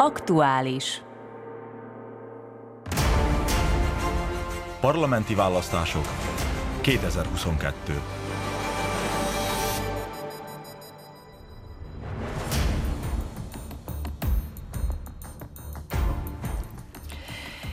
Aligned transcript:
Aktuális. 0.00 1.02
Parlamenti 4.80 5.34
választások 5.34 6.04
2022. 6.80 8.00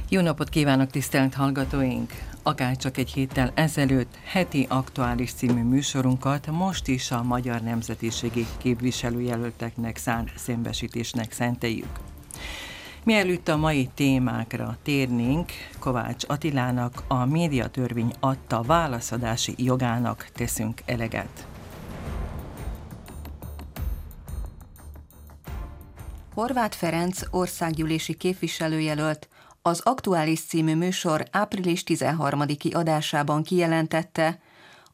Jó 0.10 0.22
napot 0.22 0.50
kívánok, 0.50 0.90
tisztelt 0.90 1.34
hallgatóink! 1.34 2.12
Akárcsak 2.48 2.98
egy 2.98 3.12
héttel 3.12 3.52
ezelőtt 3.54 4.16
heti 4.24 4.66
aktuális 4.70 5.34
című 5.34 5.64
műsorunkat 5.64 6.48
most 6.48 6.88
is 6.88 7.12
a 7.12 7.24
magyar 7.24 7.62
nemzetiségi 7.62 8.46
képviselőjelölteknek 8.58 9.98
szánt 9.98 10.32
szembesítésnek 10.36 11.32
szenteljük. 11.32 12.00
Mielőtt 13.04 13.48
a 13.48 13.58
mai 13.58 13.90
témákra 13.94 14.78
térnénk, 14.84 15.52
Kovács 15.80 16.24
Attilának 16.28 17.04
a 17.08 17.26
médiatörvény 17.26 18.14
adta 18.20 18.62
válaszadási 18.62 19.54
jogának 19.58 20.30
teszünk 20.34 20.82
eleget. 20.86 21.48
Horváth 26.34 26.78
Ferenc 26.78 27.22
országgyűlési 27.32 28.14
képviselőjelölt 28.14 29.28
az 29.68 29.82
Aktuális 29.84 30.46
című 30.46 30.76
műsor 30.76 31.26
április 31.32 31.84
13-i 31.86 32.76
adásában 32.76 33.44
kijelentette, 33.44 34.40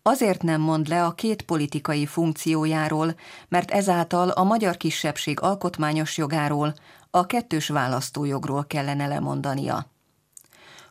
azért 0.01 0.41
nem 0.41 0.61
mond 0.61 0.87
le 0.87 1.05
a 1.05 1.11
két 1.11 1.41
politikai 1.41 2.05
funkciójáról, 2.05 3.15
mert 3.47 3.71
ezáltal 3.71 4.29
a 4.29 4.43
magyar 4.43 4.77
kisebbség 4.77 5.39
alkotmányos 5.41 6.17
jogáról, 6.17 6.73
a 7.09 7.25
kettős 7.25 7.67
választójogról 7.67 8.65
kellene 8.67 9.07
lemondania. 9.07 9.85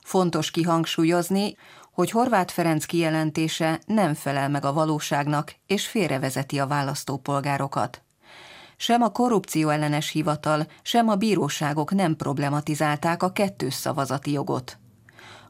Fontos 0.02 0.50
kihangsúlyozni, 0.50 1.56
hogy 1.92 2.10
Horváth 2.10 2.52
Ferenc 2.52 2.84
kijelentése 2.84 3.80
nem 3.86 4.14
felel 4.14 4.48
meg 4.48 4.64
a 4.64 4.72
valóságnak 4.72 5.54
és 5.66 5.86
félrevezeti 5.86 6.58
a 6.58 6.66
választópolgárokat. 6.66 8.02
Sem 8.82 9.02
a 9.02 9.08
korrupció 9.08 9.68
ellenes 9.68 10.10
hivatal, 10.10 10.66
sem 10.82 11.08
a 11.08 11.14
bíróságok 11.14 11.92
nem 11.94 12.16
problematizálták 12.16 13.22
a 13.22 13.32
kettős 13.32 13.74
szavazati 13.74 14.32
jogot. 14.32 14.78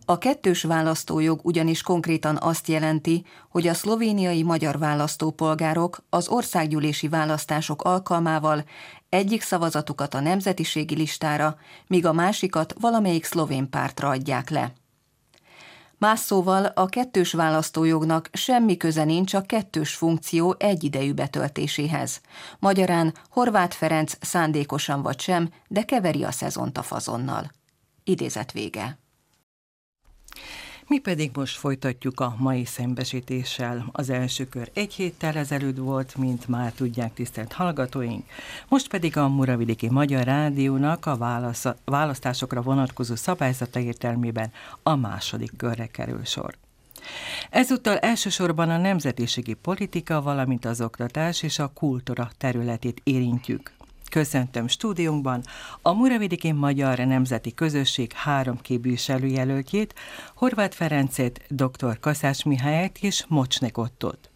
A 0.04 0.18
kettős 0.18 0.62
választójog 0.62 1.40
ugyanis 1.42 1.82
konkrétan 1.82 2.38
azt 2.40 2.68
jelenti, 2.68 3.24
hogy 3.48 3.66
a 3.68 3.74
szlovéniai 3.74 4.42
magyar 4.42 4.78
választópolgárok 4.78 6.04
az 6.08 6.28
országgyűlési 6.28 7.08
választások 7.08 7.82
alkalmával 7.82 8.64
egyik 9.08 9.42
szavazatukat 9.42 10.14
a 10.14 10.20
nemzetiségi 10.20 10.94
listára, 10.94 11.56
míg 11.86 12.06
a 12.06 12.12
másikat 12.12 12.74
valamelyik 12.80 13.24
szlovén 13.24 13.70
pártra 13.70 14.08
adják 14.08 14.50
le. 14.50 14.72
Más 16.00 16.20
szóval 16.20 16.64
a 16.64 16.86
kettős 16.86 17.32
választójognak 17.32 18.28
semmi 18.32 18.76
köze 18.76 19.04
nincs 19.04 19.34
a 19.34 19.42
kettős 19.42 19.94
funkció 19.94 20.54
egyidejű 20.58 21.12
betöltéséhez. 21.12 22.20
Magyarán 22.58 23.14
Horváth 23.30 23.76
Ferenc 23.76 24.12
szándékosan 24.20 25.02
vagy 25.02 25.20
sem, 25.20 25.50
de 25.68 25.82
keveri 25.82 26.24
a 26.24 26.30
szezont 26.30 26.78
a 26.78 26.82
fazonnal. 26.82 27.50
Idézet 28.04 28.52
vége. 28.52 28.98
Mi 30.90 30.98
pedig 30.98 31.30
most 31.34 31.56
folytatjuk 31.56 32.20
a 32.20 32.34
mai 32.38 32.64
szembesítéssel. 32.64 33.88
Az 33.92 34.10
első 34.10 34.48
kör 34.48 34.70
egy 34.74 34.94
héttel 34.94 35.36
ezelőtt 35.36 35.76
volt, 35.76 36.16
mint 36.16 36.48
már 36.48 36.72
tudják 36.72 37.14
tisztelt 37.14 37.52
hallgatóink. 37.52 38.24
Most 38.68 38.88
pedig 38.88 39.16
a 39.16 39.28
Muravidéki 39.28 39.88
Magyar 39.90 40.24
Rádiónak 40.24 41.06
a 41.06 41.16
válasz, 41.16 41.66
választásokra 41.84 42.62
vonatkozó 42.62 43.14
szabályzata 43.14 43.80
értelmében 43.80 44.52
a 44.82 44.94
második 44.96 45.56
körre 45.56 45.86
kerül 45.86 46.24
sor. 46.24 46.56
Ezúttal 47.50 47.98
elsősorban 47.98 48.70
a 48.70 48.78
nemzetiségi 48.78 49.54
politika, 49.54 50.22
valamint 50.22 50.64
az 50.64 50.80
oktatás 50.80 51.42
és 51.42 51.58
a 51.58 51.72
kultúra 51.74 52.30
területét 52.38 53.00
érintjük. 53.04 53.72
Köszöntöm 54.10 54.68
stúdiunkban 54.68 55.42
a 55.82 55.92
Muravidiki 55.92 56.52
Magyar 56.52 56.98
Nemzeti 56.98 57.54
Közösség 57.54 58.12
három 58.12 58.60
képviselőjelöltjét, 58.60 59.94
Horváth 60.34 60.76
Ferencét, 60.76 61.40
dr. 61.48 62.00
Kaszás 62.00 62.42
Mihályt 62.42 62.98
és 63.00 63.24
Mocsnek 63.28 63.78
Ottot. 63.78 64.30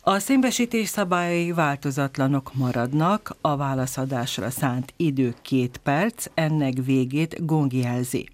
A 0.00 0.18
szembesítés 0.18 0.88
szabályai 0.88 1.52
változatlanok 1.52 2.54
maradnak, 2.54 3.36
a 3.40 3.56
válaszadásra 3.56 4.50
szánt 4.50 4.92
idő 4.96 5.34
két 5.42 5.80
perc, 5.82 6.26
ennek 6.34 6.74
végét 6.84 7.46
gong 7.46 7.72
jelzi. 7.72 8.28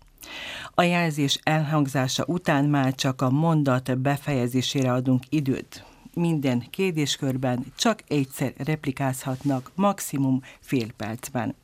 A 0.75 0.82
jelzés 0.82 1.38
elhangzása 1.42 2.25
után 2.26 2.64
már 2.64 2.94
csak 2.94 3.22
a 3.22 3.31
mondat 3.31 3.98
befejezésére 3.98 4.92
adunk 4.92 5.22
időt 5.28 5.84
minden 6.18 6.66
kérdéskörben 6.70 7.64
csak 7.76 8.02
egyszer 8.08 8.52
replikázhatnak, 8.56 9.70
maximum 9.74 10.42
fél 10.60 10.92
percben. 10.96 11.54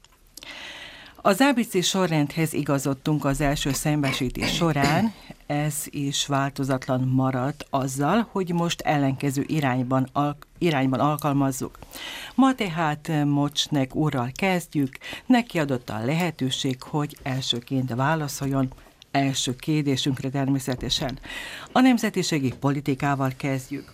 Az 1.26 1.40
ABC 1.40 1.84
sorrendhez 1.84 2.52
igazodtunk 2.52 3.24
az 3.24 3.40
első 3.40 3.72
szembesítés 3.72 4.54
során, 4.54 5.12
ez 5.46 5.74
is 5.84 6.26
változatlan 6.26 7.00
maradt 7.00 7.66
azzal, 7.70 8.28
hogy 8.30 8.52
most 8.52 8.80
ellenkező 8.80 9.44
irányban, 9.46 10.08
al- 10.12 10.46
irányban 10.58 11.00
alkalmazzuk. 11.00 11.78
Ma 12.34 12.54
tehát 12.54 13.24
Mocsnek 13.24 13.94
úrral 13.94 14.30
kezdjük, 14.34 14.98
neki 15.26 15.58
adott 15.58 15.90
a 15.90 16.04
lehetőség, 16.04 16.82
hogy 16.82 17.16
elsőként 17.22 17.94
válaszoljon, 17.94 18.72
első 19.10 19.56
kérdésünkre 19.56 20.30
természetesen. 20.30 21.18
A 21.72 21.80
nemzetiségi 21.80 22.52
politikával 22.60 23.32
kezdjük 23.36 23.92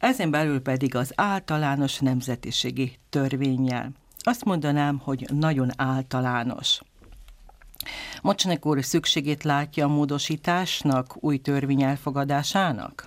ezen 0.00 0.30
belül 0.30 0.60
pedig 0.60 0.94
az 0.94 1.12
általános 1.14 1.98
nemzetiségi 1.98 2.98
törvényel. 3.08 3.90
Azt 4.18 4.44
mondanám, 4.44 4.98
hogy 4.98 5.26
nagyon 5.32 5.70
általános. 5.76 6.80
Mocsnek 8.22 8.66
úr 8.66 8.84
szükségét 8.84 9.42
látja 9.42 9.84
a 9.84 9.88
módosításnak, 9.88 11.24
új 11.24 11.38
törvény 11.38 11.82
elfogadásának? 11.82 13.06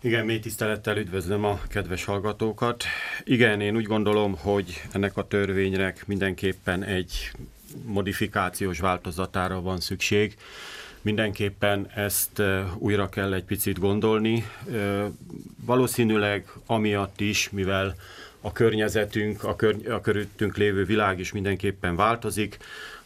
Igen, 0.00 0.24
mély 0.24 0.38
tisztelettel 0.38 0.96
üdvözlöm 0.96 1.44
a 1.44 1.60
kedves 1.68 2.04
hallgatókat. 2.04 2.84
Igen, 3.24 3.60
én 3.60 3.76
úgy 3.76 3.84
gondolom, 3.84 4.36
hogy 4.38 4.82
ennek 4.92 5.16
a 5.16 5.26
törvénynek 5.26 6.06
mindenképpen 6.06 6.84
egy 6.84 7.30
modifikációs 7.84 8.78
változatára 8.78 9.60
van 9.60 9.80
szükség 9.80 10.36
mindenképpen 11.02 11.90
ezt 11.94 12.42
újra 12.78 13.08
kell 13.08 13.32
egy 13.32 13.44
picit 13.44 13.78
gondolni. 13.78 14.44
Valószínűleg 15.64 16.52
amiatt 16.66 17.20
is, 17.20 17.50
mivel 17.50 17.94
a 18.40 18.52
környezetünk, 18.52 19.44
a, 19.44 19.56
kör, 19.56 19.90
a 19.90 20.00
körülöttünk 20.00 20.56
lévő 20.56 20.84
világ 20.84 21.18
is 21.18 21.32
mindenképpen 21.32 21.96
változik, 21.96 22.56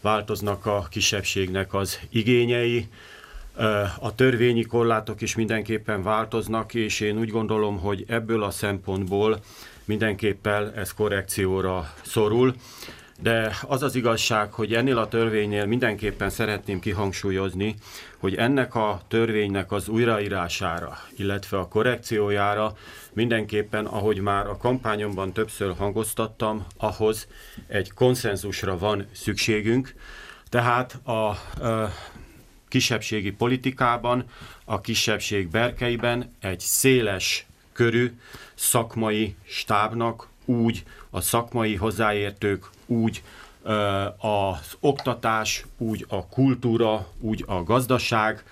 változnak 0.01 0.67
a 0.67 0.87
kisebbségnek 0.91 1.75
az 1.75 1.99
igényei, 2.09 2.89
a 3.99 4.15
törvényi 4.15 4.63
korlátok 4.63 5.21
is 5.21 5.35
mindenképpen 5.35 6.03
változnak, 6.03 6.75
és 6.75 7.01
én 7.01 7.19
úgy 7.19 7.31
gondolom, 7.31 7.79
hogy 7.79 8.05
ebből 8.09 8.43
a 8.43 8.51
szempontból 8.51 9.41
mindenképpen 9.85 10.73
ez 10.75 10.95
korrekcióra 10.95 11.95
szorul. 12.05 12.55
De 13.25 13.57
az 13.67 13.83
az 13.83 13.95
igazság, 13.95 14.53
hogy 14.53 14.75
ennél 14.75 14.99
a 14.99 15.09
törvénynél 15.09 15.67
mindenképpen 15.67 16.31
szeretném 16.31 16.81
kihangsúlyozni, 16.81 17.75
hogy 18.19 18.35
ennek 18.35 18.75
a 18.75 19.03
törvénynek 19.09 19.73
az 19.73 19.89
újraírására, 19.89 20.99
illetve 21.17 21.59
a 21.59 21.69
korrekciójára 21.69 22.77
mindenképpen, 23.13 23.87
ahogy 23.87 24.21
már 24.21 24.47
a 24.47 24.57
kampányomban 24.57 25.33
többször 25.33 25.75
hangoztattam, 25.77 26.67
ahhoz 26.77 27.29
egy 27.67 27.93
konszenzusra 27.93 28.79
van 28.79 29.07
szükségünk. 29.13 29.95
Tehát 30.49 31.01
a, 31.05 31.13
a 31.13 31.39
kisebbségi 32.69 33.31
politikában, 33.31 34.25
a 34.65 34.81
kisebbség 34.81 35.49
berkeiben 35.49 36.35
egy 36.41 36.61
széles 36.61 37.47
körű 37.73 38.13
szakmai 38.55 39.37
stábnak 39.45 40.29
úgy 40.45 40.83
a 41.15 41.21
szakmai 41.21 41.75
hozzáértők, 41.75 42.71
úgy 42.87 43.23
az 44.19 44.77
oktatás, 44.81 45.65
úgy 45.79 46.05
a 46.09 46.27
kultúra, 46.27 47.07
úgy 47.21 47.45
a 47.47 47.63
gazdaság, 47.63 48.45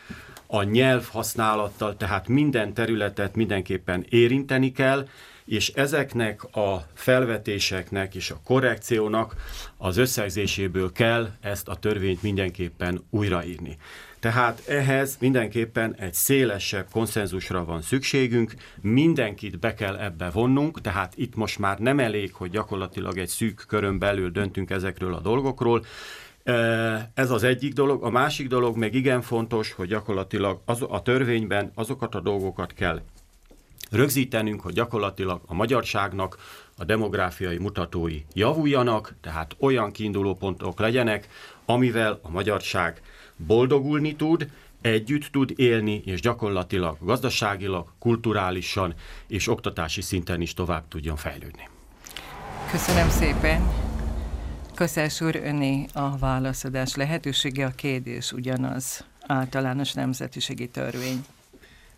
a 0.47 0.63
nyelv 0.63 1.09
használattal, 1.09 1.97
tehát 1.97 2.29
minden 2.29 2.73
területet 2.73 3.35
mindenképpen 3.35 4.07
érinteni 4.09 4.73
kell, 4.73 5.09
és 5.45 5.69
ezeknek 5.69 6.45
a 6.57 6.87
felvetéseknek 6.95 8.15
és 8.15 8.31
a 8.31 8.41
korrekciónak 8.45 9.35
az 9.77 9.97
összegzéséből 9.97 10.93
kell 10.93 11.31
ezt 11.41 11.69
a 11.69 11.75
törvényt 11.75 12.23
mindenképpen 12.23 13.05
újraírni. 13.11 13.77
Tehát 14.23 14.63
ehhez 14.69 15.17
mindenképpen 15.21 15.95
egy 15.95 16.15
szélesebb 16.15 16.87
konszenzusra 16.91 17.65
van 17.65 17.83
szükségünk, 17.83 18.55
mindenkit 18.81 19.59
be 19.59 19.75
kell 19.75 19.97
ebbe 19.97 20.31
vonnunk, 20.31 20.81
tehát 20.81 21.13
itt 21.17 21.35
most 21.35 21.59
már 21.59 21.79
nem 21.79 21.99
elég, 21.99 22.33
hogy 22.35 22.51
gyakorlatilag 22.51 23.19
egy 23.19 23.29
szűk 23.29 23.65
körön 23.69 23.99
belül 23.99 24.31
döntünk 24.31 24.71
ezekről 24.71 25.15
a 25.15 25.21
dolgokról, 25.21 25.85
ez 27.15 27.31
az 27.31 27.43
egyik 27.43 27.73
dolog. 27.73 28.05
A 28.05 28.11
másik 28.11 28.49
dolog 28.49 28.77
meg 28.77 28.95
igen 28.95 29.23
fontos, 29.23 29.73
hogy 29.73 29.89
gyakorlatilag 29.89 30.61
az, 30.65 30.85
a 30.89 31.03
törvényben 31.03 31.71
azokat 31.75 32.15
a 32.15 32.21
dolgokat 32.21 32.73
kell 32.73 33.01
rögzítenünk, 33.91 34.61
hogy 34.61 34.73
gyakorlatilag 34.73 35.41
a 35.47 35.55
magyarságnak 35.55 36.37
a 36.77 36.85
demográfiai 36.85 37.59
mutatói 37.59 38.23
javuljanak, 38.35 39.15
tehát 39.21 39.57
olyan 39.59 39.91
kiinduló 39.91 40.35
pontok 40.35 40.81
legyenek, 40.81 41.29
amivel 41.65 42.19
a 42.23 42.31
magyarság 42.31 43.01
boldogulni 43.37 44.17
tud, 44.17 44.51
együtt 44.81 45.25
tud 45.25 45.53
élni, 45.57 46.03
és 46.05 46.21
gyakorlatilag 46.21 46.97
gazdaságilag, 47.01 47.93
kulturálisan 47.99 48.95
és 49.27 49.49
oktatási 49.49 50.01
szinten 50.01 50.41
is 50.41 50.55
tovább 50.55 50.89
tudjon 50.89 51.17
fejlődni. 51.17 51.69
Köszönöm 52.71 53.09
szépen! 53.09 53.91
Köszönöm 54.75 55.11
úr, 55.21 55.37
öné 55.37 55.87
a 55.93 56.19
válaszadás 56.19 56.95
lehetősége, 56.95 57.67
a 57.67 57.71
kérdés 57.71 58.33
ugyanaz, 58.33 59.05
általános 59.27 59.93
nemzetiségi 59.93 60.69
törvény. 60.69 61.25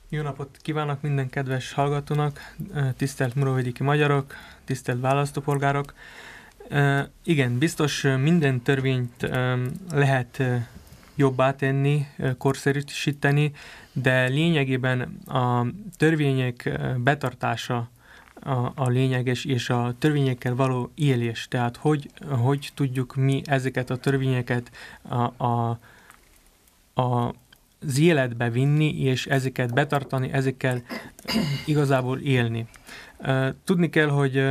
Jó 0.08 0.22
napot 0.22 0.58
kívánok 0.62 1.00
minden 1.00 1.30
kedves 1.30 1.72
hallgatónak, 1.72 2.54
tisztelt 2.96 3.34
Muravidiki 3.34 3.82
magyarok, 3.82 4.34
tisztelt 4.64 5.00
választópolgárok. 5.00 5.94
Igen, 7.24 7.58
biztos 7.58 8.02
minden 8.02 8.62
törvényt 8.62 9.30
lehet 9.90 10.42
jobbá 11.14 11.54
tenni, 11.54 12.06
korszerűsíteni, 12.38 13.52
de 13.92 14.26
lényegében 14.26 15.00
a 15.26 15.66
törvények 15.96 16.80
betartása 16.96 17.90
a, 18.40 18.72
a 18.74 18.88
lényeges, 18.88 19.44
és 19.44 19.70
a 19.70 19.94
törvényekkel 19.98 20.54
való 20.54 20.90
élés. 20.94 21.46
Tehát 21.48 21.76
hogy, 21.76 22.10
hogy 22.28 22.70
tudjuk 22.74 23.14
mi 23.14 23.42
ezeket 23.44 23.90
a 23.90 23.96
törvényeket 23.96 24.70
a, 25.02 25.44
a, 25.44 25.78
a 26.94 27.34
az 27.86 27.98
életbe 27.98 28.50
vinni, 28.50 29.00
és 29.00 29.26
ezeket 29.26 29.74
betartani, 29.74 30.32
ezekkel 30.32 30.82
igazából 31.66 32.18
élni. 32.18 32.66
Tudni 33.64 33.90
kell, 33.90 34.08
hogy 34.08 34.44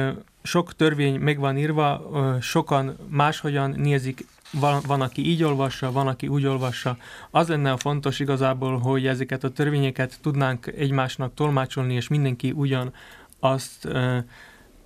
sok 0.44 0.76
törvény 0.76 1.20
meg 1.20 1.40
van 1.40 1.58
írva, 1.58 2.10
sokan 2.42 2.98
máshogyan 3.10 3.70
nézik 3.70 4.26
van, 4.52 4.82
van, 4.88 5.02
aki 5.02 5.30
így 5.30 5.44
olvassa, 5.44 5.92
van, 5.92 6.08
aki 6.08 6.28
úgy 6.28 6.46
olvassa. 6.46 6.98
Az 7.32 7.48
lenne 7.48 7.72
a 7.72 7.78
fontos 7.78 8.20
igazából, 8.20 8.78
hogy 8.78 9.08
ezeket 9.08 9.44
a 9.44 9.50
törvényeket 9.50 10.18
tudnánk 10.22 10.68
egymásnak 10.68 11.34
tolmácsolni, 11.34 11.94
és 11.94 12.08
mindenki 12.08 12.52
ugyan 12.52 12.94
azt 13.40 13.86
uh, 13.86 14.18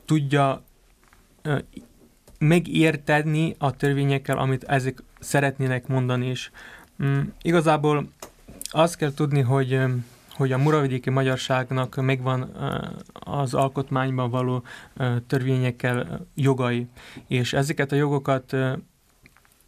tudja 0.05 0.63
uh, 1.45 1.59
megérteni 2.39 3.55
a 3.57 3.75
törvényekkel, 3.75 4.37
amit 4.37 4.63
ezek 4.63 5.03
szeretnének 5.19 5.87
mondani, 5.87 6.25
és 6.25 6.49
um, 6.99 7.33
igazából 7.41 8.09
azt 8.69 8.95
kell 8.95 9.13
tudni, 9.13 9.41
hogy 9.41 9.79
hogy 10.37 10.51
a 10.51 10.57
muravidéki 10.57 11.09
magyarságnak 11.09 11.95
megvan 11.95 12.41
az 13.13 13.53
alkotmányban 13.53 14.29
való 14.29 14.63
törvényekkel 15.27 16.25
jogai, 16.35 16.87
és 17.27 17.53
ezeket 17.53 17.91
a 17.91 17.95
jogokat 17.95 18.55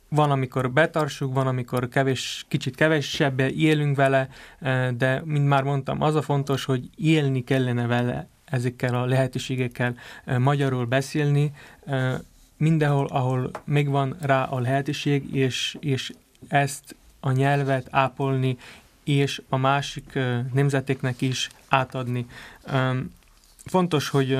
van, 0.09 0.31
amikor 0.31 0.71
betarsuk, 0.71 1.33
van, 1.33 1.47
amikor 1.47 1.87
kevés, 1.87 2.45
kicsit 2.47 2.75
kevesebbe 2.75 3.49
élünk 3.49 3.95
vele, 3.95 4.29
de, 4.97 5.21
mint 5.25 5.47
már 5.47 5.63
mondtam, 5.63 6.01
az 6.01 6.15
a 6.15 6.21
fontos, 6.21 6.65
hogy 6.65 6.89
élni 6.95 7.43
kellene 7.43 7.87
vele 7.87 8.27
ezekkel 8.45 8.95
a 8.95 9.05
lehetőségekkel 9.05 9.95
eh, 10.25 10.37
magyarul 10.37 10.85
beszélni, 10.85 11.51
mindenhol, 12.57 13.05
ahol 13.05 13.51
megvan 13.65 14.15
rá 14.21 14.43
a 14.43 14.59
lehetőség, 14.59 15.35
és, 15.35 15.77
és 15.79 16.13
ezt 16.47 16.95
a 17.19 17.31
nyelvet 17.31 17.87
ápolni, 17.91 18.57
és 19.17 19.41
a 19.49 19.57
másik 19.57 20.19
nemzeteknek 20.53 21.21
is 21.21 21.49
átadni. 21.67 22.25
Fontos, 23.65 24.09
hogy, 24.09 24.37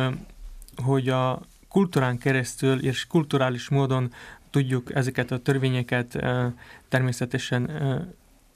hogy 0.83 1.09
a 1.09 1.41
kultúrán 1.67 2.17
keresztül 2.17 2.83
és 2.83 3.07
kulturális 3.07 3.69
módon 3.69 4.13
tudjuk 4.49 4.95
ezeket 4.95 5.31
a 5.31 5.39
törvényeket 5.39 6.25
természetesen 6.87 7.69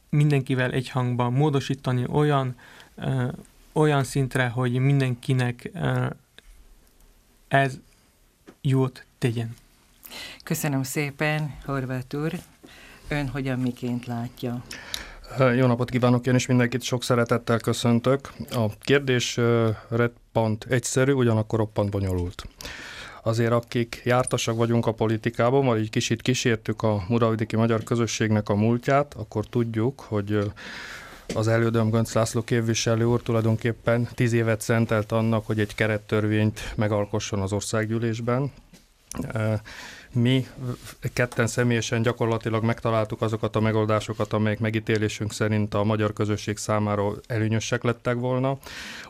mindenkivel 0.10 0.71
egyhangban 0.71 1.33
módosítani 1.33 2.06
olyan, 2.10 2.56
olyan 3.71 4.04
szintre, 4.04 4.48
hogy 4.48 4.71
mindenkinek 4.71 5.71
ez 7.48 7.80
jót 8.62 9.06
tegyen. 9.18 9.56
Köszönöm 10.44 10.83
szépen, 10.83 11.56
Horváth 11.66 12.16
úr. 12.16 12.33
Ön 13.07 13.30
hogyan 13.30 13.59
miként 13.59 14.06
látja? 14.06 14.63
Jó 15.56 15.68
napot 15.68 15.90
kívánok, 15.90 16.28
én 16.28 16.36
is 16.36 16.46
mindenkit 16.46 16.81
sok 16.81 17.04
szeretettel 17.04 17.60
köszöntök. 17.60 18.31
A 18.50 18.66
kérdés 18.80 19.40
reppant 19.90 20.66
egyszerű, 20.70 21.12
ugyanakkor 21.12 21.60
roppant 21.60 21.90
bonyolult 21.90 22.44
azért 23.25 23.52
akik 23.52 24.02
jártasak 24.04 24.56
vagyunk 24.56 24.86
a 24.86 24.92
politikában, 24.92 25.66
vagy 25.66 25.80
egy 25.80 25.90
kicsit 25.90 26.22
kísértük 26.22 26.81
a 26.81 27.04
muravidiki 27.08 27.56
magyar 27.56 27.84
közösségnek 27.84 28.50
a 28.50 28.56
múltját, 28.56 29.14
akkor 29.14 29.46
tudjuk, 29.46 30.00
hogy 30.00 30.52
az 31.36 31.48
elődöm 31.48 31.90
Gönc 31.90 32.14
László 32.14 32.42
képviselő 32.42 33.04
úr 33.04 33.22
tulajdonképpen 33.22 34.08
tíz 34.14 34.34
évet 34.34 34.62
szentelt 34.62 35.12
annak, 35.12 35.46
hogy 35.46 35.60
egy 35.60 35.76
kerettörvényt 35.76 36.74
megalkosson 36.76 37.40
az 37.40 37.54
országgyűlésben 37.54 38.52
mi 40.13 40.48
ketten 41.13 41.48
személyesen 41.48 42.01
gyakorlatilag 42.01 42.63
megtaláltuk 42.63 43.21
azokat 43.21 43.56
a 43.56 43.60
megoldásokat, 43.60 44.33
amelyek 44.33 44.60
megítélésünk 44.60 45.33
szerint 45.33 45.74
a 45.74 45.83
magyar 45.83 46.13
közösség 46.13 46.57
számára 46.57 47.13
előnyösek 47.27 47.83
lettek 47.83 48.15
volna. 48.15 48.57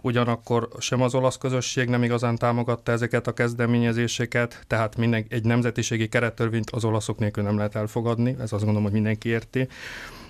Ugyanakkor 0.01 0.67
sem 0.79 1.01
az 1.01 1.15
olasz 1.15 1.37
közösség 1.37 1.89
nem 1.89 2.03
igazán 2.03 2.35
támogatta 2.35 2.91
ezeket 2.91 3.27
a 3.27 3.33
kezdeményezéseket, 3.33 4.63
tehát 4.67 4.97
minden, 4.97 5.25
egy 5.29 5.45
nemzetiségi 5.45 6.07
kerettörvényt 6.07 6.69
az 6.69 6.83
olaszok 6.83 7.19
nélkül 7.19 7.43
nem 7.43 7.57
lehet 7.57 7.75
elfogadni, 7.75 8.35
ez 8.39 8.51
azt 8.51 8.63
gondolom, 8.63 8.83
hogy 8.83 8.91
mindenki 8.91 9.29
érti 9.29 9.67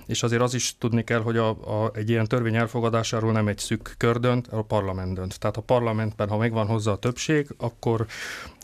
és 0.05 0.23
azért 0.23 0.41
az 0.41 0.53
is 0.53 0.75
tudni 0.77 1.03
kell, 1.03 1.21
hogy 1.21 1.37
a, 1.37 1.49
a, 1.49 1.91
egy 1.93 2.09
ilyen 2.09 2.27
törvény 2.27 2.55
elfogadásáról 2.55 3.31
nem 3.31 3.47
egy 3.47 3.57
szűk 3.57 3.95
kör 3.97 4.19
dönt, 4.19 4.47
a 4.47 4.61
parlament 4.61 5.13
dönt. 5.13 5.39
Tehát 5.39 5.57
a 5.57 5.61
parlamentben, 5.61 6.29
ha 6.29 6.37
megvan 6.37 6.67
hozzá 6.67 6.91
a 6.91 6.97
többség, 6.97 7.47
akkor 7.57 8.05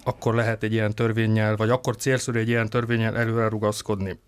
akkor 0.03 0.35
lehet 0.35 0.63
egy 0.63 0.73
ilyen 0.73 0.95
törvényel, 0.95 1.55
vagy 1.55 1.69
akkor 1.69 1.95
célszerű 1.95 2.39
egy 2.39 2.47
ilyen 2.47 2.69
törvényel 2.69 3.17
előre 3.17 3.49
rugaszkodni. 3.49 4.19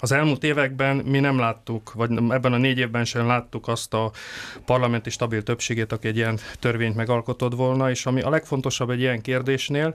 Az 0.00 0.12
elmúlt 0.12 0.44
években 0.44 0.96
mi 0.96 1.20
nem 1.20 1.38
láttuk, 1.38 1.92
vagy 1.92 2.10
ebben 2.28 2.52
a 2.52 2.58
négy 2.58 2.78
évben 2.78 3.04
sem 3.04 3.26
láttuk 3.26 3.68
azt 3.68 3.94
a 3.94 4.10
parlamenti 4.64 5.10
stabil 5.10 5.42
többségét, 5.42 5.92
aki 5.92 6.08
egy 6.08 6.16
ilyen 6.16 6.38
törvényt 6.58 6.94
megalkotott 6.94 7.54
volna, 7.54 7.90
és 7.90 8.06
ami 8.06 8.20
a 8.20 8.30
legfontosabb 8.30 8.90
egy 8.90 9.00
ilyen 9.00 9.20
kérdésnél, 9.20 9.94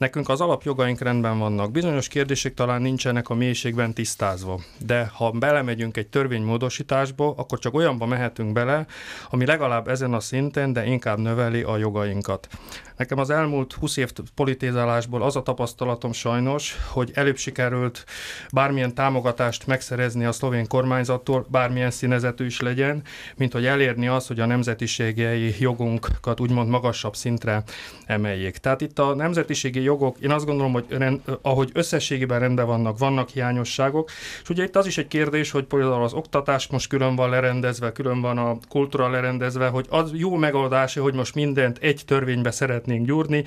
Nekünk 0.00 0.28
az 0.28 0.40
alapjogaink 0.40 1.00
rendben 1.00 1.38
vannak. 1.38 1.70
Bizonyos 1.70 2.08
kérdések 2.08 2.54
talán 2.54 2.82
nincsenek 2.82 3.28
a 3.28 3.34
mélységben 3.34 3.94
tisztázva, 3.94 4.60
de 4.86 5.10
ha 5.14 5.30
belemegyünk 5.30 5.96
egy 5.96 6.08
törvénymódosításba, 6.08 7.34
akkor 7.36 7.58
csak 7.58 7.74
olyanba 7.74 8.06
mehetünk 8.06 8.52
bele, 8.52 8.86
ami 9.30 9.46
legalább 9.46 9.88
ezen 9.88 10.14
a 10.14 10.20
szinten, 10.20 10.72
de 10.72 10.86
inkább 10.86 11.18
növeli 11.18 11.62
a 11.62 11.76
jogainkat. 11.76 12.48
Nekem 12.96 13.18
az 13.18 13.30
elmúlt 13.30 13.72
20 13.72 13.96
év 13.96 14.10
politizálásból 14.34 15.22
az 15.22 15.36
a 15.36 15.42
tapasztalatom 15.42 16.12
sajnos, 16.12 16.76
hogy 16.88 17.10
előbb 17.14 17.36
sikerült 17.36 18.04
bármilyen 18.52 18.94
támogatást 18.94 19.66
megszerezni 19.66 20.24
a 20.24 20.32
szlovén 20.32 20.68
kormányzattól, 20.68 21.46
bármilyen 21.50 21.90
színezetű 21.90 22.44
is 22.44 22.60
legyen, 22.60 23.02
mint 23.36 23.52
hogy 23.52 23.66
elérni 23.66 24.08
az, 24.08 24.26
hogy 24.26 24.40
a 24.40 24.46
nemzetiségei 24.46 25.54
jogunkat 25.58 26.40
úgymond 26.40 26.68
magasabb 26.68 27.16
szintre 27.16 27.62
emeljék. 28.06 28.56
Tehát 28.56 28.80
itt 28.80 28.98
a 28.98 29.14
nemzetiségi 29.14 29.82
jogok, 29.90 30.16
én 30.20 30.30
azt 30.30 30.46
gondolom, 30.46 30.72
hogy 30.72 30.84
rend, 30.88 31.20
ahogy 31.42 31.70
összességében 31.72 32.40
rendben 32.40 32.66
vannak, 32.66 32.98
vannak 32.98 33.28
hiányosságok, 33.28 34.10
és 34.42 34.48
ugye 34.48 34.62
itt 34.62 34.76
az 34.76 34.86
is 34.86 34.98
egy 34.98 35.08
kérdés, 35.08 35.50
hogy 35.50 35.64
például 35.64 36.02
az 36.02 36.12
oktatás 36.12 36.66
most 36.66 36.88
külön 36.88 37.16
van 37.16 37.30
lerendezve, 37.30 37.92
külön 37.92 38.20
van 38.20 38.38
a 38.38 38.58
kultúra 38.68 39.10
lerendezve, 39.10 39.68
hogy 39.68 39.86
az 39.88 40.10
jó 40.14 40.36
megoldása, 40.36 41.02
hogy 41.02 41.14
most 41.14 41.34
mindent 41.34 41.78
egy 41.78 42.02
törvénybe 42.06 42.50
szeretnénk 42.50 43.06
gyúrni. 43.06 43.44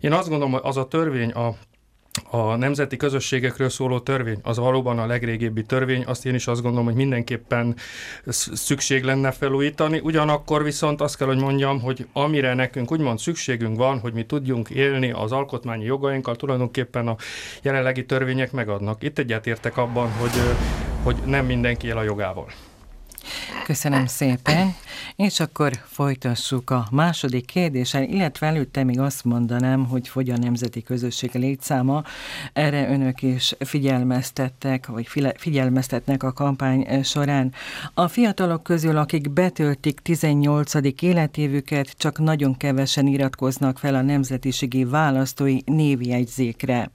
Én 0.00 0.12
azt 0.12 0.28
gondolom, 0.28 0.52
hogy 0.52 0.62
az 0.64 0.76
a 0.76 0.88
törvény, 0.88 1.30
a 1.30 1.54
a 2.30 2.56
nemzeti 2.56 2.96
közösségekről 2.96 3.68
szóló 3.68 4.00
törvény, 4.00 4.38
az 4.42 4.56
valóban 4.56 4.98
a 4.98 5.06
legrégebbi 5.06 5.62
törvény, 5.62 6.04
azt 6.06 6.26
én 6.26 6.34
is 6.34 6.46
azt 6.46 6.62
gondolom, 6.62 6.86
hogy 6.86 6.94
mindenképpen 6.94 7.76
szükség 8.26 9.04
lenne 9.04 9.30
felújítani, 9.30 10.00
ugyanakkor 10.02 10.62
viszont 10.62 11.00
azt 11.00 11.16
kell, 11.16 11.26
hogy 11.26 11.40
mondjam, 11.40 11.80
hogy 11.80 12.06
amire 12.12 12.54
nekünk 12.54 12.92
úgymond 12.92 13.18
szükségünk 13.18 13.76
van, 13.76 13.98
hogy 13.98 14.12
mi 14.12 14.24
tudjunk 14.24 14.70
élni 14.70 15.10
az 15.10 15.32
alkotmányi 15.32 15.84
jogainkkal, 15.84 16.36
tulajdonképpen 16.36 17.08
a 17.08 17.16
jelenlegi 17.62 18.06
törvények 18.06 18.52
megadnak. 18.52 19.02
Itt 19.02 19.18
egyetértek 19.18 19.76
abban, 19.76 20.10
hogy, 20.10 20.40
hogy 21.02 21.16
nem 21.24 21.46
mindenki 21.46 21.86
él 21.86 21.96
a 21.96 22.02
jogával. 22.02 22.46
Köszönöm 23.64 24.06
szépen, 24.06 24.74
és 25.16 25.40
akkor 25.40 25.72
folytassuk 25.86 26.70
a 26.70 26.86
második 26.90 27.46
kérdéssel, 27.46 28.02
illetve 28.02 28.46
előtte 28.46 28.84
még 28.84 29.00
azt 29.00 29.24
mondanám, 29.24 29.86
hogy 29.86 30.08
fogy 30.08 30.30
a 30.30 30.36
nemzeti 30.36 30.82
közösség 30.82 31.30
létszáma. 31.32 32.02
Erre 32.52 32.88
önök 32.88 33.22
is 33.22 33.54
figyelmeztettek, 33.58 34.86
vagy 34.86 35.08
figyelmeztetnek 35.36 36.22
a 36.22 36.32
kampány 36.32 37.02
során. 37.02 37.52
A 37.94 38.08
fiatalok 38.08 38.62
közül, 38.62 38.96
akik 38.96 39.30
betöltik 39.30 40.00
18. 40.00 40.74
életévüket, 41.02 41.94
csak 41.96 42.18
nagyon 42.18 42.56
kevesen 42.56 43.06
iratkoznak 43.06 43.78
fel 43.78 43.94
a 43.94 44.02
nemzetiségi 44.02 44.84
választói 44.84 45.58
névjegyzékre. 45.64 46.90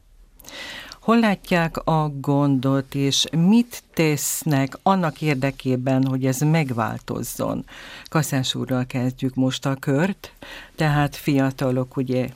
Hol 1.01 1.19
látják 1.19 1.77
a 1.77 2.09
gondot, 2.19 2.95
és 2.95 3.25
mit 3.31 3.83
tesznek 3.93 4.77
annak 4.83 5.21
érdekében, 5.21 6.05
hogy 6.05 6.25
ez 6.25 6.39
megváltozzon? 6.39 7.65
Kaszás 8.09 8.55
úrral 8.55 8.85
kezdjük 8.85 9.35
most 9.35 9.65
a 9.65 9.75
kört, 9.75 10.33
tehát 10.75 11.15
fiatalok, 11.15 11.97
ugye? 11.97 12.29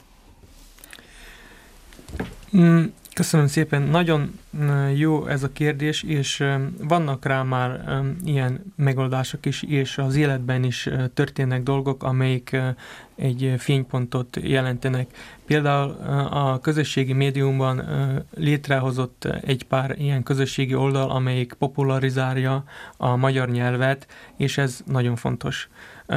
Mm, 2.58 2.84
Köszönöm 3.16 3.48
szépen. 3.48 3.82
Nagyon 3.82 4.40
jó 4.96 5.28
ez 5.28 5.44
a 5.44 5.52
kérdés, 5.52 6.04
és 6.04 6.44
vannak 6.78 7.26
rá 7.26 7.44
már 7.44 8.02
ilyen 8.26 8.74
megoldások 8.76 9.46
is, 9.46 9.64
és 9.64 9.98
az 9.98 10.16
életben 10.16 10.64
is 10.64 10.90
történnek 11.14 11.64
dolgok, 11.64 12.04
amelyik 12.04 12.58
egy 13.16 13.54
fénypontot 13.58 14.38
jelentenek. 14.42 15.08
Például 15.46 15.92
a 16.30 16.60
közösségi 16.60 17.14
médiumban 17.14 17.84
létrehozott 18.34 19.26
egy 19.26 19.64
pár 19.64 19.96
ilyen 19.98 20.24
közösségi 20.24 20.76
oldal, 20.76 21.10
amelyik 21.10 21.54
popularizálja 21.54 22.64
a 22.98 23.16
magyar 23.16 23.50
nyelvet, 23.50 24.08
és 24.38 24.58
ez 24.58 24.82
nagyon 24.86 25.16
fontos. 25.16 25.70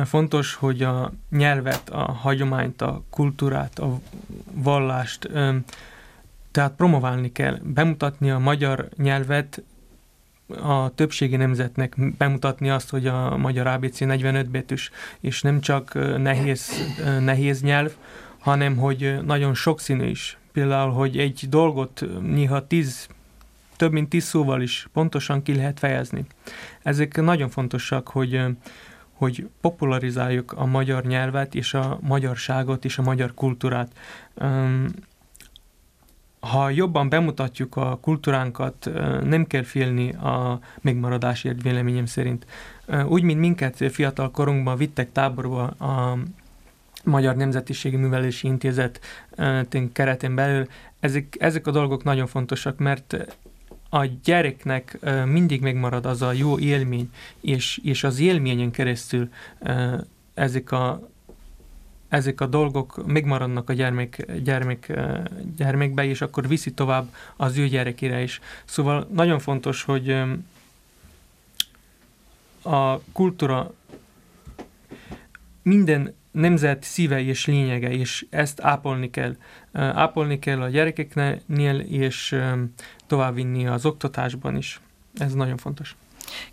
Fontos, 0.05 0.55
hogy 0.55 0.83
a 0.83 1.13
nyelvet, 1.31 1.91
a 1.91 2.13
hagyományt, 2.13 2.83
a 2.83 3.03
kultúrát, 3.11 3.79
a 3.79 4.01
vallást 4.53 5.29
tehát 6.59 6.77
promoválni 6.77 7.33
kell, 7.33 7.59
bemutatni 7.63 8.31
a 8.31 8.39
magyar 8.39 8.89
nyelvet 8.97 9.63
a 10.63 10.95
többségi 10.95 11.37
nemzetnek, 11.37 11.95
bemutatni 12.17 12.71
azt, 12.71 12.91
hogy 12.91 13.07
a 13.07 13.37
magyar 13.37 13.67
ABC 13.67 13.99
45 13.99 14.51
betűs, 14.51 14.91
és 15.21 15.43
nem 15.43 15.61
csak 15.61 15.95
nehéz, 16.19 16.71
nehéz 17.21 17.63
nyelv, 17.63 17.93
hanem 18.39 18.77
hogy 18.77 19.19
nagyon 19.25 19.55
sokszínű 19.55 20.07
is. 20.07 20.39
Például, 20.53 20.93
hogy 20.93 21.19
egy 21.19 21.47
dolgot 21.49 22.05
néha 22.21 22.67
tíz, 22.67 23.09
több 23.77 23.93
mint 23.93 24.09
tíz 24.09 24.25
szóval 24.25 24.63
is 24.63 24.89
pontosan 24.93 25.43
ki 25.43 25.55
lehet 25.55 25.79
fejezni. 25.79 26.25
Ezek 26.83 27.21
nagyon 27.21 27.49
fontosak, 27.49 28.09
hogy 28.09 28.41
hogy 29.13 29.49
popularizáljuk 29.61 30.53
a 30.53 30.67
magyar 30.67 31.05
nyelvet 31.05 31.55
és 31.55 31.75
a 31.75 31.99
magyarságot 32.01 32.85
és 32.85 32.99
a 32.99 33.03
magyar 33.03 33.35
kultúrát 33.35 33.93
ha 36.41 36.71
jobban 36.71 37.09
bemutatjuk 37.09 37.77
a 37.77 37.99
kultúránkat, 38.01 38.91
nem 39.25 39.47
kell 39.47 39.63
félni 39.63 40.13
a 40.13 40.61
megmaradásért 40.81 41.63
véleményem 41.63 42.07
szerint. 42.07 42.47
Úgy, 43.07 43.23
mint 43.23 43.41
minket 43.41 43.85
fiatal 43.91 44.31
korunkban 44.31 44.77
vittek 44.77 45.13
táborba 45.13 45.63
a 45.67 46.19
Magyar 47.05 47.37
Nemzetiségi 47.37 47.97
Művelési 47.97 48.47
Intézet 48.47 49.01
keretén 49.93 50.35
belül, 50.35 50.67
ezek, 51.01 51.37
ezek 51.39 51.67
a 51.67 51.71
dolgok 51.71 52.05
nagyon 52.05 52.27
fontosak, 52.27 52.79
mert 52.79 53.17
a 53.91 54.05
gyereknek 54.25 54.99
mindig 55.25 55.61
megmarad 55.61 56.07
az 56.07 56.23
a 56.23 56.33
jó 56.33 56.59
élmény, 56.59 57.11
és, 57.41 57.81
és 57.83 58.05
az 58.05 58.21
élményen 58.21 58.71
keresztül 58.71 59.29
ezek 60.35 60.73
a 60.73 61.09
ezek 62.09 62.41
a 62.41 62.47
dolgok 62.47 63.07
megmaradnak 63.07 63.69
a 63.69 63.73
gyermek, 63.73 64.27
gyermek, 64.43 64.93
gyermekbe, 65.57 66.05
és 66.05 66.21
akkor 66.21 66.49
viszi 66.49 66.73
tovább 66.73 67.15
az 67.37 67.57
ő 67.57 67.67
gyerekére 67.67 68.23
is. 68.23 68.41
Szóval 68.65 69.09
nagyon 69.13 69.39
fontos, 69.39 69.83
hogy 69.83 70.23
a 72.63 73.01
kultúra 73.13 73.75
minden 75.63 76.15
nemzet 76.31 76.83
szíve 76.83 77.21
és 77.21 77.47
lényege, 77.47 77.91
és 77.91 78.27
ezt 78.31 78.61
ápolni 78.61 79.11
kell. 79.11 79.37
Ápolni 79.73 80.39
kell 80.39 80.61
a 80.61 80.69
gyerekeknél, 80.69 81.79
és 81.79 82.37
továbbvinni 83.07 83.67
az 83.67 83.87
oktatásban 83.87 84.57
is. 84.57 84.81
Ez 85.15 85.33
nagyon 85.33 85.57
fontos. 85.57 85.97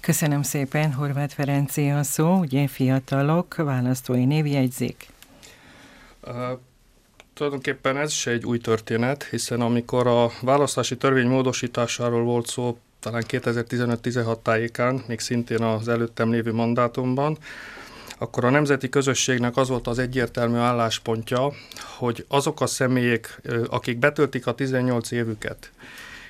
Köszönöm 0.02 0.42
szépen, 0.42 0.94
Horváth 0.94 1.34
Ferenci 1.34 1.90
a 1.90 2.04
szó, 2.04 2.40
ugye 2.40 2.68
fiatalok, 2.68 3.56
választói 3.56 4.26
névjegyzik. 4.26 5.14
Uh, 6.28 6.60
tulajdonképpen 7.34 7.98
ez 7.98 8.12
se 8.12 8.32
egy 8.32 8.46
új 8.46 8.58
történet, 8.58 9.24
hiszen 9.24 9.62
amikor 9.62 10.08
a 10.08 10.32
választási 10.42 10.98
törvény 10.98 11.28
módosításáról 11.28 12.24
volt 12.24 12.48
szó, 12.48 12.78
talán 13.00 13.24
2015-16 13.28 14.42
tájékán, 14.42 15.04
még 15.08 15.20
szintén 15.20 15.62
az 15.62 15.88
előttem 15.88 16.32
lévő 16.32 16.54
mandátumban, 16.54 17.38
akkor 18.18 18.46
a 18.46 18.50
nemzeti 18.50 18.90
közösségnek 18.90 19.58
az 19.58 19.70
volt 19.70 19.88
az 19.88 20.00
egyértelmű 20.00 20.58
álláspontja, 20.58 21.52
hogy 21.98 22.26
azok 22.28 22.62
a 22.62 22.68
személyek, 22.68 23.42
akik 23.70 23.98
betöltik 23.98 24.48
a 24.48 24.54
18 24.54 25.12
évüket, 25.12 25.72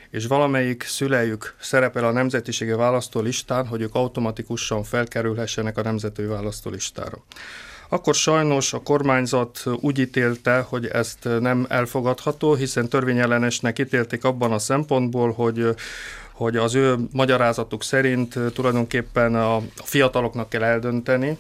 és 0.10 0.26
valamelyik 0.26 0.84
szülejük 0.84 1.56
szerepel 1.60 2.06
a 2.06 2.12
nemzetiségi 2.12 2.72
választólistán, 2.72 3.68
hogy 3.68 3.82
ők 3.82 3.96
automatikusan 3.96 4.84
felkerülhessenek 4.84 5.78
a 5.78 5.82
nemzeti 5.82 6.24
választólistára 6.24 7.24
akkor 7.90 8.16
sajnos 8.16 8.74
a 8.74 8.80
kormányzat 8.80 9.64
úgy 9.80 10.00
ítélte, 10.00 10.60
hogy 10.70 10.86
ezt 10.86 11.30
nem 11.40 11.66
elfogadható, 11.70 12.54
hiszen 12.54 12.90
törvényellenesnek 12.90 13.80
ítélték 13.80 14.24
abban 14.24 14.52
a 14.52 14.60
szempontból, 14.60 15.32
hogy 15.32 15.76
hogy 16.36 16.58
az 16.58 16.76
ő 16.76 16.96
magyarázatuk 17.12 17.84
szerint 17.84 18.40
tulajdonképpen 18.54 19.36
a 19.36 19.62
fiataloknak 19.74 20.50
kell 20.50 20.64
eldönteni, 20.64 21.38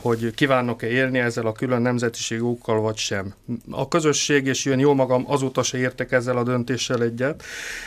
hogy 0.00 0.34
kívánok-e 0.34 0.86
élni 0.86 1.18
ezzel 1.18 1.46
a 1.46 1.52
külön 1.52 1.82
nemzetiségúkkal, 1.82 2.80
vagy 2.80 2.96
sem. 2.96 3.34
A 3.70 3.88
közösség, 3.88 4.46
és 4.46 4.64
jön 4.64 4.78
jó 4.78 4.94
magam, 4.94 5.24
azóta 5.26 5.62
se 5.62 5.78
értek 5.78 6.12
ezzel 6.12 6.36
a 6.36 6.42
döntéssel 6.42 7.02
egyet. 7.02 7.42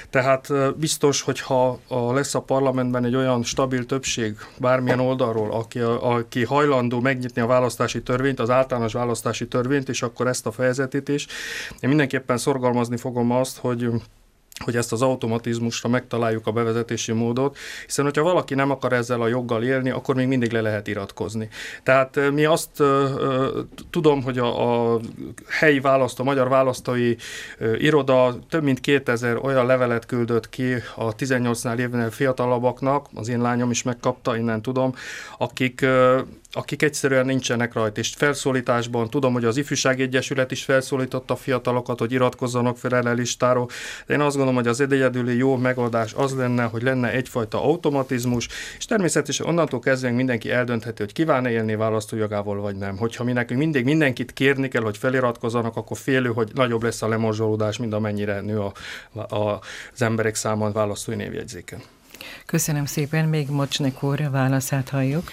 Tehát 0.09 0.51
biztos, 0.77 1.21
hogy 1.21 1.39
ha 1.39 1.79
lesz 2.13 2.35
a 2.35 2.41
parlamentben 2.41 3.05
egy 3.05 3.15
olyan 3.15 3.43
stabil 3.43 3.85
többség 3.85 4.35
bármilyen 4.57 4.99
oldalról, 4.99 5.51
aki, 5.51 5.79
aki 5.79 6.43
hajlandó 6.43 6.99
megnyitni 6.99 7.41
a 7.41 7.47
választási 7.47 8.01
törvényt, 8.03 8.39
az 8.39 8.49
általános 8.49 8.93
választási 8.93 9.47
törvényt, 9.47 9.89
és 9.89 10.01
akkor 10.01 10.27
ezt 10.27 10.45
a 10.45 10.51
fejezetét 10.51 11.09
is, 11.09 11.27
én 11.79 11.89
mindenképpen 11.89 12.37
szorgalmazni 12.37 12.97
fogom 12.97 13.31
azt, 13.31 13.57
hogy 13.57 13.89
hogy 14.59 14.75
ezt 14.75 14.91
az 14.91 15.01
automatizmusra 15.01 15.89
megtaláljuk 15.89 16.47
a 16.47 16.51
bevezetési 16.51 17.11
módot, 17.11 17.57
hiszen 17.85 18.05
hogyha 18.05 18.23
valaki 18.23 18.55
nem 18.55 18.71
akar 18.71 18.93
ezzel 18.93 19.21
a 19.21 19.27
joggal 19.27 19.63
élni, 19.63 19.89
akkor 19.89 20.15
még 20.15 20.27
mindig 20.27 20.51
le 20.51 20.61
lehet 20.61 20.87
iratkozni. 20.87 21.49
Tehát 21.83 22.31
mi 22.31 22.45
azt 22.45 22.83
tudom, 23.89 24.23
hogy 24.23 24.37
a, 24.37 24.93
a 24.93 24.99
helyi 25.47 25.79
választó, 25.79 26.23
a 26.23 26.25
magyar 26.25 26.49
választói 26.49 27.15
iroda 27.77 28.39
több 28.49 28.63
mint 28.63 28.79
2000 28.79 29.37
olyan 29.37 29.65
levelet 29.65 30.05
küldött 30.05 30.49
ki 30.49 30.73
a 30.95 31.15
18-nál 31.15 31.77
évnél 31.77 32.11
fiatalabbaknak, 32.11 33.07
az 33.13 33.27
én 33.27 33.41
lányom 33.41 33.71
is 33.71 33.83
megkapta, 33.83 34.37
innen 34.37 34.61
tudom, 34.61 34.95
akik 35.37 35.85
akik 36.55 36.81
egyszerűen 36.81 37.25
nincsenek 37.25 37.73
rajta, 37.73 37.99
és 37.99 38.13
felszólításban 38.17 39.09
tudom, 39.09 39.33
hogy 39.33 39.45
az 39.45 39.57
Ifjúsági 39.57 40.01
Egyesület 40.01 40.51
is 40.51 40.63
felszólította 40.63 41.33
a 41.33 41.37
fiatalokat, 41.37 41.99
hogy 41.99 42.11
iratkozzanak 42.11 42.77
fel 42.77 42.95
erre 42.95 43.11
listáról, 43.11 43.69
de 44.05 44.13
én 44.13 44.19
azt 44.19 44.37
gondolom, 44.43 44.63
hogy 44.63 44.85
az 44.85 44.93
egyedüli 44.93 45.37
jó 45.37 45.57
megoldás 45.57 46.13
az 46.13 46.35
lenne, 46.35 46.63
hogy 46.63 46.81
lenne 46.81 47.11
egyfajta 47.11 47.63
automatizmus, 47.63 48.47
és 48.77 48.85
természetesen 48.85 49.47
onnantól 49.47 49.79
kezdve 49.79 50.11
mindenki 50.11 50.51
eldöntheti, 50.51 51.01
hogy 51.01 51.13
kíván 51.13 51.45
élni 51.45 51.75
választójogával 51.75 52.61
vagy 52.61 52.75
nem. 52.75 52.97
Hogyha 52.97 53.23
mi 53.23 53.31
nekünk 53.31 53.59
mindig 53.59 53.83
mindenkit 53.83 54.33
kérni 54.33 54.67
kell, 54.67 54.81
hogy 54.81 54.97
feliratkozzanak, 54.97 55.75
akkor 55.75 55.97
félő, 55.97 56.29
hogy 56.29 56.51
nagyobb 56.53 56.83
lesz 56.83 57.01
a 57.01 57.07
lemorzsolódás, 57.07 57.77
mint 57.77 57.93
amennyire 57.93 58.41
nő 58.41 58.59
a, 58.59 58.73
a, 59.35 59.59
az 59.93 60.01
emberek 60.01 60.35
száma 60.35 60.71
választói 60.71 61.15
névjegyzéken. 61.15 61.79
Köszönöm 62.45 62.85
szépen, 62.85 63.29
még 63.29 63.49
Mocsnek 63.49 64.03
úr 64.03 64.29
válaszát 64.31 64.89
halljuk. 64.89 65.31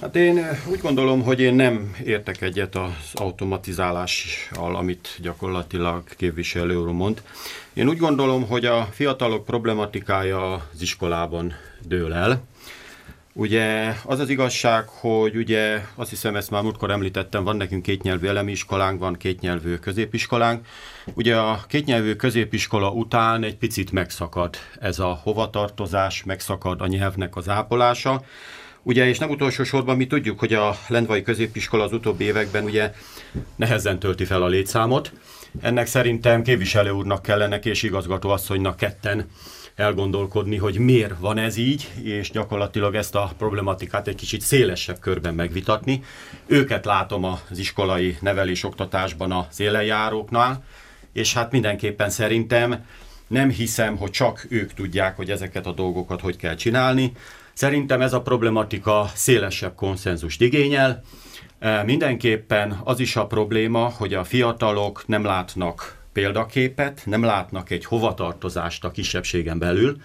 Hát 0.00 0.16
én 0.16 0.46
úgy 0.70 0.80
gondolom, 0.80 1.22
hogy 1.22 1.40
én 1.40 1.54
nem 1.54 1.96
értek 2.04 2.40
egyet 2.40 2.74
az 2.74 2.90
automatizálással, 3.12 4.76
amit 4.76 5.18
gyakorlatilag 5.20 6.02
képviselő 6.16 6.76
úr 6.76 6.92
mond. 6.92 7.22
Én 7.74 7.88
úgy 7.88 7.98
gondolom, 7.98 8.46
hogy 8.46 8.64
a 8.64 8.88
fiatalok 8.90 9.44
problematikája 9.44 10.52
az 10.52 10.82
iskolában 10.82 11.52
dől 11.86 12.12
el. 12.12 12.42
Ugye 13.32 13.94
az 14.04 14.18
az 14.20 14.28
igazság, 14.28 14.88
hogy 14.88 15.36
ugye 15.36 15.80
azt 15.94 16.10
hiszem 16.10 16.36
ezt 16.36 16.50
már 16.50 16.62
múltkor 16.62 16.90
említettem, 16.90 17.44
van 17.44 17.56
nekünk 17.56 17.82
kétnyelvű 17.82 18.26
elemi 18.26 18.50
iskolánk, 18.50 19.00
van 19.00 19.16
kétnyelvű 19.16 19.74
középiskolánk. 19.74 20.66
Ugye 21.14 21.36
a 21.36 21.64
kétnyelvű 21.68 22.14
középiskola 22.14 22.90
után 22.90 23.42
egy 23.42 23.56
picit 23.56 23.92
megszakad 23.92 24.56
ez 24.80 24.98
a 24.98 25.20
hovatartozás, 25.22 26.24
megszakad 26.24 26.80
a 26.80 26.86
nyelvnek 26.86 27.36
az 27.36 27.48
ápolása. 27.48 28.22
Ugye, 28.82 29.06
és 29.06 29.18
nem 29.18 29.30
utolsó 29.30 29.64
sorban 29.64 29.96
mi 29.96 30.06
tudjuk, 30.06 30.38
hogy 30.38 30.52
a 30.52 30.76
Lendvai 30.88 31.22
középiskola 31.22 31.84
az 31.84 31.92
utóbbi 31.92 32.24
években 32.24 32.64
ugye 32.64 32.92
nehezen 33.56 33.98
tölti 33.98 34.24
fel 34.24 34.42
a 34.42 34.46
létszámot. 34.46 35.12
Ennek 35.60 35.86
szerintem 35.86 36.42
képviselő 36.42 36.90
úrnak 36.90 37.22
kellene 37.22 37.58
és 37.58 37.82
igazgatóasszonynak 37.82 38.76
ketten 38.76 39.26
elgondolkodni, 39.74 40.56
hogy 40.56 40.78
miért 40.78 41.18
van 41.18 41.38
ez 41.38 41.56
így, 41.56 41.88
és 42.02 42.30
gyakorlatilag 42.30 42.94
ezt 42.94 43.14
a 43.14 43.32
problematikát 43.38 44.08
egy 44.08 44.14
kicsit 44.14 44.40
szélesebb 44.40 44.98
körben 44.98 45.34
megvitatni. 45.34 46.02
Őket 46.46 46.84
látom 46.84 47.24
az 47.24 47.58
iskolai 47.58 48.16
nevelés-oktatásban 48.20 49.32
a 49.32 49.46
élenjáróknál, 49.56 50.64
és 51.12 51.34
hát 51.34 51.50
mindenképpen 51.50 52.10
szerintem 52.10 52.84
nem 53.26 53.50
hiszem, 53.50 53.96
hogy 53.96 54.10
csak 54.10 54.46
ők 54.48 54.72
tudják, 54.74 55.16
hogy 55.16 55.30
ezeket 55.30 55.66
a 55.66 55.72
dolgokat 55.72 56.20
hogy 56.20 56.36
kell 56.36 56.54
csinálni. 56.54 57.12
Szerintem 57.52 58.00
ez 58.00 58.12
a 58.12 58.22
problematika 58.22 59.10
szélesebb 59.14 59.74
konszenzust 59.74 60.40
igényel. 60.40 61.02
Mindenképpen 61.84 62.80
az 62.84 63.00
is 63.00 63.16
a 63.16 63.26
probléma, 63.26 63.92
hogy 63.96 64.14
a 64.14 64.24
fiatalok 64.24 65.02
nem 65.06 65.24
látnak 65.24 66.02
példaképet, 66.12 67.02
nem 67.04 67.22
látnak 67.22 67.70
egy 67.70 67.84
hovatartozást 67.84 68.84
a 68.84 68.90
kisebbségen 68.90 69.58
belül. 69.58 69.96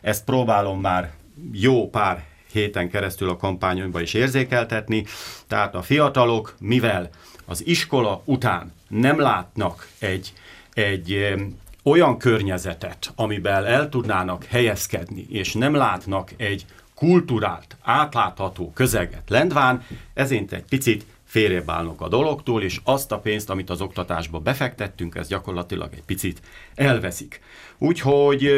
Ezt 0.00 0.24
próbálom 0.24 0.80
már 0.80 1.12
jó 1.52 1.90
pár 1.90 2.24
héten 2.52 2.90
keresztül 2.90 3.28
a 3.28 3.36
kampányomban 3.36 4.02
is 4.02 4.14
érzékeltetni. 4.14 5.04
Tehát 5.46 5.74
a 5.74 5.82
fiatalok, 5.82 6.54
mivel 6.60 7.10
az 7.46 7.66
iskola 7.66 8.22
után 8.24 8.72
nem 8.88 9.20
látnak 9.20 9.88
egy, 9.98 10.32
egy 10.72 11.34
olyan 11.82 12.18
környezetet, 12.18 13.12
amiben 13.16 13.64
el 13.64 13.88
tudnának 13.88 14.44
helyezkedni, 14.44 15.26
és 15.30 15.52
nem 15.52 15.74
látnak 15.74 16.32
egy 16.36 16.64
kulturált, 16.98 17.76
átlátható 17.82 18.72
közeget 18.74 19.30
Lendván, 19.30 19.82
ezért 20.14 20.52
egy 20.52 20.64
picit 20.68 21.04
félrébb 21.24 21.70
állnak 21.70 22.00
a 22.00 22.08
dologtól, 22.08 22.62
és 22.62 22.80
azt 22.84 23.12
a 23.12 23.18
pénzt, 23.18 23.50
amit 23.50 23.70
az 23.70 23.80
oktatásba 23.80 24.38
befektettünk, 24.38 25.14
ez 25.14 25.28
gyakorlatilag 25.28 25.92
egy 25.92 26.04
picit 26.04 26.40
elveszik. 26.74 27.40
Úgyhogy 27.80 28.52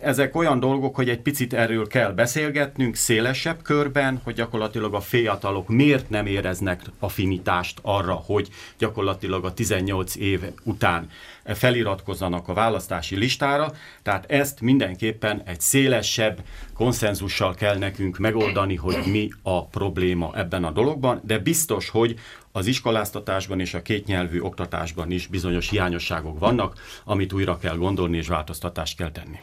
ezek 0.00 0.36
olyan 0.36 0.60
dolgok, 0.60 0.94
hogy 0.94 1.08
egy 1.08 1.20
picit 1.20 1.54
erről 1.54 1.86
kell 1.86 2.12
beszélgetnünk 2.12 2.94
szélesebb 2.94 3.62
körben, 3.62 4.20
hogy 4.24 4.34
gyakorlatilag 4.34 4.94
a 4.94 5.00
fiatalok 5.00 5.68
miért 5.68 6.10
nem 6.10 6.26
éreznek 6.26 6.82
affinitást 6.98 7.78
arra, 7.82 8.14
hogy 8.14 8.48
gyakorlatilag 8.78 9.44
a 9.44 9.54
18 9.54 10.16
év 10.16 10.40
után 10.62 11.10
feliratkozzanak 11.44 12.48
a 12.48 12.54
választási 12.54 13.16
listára, 13.16 13.72
tehát 14.02 14.30
ezt 14.30 14.60
mindenképpen 14.60 15.42
egy 15.46 15.60
szélesebb 15.60 16.38
konszenzussal 16.74 17.54
kell 17.54 17.78
nekünk 17.78 18.18
megoldani, 18.18 18.74
hogy 18.74 18.98
mi 19.06 19.28
a 19.42 19.66
probléma 19.66 20.32
ebben 20.34 20.64
a 20.64 20.70
dologban, 20.70 21.20
de 21.24 21.38
biztos, 21.38 21.88
hogy 21.88 22.18
az 22.52 22.66
iskoláztatásban 22.66 23.60
és 23.60 23.74
a 23.74 23.82
kétnyelvű 23.82 24.40
oktatásban 24.40 25.10
is 25.10 25.26
bizonyos 25.26 25.68
hiányosságok 25.68 26.38
vannak, 26.38 26.80
amit 27.04 27.32
újra 27.32 27.58
kell 27.58 27.76
gondolni 27.76 28.16
és 28.16 28.28
változtatást 28.28 28.96
kell 28.96 29.10
tenni. 29.10 29.38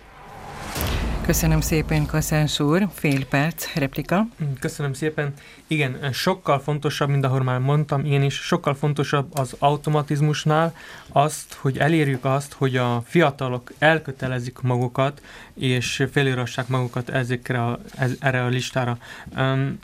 Köszönöm 1.27 1.61
szépen, 1.61 2.05
Kaszáns 2.05 2.59
úr. 2.59 2.87
Fél 2.93 3.25
perc, 3.25 3.73
replika. 3.73 4.27
Köszönöm 4.59 4.93
szépen. 4.93 5.33
Igen, 5.67 6.11
sokkal 6.13 6.59
fontosabb, 6.59 7.09
mint 7.09 7.25
ahogy 7.25 7.41
már 7.41 7.59
mondtam, 7.59 8.05
én 8.05 8.23
is, 8.23 8.33
sokkal 8.35 8.73
fontosabb 8.73 9.37
az 9.37 9.55
automatizmusnál 9.59 10.75
azt, 11.11 11.53
hogy 11.53 11.77
elérjük 11.77 12.25
azt, 12.25 12.53
hogy 12.53 12.77
a 12.77 13.01
fiatalok 13.05 13.71
elkötelezik 13.79 14.59
magukat, 14.59 15.21
és 15.53 16.07
felírassák 16.11 16.67
magukat 16.67 17.09
ezekre 17.09 17.63
a, 17.63 17.79
ez, 17.95 18.11
erre 18.19 18.43
a 18.43 18.47
listára. 18.47 18.97
Um, 19.37 19.79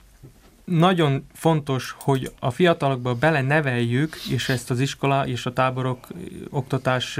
nagyon 0.63 1.27
fontos, 1.33 1.95
hogy 1.99 2.31
a 2.39 2.51
fiatalokba 2.51 3.13
bele 3.13 3.41
neveljük, 3.41 4.15
és 4.29 4.49
ezt 4.49 4.71
az 4.71 4.79
iskola 4.79 5.27
és 5.27 5.45
a 5.45 5.53
táborok 5.53 6.07
oktatás, 6.49 7.19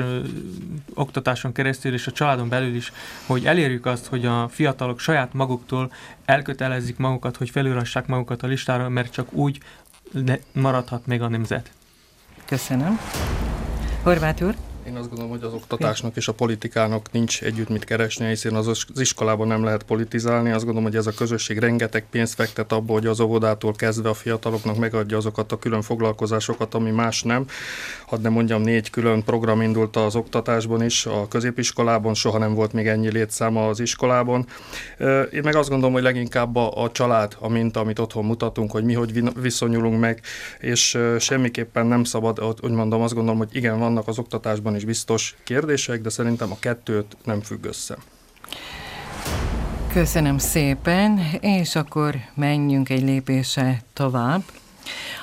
oktatáson 0.93 1.51
keresztül 1.51 1.93
és 1.93 2.07
a 2.07 2.11
családon 2.11 2.49
belül 2.49 2.75
is, 2.75 2.91
hogy 3.25 3.45
elérjük 3.45 3.85
azt, 3.85 4.05
hogy 4.05 4.25
a 4.25 4.47
fiatalok 4.47 4.99
saját 4.99 5.33
maguktól 5.33 5.91
elkötelezik 6.25 6.97
magukat, 6.97 7.37
hogy 7.37 7.49
felülrassák 7.49 8.07
magukat 8.07 8.43
a 8.43 8.47
listára, 8.47 8.89
mert 8.89 9.11
csak 9.11 9.33
úgy 9.33 9.57
maradhat 10.51 11.05
meg 11.05 11.21
a 11.21 11.27
nemzet. 11.27 11.71
Köszönöm. 12.45 12.99
Horváth 14.03 14.43
úr? 14.43 14.55
Én 14.87 14.95
azt 14.95 15.09
gondolom, 15.09 15.31
hogy 15.31 15.43
az 15.43 15.53
oktatásnak 15.53 16.15
és 16.15 16.27
a 16.27 16.33
politikának 16.33 17.11
nincs 17.11 17.41
együtt 17.41 17.69
mit 17.69 17.83
keresni, 17.83 18.27
hiszen 18.27 18.55
az 18.55 18.85
iskolában 18.95 19.47
nem 19.47 19.63
lehet 19.63 19.83
politizálni. 19.83 20.51
Azt 20.51 20.65
gondolom, 20.65 20.83
hogy 20.83 20.95
ez 20.95 21.07
a 21.07 21.11
közösség 21.11 21.57
rengeteg 21.57 22.05
pénzt 22.09 22.33
fektet 22.33 22.71
abba, 22.71 22.93
hogy 22.93 23.05
az 23.05 23.19
óvodától 23.19 23.73
kezdve 23.73 24.09
a 24.09 24.13
fiataloknak 24.13 24.77
megadja 24.77 25.17
azokat 25.17 25.51
a 25.51 25.59
külön 25.59 25.81
foglalkozásokat, 25.81 26.73
ami 26.73 26.91
más 26.91 27.23
nem. 27.23 27.45
Hadd 28.05 28.21
nem 28.21 28.31
mondjam, 28.31 28.61
négy 28.61 28.89
külön 28.89 29.23
program 29.23 29.61
indult 29.61 29.95
az 29.95 30.15
oktatásban 30.15 30.83
is, 30.83 31.05
a 31.05 31.27
középiskolában, 31.27 32.13
soha 32.13 32.37
nem 32.37 32.53
volt 32.53 32.73
még 32.73 32.87
ennyi 32.87 33.11
létszáma 33.11 33.67
az 33.67 33.79
iskolában. 33.79 34.45
Én 35.31 35.41
meg 35.43 35.55
azt 35.55 35.69
gondolom, 35.69 35.93
hogy 35.93 36.03
leginkább 36.03 36.55
a, 36.55 36.83
a 36.83 36.91
család 36.91 37.35
a 37.39 37.47
minta, 37.49 37.79
amit 37.79 37.99
otthon 37.99 38.25
mutatunk, 38.25 38.71
hogy 38.71 38.83
mi 38.83 38.93
hogy 38.93 39.23
viszonyulunk 39.41 39.99
meg, 39.99 40.21
és 40.59 40.97
semmiképpen 41.19 41.85
nem 41.85 42.03
szabad, 42.03 42.57
úgy 42.61 42.71
mondom, 42.71 43.01
azt 43.01 43.13
gondolom, 43.13 43.37
hogy 43.37 43.49
igen, 43.51 43.79
vannak 43.79 44.07
az 44.07 44.19
oktatásban 44.19 44.72
van 44.73 44.81
is 44.81 44.87
biztos 44.87 45.35
kérdések, 45.43 46.01
de 46.01 46.09
szerintem 46.09 46.51
a 46.51 46.59
kettőt 46.59 47.17
nem 47.23 47.41
függ 47.41 47.65
össze. 47.65 47.97
Köszönöm 49.93 50.37
szépen, 50.37 51.19
és 51.39 51.75
akkor 51.75 52.15
menjünk 52.33 52.89
egy 52.89 53.01
lépése 53.01 53.81
tovább. 53.93 54.41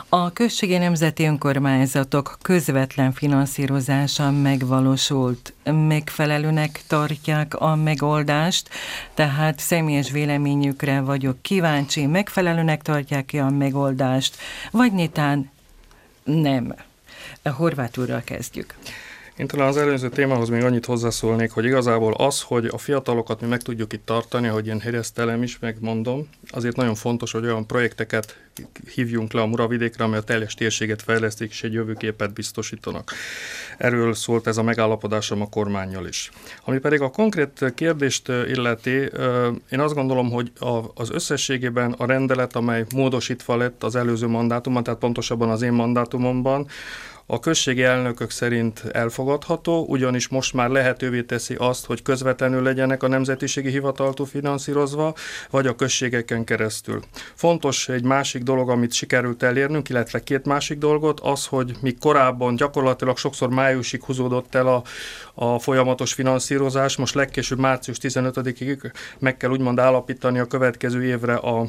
A 0.09 0.33
községi 0.33 0.77
nemzeti 0.77 1.25
önkormányzatok 1.25 2.39
közvetlen 2.43 3.13
finanszírozása 3.13 4.31
megvalósult. 4.31 5.53
Megfelelőnek 5.65 6.81
tartják 6.87 7.55
a 7.55 7.75
megoldást, 7.75 8.69
tehát 9.15 9.59
személyes 9.59 10.11
véleményükre 10.11 11.01
vagyok 11.01 11.43
kíváncsi, 11.43 12.07
megfelelőnek 12.07 12.83
tartják-e 12.83 13.45
a 13.45 13.51
megoldást, 13.51 14.37
vagy 14.71 14.93
nétán 14.93 15.51
nem. 16.25 16.75
Horváth 17.45 17.99
úrral 17.99 18.23
kezdjük. 18.25 18.75
Én 19.41 19.47
talán 19.47 19.69
az 19.69 19.77
előző 19.77 20.09
témához 20.09 20.49
még 20.49 20.65
annyit 20.65 20.87
hozzászólnék, 20.87 21.51
hogy 21.51 21.65
igazából 21.65 22.13
az, 22.13 22.43
hogy 22.43 22.67
a 22.67 22.79
fiatalokat 22.79 23.41
mi 23.41 23.47
meg 23.47 23.63
tudjuk 23.63 23.93
itt 23.93 24.07
tartani, 24.07 24.49
hogy 24.49 24.67
én 24.67 24.81
helyeztelem 24.81 25.43
is, 25.43 25.59
megmondom, 25.59 26.29
azért 26.51 26.77
nagyon 26.77 26.95
fontos, 26.95 27.33
hogy 27.33 27.45
olyan 27.45 27.67
projekteket 27.67 28.39
hívjunk 28.95 29.33
le 29.33 29.41
a 29.41 29.47
Muravidékre, 29.47 30.05
amely 30.05 30.19
a 30.19 30.23
teljes 30.23 30.55
térséget 30.55 31.03
fejlesztik 31.03 31.51
és 31.51 31.63
egy 31.63 31.73
jövőképet 31.73 32.33
biztosítanak. 32.33 33.13
Erről 33.79 34.15
szólt 34.15 34.47
ez 34.47 34.57
a 34.57 34.63
megállapodásom 34.63 35.41
a 35.41 35.49
kormányjal 35.49 36.07
is. 36.07 36.31
Ami 36.65 36.79
pedig 36.79 37.01
a 37.01 37.11
konkrét 37.11 37.73
kérdést 37.75 38.29
illeti, 38.29 39.11
én 39.71 39.81
azt 39.81 39.95
gondolom, 39.95 40.31
hogy 40.31 40.53
az 40.95 41.11
összességében 41.11 41.93
a 41.93 42.07
rendelet, 42.07 42.57
amely 42.57 42.85
módosítva 42.95 43.57
lett 43.57 43.83
az 43.83 43.97
előző 43.97 44.27
mandátumban, 44.27 44.83
tehát 44.83 45.01
pontosabban 45.01 45.51
az 45.51 45.63
én 45.63 45.73
mandátumomban, 45.73 46.69
a 47.33 47.41
községi 47.41 47.83
elnökök 47.83 48.31
szerint 48.31 48.83
elfogadható, 48.93 49.85
ugyanis 49.89 50.29
most 50.29 50.53
már 50.53 50.69
lehetővé 50.69 51.23
teszi 51.23 51.55
azt, 51.59 51.87
hogy 51.87 52.03
közvetlenül 52.03 52.63
legyenek 52.63 53.03
a 53.03 53.09
nemzetiségi 53.09 53.71
hivataltól 53.71 54.27
finanszírozva, 54.27 55.15
vagy 55.51 55.67
a 55.67 55.75
községeken 55.75 56.45
keresztül. 56.45 57.03
Fontos 57.35 57.89
egy 57.89 58.05
másik 58.05 58.43
dolog, 58.43 58.71
amit 58.71 58.93
sikerült 58.93 59.43
elérnünk, 59.43 59.89
illetve 59.89 60.23
két 60.23 60.45
másik 60.45 60.79
dolgot, 60.79 61.21
az, 61.21 61.47
hogy 61.47 61.73
mi 61.81 61.95
korábban 62.01 62.57
gyakorlatilag 62.57 63.17
sokszor 63.17 63.49
májusig 63.49 64.05
húzódott 64.05 64.55
el 64.55 64.67
a, 64.67 64.83
a 65.35 65.59
folyamatos 65.59 66.13
finanszírozás, 66.13 66.97
most 66.97 67.15
legkésőbb 67.15 67.59
március 67.59 67.99
15-ig 68.01 68.93
meg 69.19 69.37
kell 69.37 69.51
úgymond 69.51 69.79
állapítani 69.79 70.39
a 70.39 70.47
következő 70.47 71.05
évre 71.05 71.35
a 71.35 71.67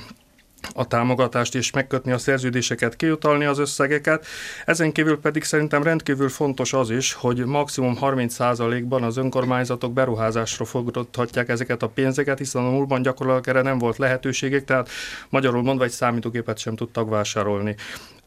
a 0.73 0.87
támogatást 0.87 1.55
és 1.55 1.71
megkötni 1.71 2.11
a 2.11 2.17
szerződéseket, 2.17 2.95
kiutalni 2.95 3.45
az 3.45 3.59
összegeket. 3.59 4.25
Ezen 4.65 4.91
kívül 4.91 5.19
pedig 5.19 5.43
szerintem 5.43 5.83
rendkívül 5.83 6.29
fontos 6.29 6.73
az 6.73 6.89
is, 6.89 7.13
hogy 7.13 7.45
maximum 7.45 7.97
30%-ban 8.01 9.03
az 9.03 9.17
önkormányzatok 9.17 9.93
beruházásra 9.93 10.65
fordíthatják 10.65 11.49
ezeket 11.49 11.83
a 11.83 11.87
pénzeket, 11.87 12.37
hiszen 12.37 12.65
a 12.65 12.69
múltban 12.69 13.01
gyakorlatilag 13.01 13.57
erre 13.57 13.69
nem 13.69 13.77
volt 13.77 13.97
lehetőségek, 13.97 14.65
tehát 14.65 14.89
magyarul 15.29 15.63
mondva 15.63 15.83
egy 15.83 15.91
számítógépet 15.91 16.57
sem 16.57 16.75
tudtak 16.75 17.09
vásárolni. 17.09 17.75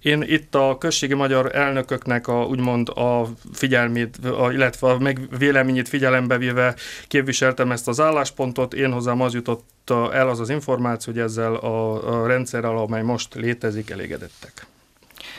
Én 0.04 0.22
itt 0.22 0.54
a 0.54 0.76
községi 0.78 1.14
magyar 1.14 1.54
elnököknek 1.54 2.28
a, 2.28 2.44
úgymond 2.44 2.88
a 2.88 3.28
figyelmét, 3.52 4.16
a, 4.16 4.52
illetve 4.52 4.88
a 4.88 4.98
meg 4.98 5.20
véleményét 5.38 5.88
figyelembe 5.88 6.38
véve 6.38 6.74
képviseltem 7.08 7.72
ezt 7.72 7.88
az 7.88 8.00
álláspontot. 8.00 8.74
Én 8.74 8.92
hozzám 8.92 9.20
az 9.20 9.34
jutott 9.34 9.90
el 10.12 10.28
az 10.28 10.40
az 10.40 10.50
információ, 10.50 11.12
hogy 11.12 11.22
ezzel 11.22 11.54
a, 11.54 12.22
a 12.22 12.26
rendszerrel, 12.26 12.76
amely 12.76 13.02
most 13.02 13.34
létezik, 13.34 13.90
elégedettek. 13.90 14.66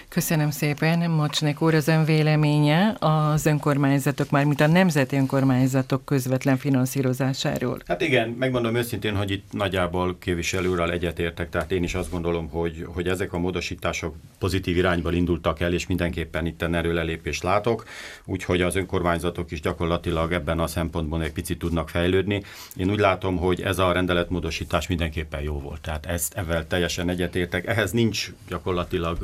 Köszönöm 0.09 0.49
szépen, 0.49 1.11
Mocsnek 1.11 1.61
úr, 1.61 1.73
az 1.73 1.87
ön 1.87 2.05
véleménye 2.05 2.95
az 2.99 3.45
önkormányzatok, 3.45 4.29
már 4.29 4.45
mint 4.45 4.61
a 4.61 4.67
nemzeti 4.67 5.15
önkormányzatok 5.15 6.05
közvetlen 6.05 6.57
finanszírozásáról. 6.57 7.79
Hát 7.87 8.01
igen, 8.01 8.29
megmondom 8.29 8.75
őszintén, 8.75 9.15
hogy 9.15 9.31
itt 9.31 9.45
nagyjából 9.51 10.17
képviselő 10.19 10.67
úrral 10.67 10.91
egyetértek, 10.91 11.49
tehát 11.49 11.71
én 11.71 11.83
is 11.83 11.95
azt 11.95 12.11
gondolom, 12.11 12.49
hogy, 12.49 12.85
hogy 12.93 13.07
ezek 13.07 13.33
a 13.33 13.37
módosítások 13.37 14.15
pozitív 14.39 14.77
irányba 14.77 15.11
indultak 15.11 15.59
el, 15.59 15.73
és 15.73 15.87
mindenképpen 15.87 16.45
itt 16.45 16.61
erőlelépést 16.61 17.43
látok, 17.43 17.85
úgyhogy 18.25 18.61
az 18.61 18.75
önkormányzatok 18.75 19.51
is 19.51 19.61
gyakorlatilag 19.61 20.31
ebben 20.31 20.59
a 20.59 20.67
szempontból 20.67 21.23
egy 21.23 21.31
picit 21.31 21.59
tudnak 21.59 21.89
fejlődni. 21.89 22.43
Én 22.75 22.91
úgy 22.91 22.99
látom, 22.99 23.37
hogy 23.37 23.61
ez 23.61 23.79
a 23.79 23.91
rendeletmódosítás 23.91 24.87
mindenképpen 24.87 25.41
jó 25.41 25.59
volt, 25.59 25.81
tehát 25.81 26.05
ezt 26.05 26.33
ezzel 26.33 26.67
teljesen 26.67 27.09
egyetértek. 27.09 27.67
Ehhez 27.67 27.91
nincs 27.91 28.31
gyakorlatilag 28.47 29.17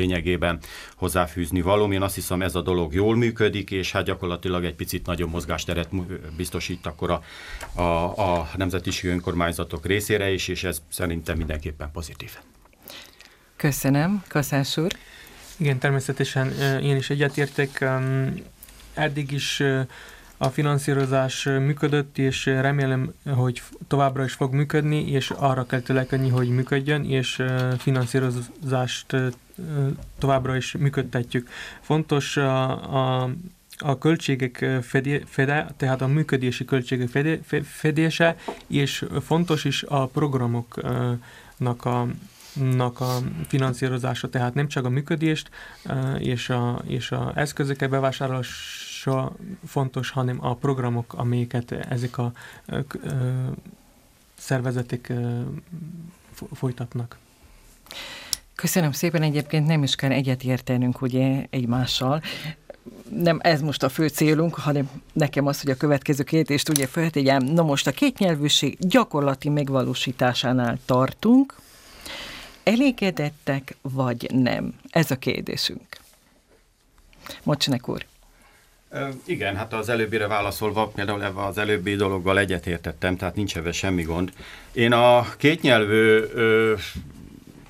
lényegében 0.00 0.58
hozzáfűzni 0.94 1.60
való. 1.60 1.92
Én 1.92 2.02
azt 2.02 2.14
hiszem 2.14 2.42
ez 2.42 2.54
a 2.54 2.62
dolog 2.62 2.94
jól 2.94 3.16
működik, 3.16 3.70
és 3.70 3.92
hát 3.92 4.04
gyakorlatilag 4.04 4.64
egy 4.64 4.74
picit 4.74 5.06
nagyobb 5.06 5.30
mozgásteret 5.30 5.88
biztosít 6.36 6.86
akkor 6.86 7.10
a, 7.10 7.22
a, 7.80 8.18
a 8.18 8.50
nemzeti 8.56 9.08
önkormányzatok 9.08 9.86
részére 9.86 10.32
is, 10.32 10.48
és 10.48 10.64
ez 10.64 10.82
szerintem 10.88 11.36
mindenképpen 11.36 11.90
pozitív. 11.92 12.30
Köszönöm. 13.56 14.22
Kaszás 14.28 14.76
úr. 14.76 14.92
Igen, 15.56 15.78
természetesen 15.78 16.52
én 16.82 16.96
is 16.96 17.10
egyetértek. 17.10 17.84
Eddig 18.94 19.32
is 19.32 19.62
a 20.42 20.48
finanszírozás 20.48 21.44
működött, 21.44 22.18
és 22.18 22.46
remélem, 22.46 23.12
hogy 23.24 23.62
továbbra 23.88 24.24
is 24.24 24.32
fog 24.32 24.52
működni, 24.52 25.10
és 25.10 25.30
arra 25.30 25.66
kell 25.66 25.80
tölekedni, 25.80 26.28
hogy 26.28 26.48
működjön, 26.48 27.04
és 27.04 27.42
finanszírozást 27.78 29.16
továbbra 30.18 30.56
is 30.56 30.72
működtetjük. 30.78 31.48
Fontos 31.80 32.36
a, 32.36 33.22
a 33.22 33.30
a 33.82 33.98
költségek 33.98 34.66
fedé, 34.82 35.22
fede, 35.26 35.66
tehát 35.76 36.00
a 36.00 36.06
működési 36.06 36.64
költségek 36.64 37.08
fedé, 37.08 37.40
fedése, 37.62 38.36
és 38.66 39.04
fontos 39.22 39.64
is 39.64 39.82
a 39.82 40.06
programoknak 40.06 41.84
a, 41.84 42.06
nak 42.54 43.00
a 43.00 43.18
finanszírozása, 43.48 44.28
tehát 44.28 44.54
nem 44.54 44.68
csak 44.68 44.84
a 44.84 44.88
működést 44.88 45.50
és 46.18 46.50
a, 46.50 46.82
és 46.86 47.10
a 47.10 47.32
eszközöke 47.34 47.88
bevásárlása 47.88 48.89
fontos, 49.66 50.10
hanem 50.10 50.44
a 50.44 50.54
programok, 50.54 51.14
amelyeket 51.14 51.72
ezek 51.72 52.18
a 52.18 52.32
szervezetek 54.38 55.12
folytatnak. 56.52 57.18
Köszönöm 58.54 58.92
szépen, 58.92 59.22
egyébként 59.22 59.66
nem 59.66 59.82
is 59.82 59.94
kell 59.94 60.10
egyetértenünk 60.10 61.02
ugye 61.02 61.46
egymással. 61.50 62.22
Nem 63.08 63.38
ez 63.42 63.60
most 63.60 63.82
a 63.82 63.88
fő 63.88 64.08
célunk, 64.08 64.54
hanem 64.54 64.90
nekem 65.12 65.46
az, 65.46 65.60
hogy 65.60 65.70
a 65.70 65.76
következő 65.76 66.22
kérdést 66.22 66.68
ugye 66.68 66.86
feltegyem. 66.86 67.44
Na 67.44 67.62
most 67.62 67.86
a 67.86 67.90
kétnyelvűség 67.90 68.76
gyakorlati 68.78 69.48
megvalósításánál 69.48 70.78
tartunk. 70.84 71.56
Elégedettek 72.62 73.76
vagy 73.82 74.30
nem? 74.32 74.74
Ez 74.90 75.10
a 75.10 75.16
kérdésünk. 75.16 76.00
Mocsnek 77.42 77.88
úr. 77.88 78.06
Igen, 79.24 79.56
hát 79.56 79.72
az 79.72 79.88
előbbire 79.88 80.26
válaszolva, 80.26 80.86
például 80.86 81.24
ebben 81.24 81.44
az 81.44 81.58
előbbi 81.58 81.94
dologgal 81.94 82.38
egyetértettem, 82.38 83.16
tehát 83.16 83.34
nincs 83.34 83.56
ebben 83.56 83.72
semmi 83.72 84.02
gond. 84.02 84.32
Én 84.72 84.92
a 84.92 85.26
kétnyelvű 85.36 86.20
ö, 86.34 86.74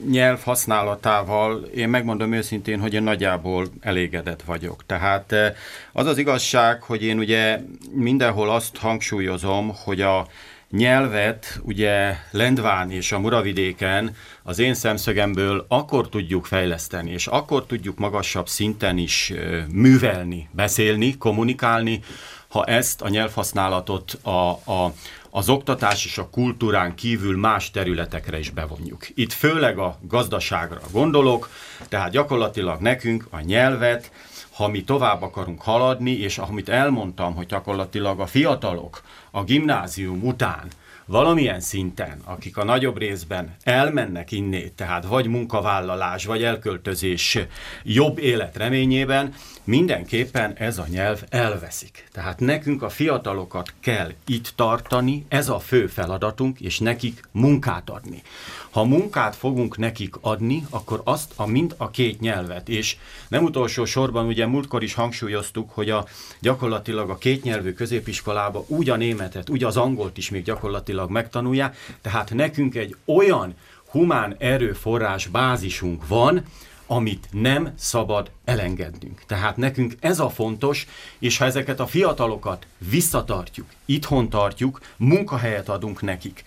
nyelv 0.09 0.43
használatával 0.43 1.65
én 1.65 1.89
megmondom 1.89 2.33
őszintén, 2.33 2.81
hogy 2.81 2.95
én 2.95 3.03
nagyjából 3.03 3.67
elégedett 3.81 4.43
vagyok. 4.43 4.87
Tehát 4.87 5.33
eh, 5.33 5.55
az 5.93 6.07
az 6.07 6.19
igazság, 6.19 6.83
hogy 6.83 7.03
én 7.03 7.19
ugye 7.19 7.61
mindenhol 7.93 8.51
azt 8.51 8.77
hangsúlyozom, 8.77 9.73
hogy 9.85 10.01
a 10.01 10.27
nyelvet 10.71 11.61
ugye 11.63 12.17
Lendván 12.31 12.91
és 12.91 13.13
a 13.13 13.19
Muravidéken 13.19 14.17
az 14.43 14.59
én 14.59 14.75
szemszögemből 14.75 15.65
akkor 15.69 16.09
tudjuk 16.09 16.47
fejleszteni, 16.47 17.11
és 17.11 17.27
akkor 17.27 17.67
tudjuk 17.67 17.99
magasabb 17.99 18.49
szinten 18.49 18.99
is 18.99 19.33
művelni, 19.73 20.49
beszélni, 20.53 21.17
kommunikálni, 21.17 22.01
ha 22.49 22.65
ezt 22.65 23.03
a 23.03 23.09
nyelvhasználatot 23.09 24.19
a, 24.23 24.51
a, 24.51 24.95
az 25.31 25.49
oktatás 25.49 26.05
és 26.05 26.19
a 26.19 26.29
kultúrán 26.29 26.95
kívül 26.95 27.39
más 27.39 27.71
területekre 27.71 28.39
is 28.39 28.51
bevonjuk. 28.51 29.07
Itt 29.15 29.33
főleg 29.33 29.79
a 29.79 29.99
gazdaságra 30.03 30.81
gondolok, 30.93 31.51
tehát 31.89 32.11
gyakorlatilag 32.11 32.81
nekünk 32.81 33.27
a 33.31 33.41
nyelvet, 33.41 34.11
ha 34.61 34.68
mi 34.68 34.85
tovább 34.85 35.23
akarunk 35.23 35.62
haladni, 35.62 36.11
és 36.11 36.38
amit 36.38 36.68
elmondtam, 36.68 37.35
hogy 37.35 37.46
gyakorlatilag 37.46 38.20
a 38.20 38.27
fiatalok 38.27 39.03
a 39.31 39.44
gimnázium 39.44 40.25
után 40.25 40.68
valamilyen 41.11 41.61
szinten, 41.61 42.20
akik 42.25 42.57
a 42.57 42.64
nagyobb 42.64 42.99
részben 42.99 43.57
elmennek 43.62 44.33
innét, 44.33 44.73
tehát 44.73 45.05
vagy 45.05 45.27
munkavállalás, 45.27 46.25
vagy 46.25 46.42
elköltözés 46.42 47.38
jobb 47.83 48.18
élet 48.18 48.57
reményében, 48.57 49.35
mindenképpen 49.64 50.53
ez 50.57 50.79
a 50.79 50.87
nyelv 50.88 51.23
elveszik. 51.29 52.09
Tehát 52.12 52.40
nekünk 52.40 52.83
a 52.83 52.88
fiatalokat 52.88 53.73
kell 53.81 54.12
itt 54.27 54.53
tartani, 54.57 55.25
ez 55.29 55.49
a 55.49 55.59
fő 55.59 55.87
feladatunk, 55.87 56.61
és 56.61 56.79
nekik 56.79 57.20
munkát 57.33 57.90
adni. 57.90 58.23
Ha 58.70 58.85
munkát 58.85 59.37
fogunk 59.37 59.77
nekik 59.79 60.14
adni, 60.20 60.66
akkor 60.70 61.01
azt 61.05 61.33
a 61.37 61.46
mind 61.46 61.75
a 61.77 61.90
két 61.90 62.20
nyelvet, 62.20 62.68
és 62.68 62.96
nem 63.29 63.44
utolsó 63.44 63.85
sorban 63.85 64.27
ugye 64.27 64.46
múltkor 64.46 64.83
is 64.83 64.94
hangsúlyoztuk, 64.94 65.70
hogy 65.70 65.90
a 65.90 66.07
gyakorlatilag 66.40 67.11
a 67.11 67.18
kétnyelvű 67.18 67.73
középiskolába 67.73 68.64
úgy 68.66 68.90
a 68.90 68.96
németet, 68.96 69.51
úgy 69.51 69.64
az 69.64 69.77
angolt 69.77 70.16
is 70.18 70.31
még 70.31 70.42
gyakorlatilag 70.42 71.00
megtanulják, 71.09 71.77
tehát 72.01 72.35
nekünk 72.35 72.75
egy 72.75 72.97
olyan 73.05 73.55
humán 73.91 74.37
erőforrás 74.39 75.27
bázisunk 75.27 76.09
van, 76.09 76.45
amit 76.87 77.29
nem 77.31 77.73
szabad 77.77 78.31
elengednünk. 78.45 79.23
Tehát 79.27 79.57
nekünk 79.57 79.95
ez 80.01 80.21
a 80.21 80.29
fontos, 80.29 80.87
és 81.19 81.39
ha 81.39 81.45
ezeket 81.45 81.81
a 81.81 81.87
fiatalokat 81.87 82.67
visszatartjuk, 82.79 83.67
itthon 83.85 84.29
tartjuk, 84.29 84.81
munkahelyet 84.97 85.69
adunk 85.69 86.03
nekik, 86.03 86.45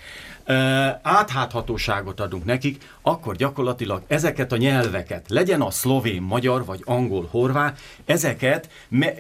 átháthatóságot 1.02 2.20
adunk 2.20 2.46
nekik, 2.46 2.90
akkor 3.02 3.36
gyakorlatilag 3.36 4.02
ezeket 4.08 4.52
a 4.52 4.58
nyelveket, 4.58 5.26
legyen 5.30 5.62
a 5.62 5.72
szlovén, 5.72 6.22
magyar 6.22 6.66
vagy 6.66 6.82
angol, 6.86 7.28
horvát, 7.32 7.80
ezeket 8.06 8.70
me, 8.90 9.14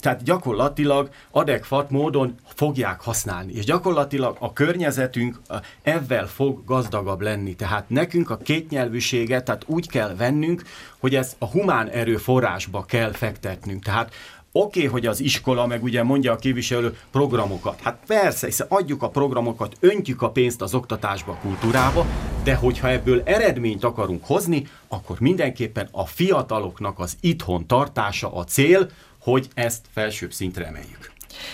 tehát 0.00 0.22
gyakorlatilag 0.22 1.10
adekvat 1.30 1.90
módon 1.90 2.34
fogják 2.54 3.00
használni. 3.00 3.52
És 3.52 3.64
gyakorlatilag 3.64 4.36
a 4.40 4.52
környezetünk 4.52 5.40
ebben 5.82 6.26
fog 6.26 6.64
gazdagabb 6.64 7.20
lenni. 7.20 7.54
Tehát 7.54 7.88
nekünk 7.88 8.30
a 8.30 8.36
kétnyelvűséget 8.36 9.44
tehát 9.44 9.64
úgy 9.66 9.88
kell 9.88 10.14
vennünk, 10.14 10.62
hogy 10.98 11.14
ez 11.14 11.34
a 11.38 11.46
humán 11.46 11.88
erőforrásba 11.88 12.84
kell 12.84 13.12
fektetnünk. 13.12 13.84
Tehát 13.84 14.12
Oké, 14.60 14.78
okay, 14.78 14.90
hogy 14.90 15.06
az 15.06 15.20
iskola, 15.20 15.66
meg 15.66 15.82
ugye 15.82 16.02
mondja 16.02 16.32
a 16.32 16.36
képviselő 16.36 16.98
programokat. 17.10 17.80
Hát 17.80 17.98
persze, 18.06 18.46
hiszen 18.46 18.66
adjuk 18.70 19.02
a 19.02 19.08
programokat, 19.08 19.76
öntjük 19.80 20.22
a 20.22 20.30
pénzt 20.30 20.62
az 20.62 20.74
oktatásba, 20.74 21.32
a 21.32 21.38
kultúrába, 21.38 22.06
de 22.44 22.54
hogyha 22.54 22.90
ebből 22.90 23.22
eredményt 23.24 23.84
akarunk 23.84 24.24
hozni, 24.24 24.66
akkor 24.88 25.20
mindenképpen 25.20 25.88
a 25.90 26.06
fiataloknak 26.06 26.98
az 26.98 27.16
itthon 27.20 27.66
tartása 27.66 28.34
a 28.34 28.44
cél, 28.44 28.90
hogy 29.20 29.48
ezt 29.54 29.86
felsőbb 29.92 30.32
szintre 30.32 30.66
emeljük. 30.66 31.12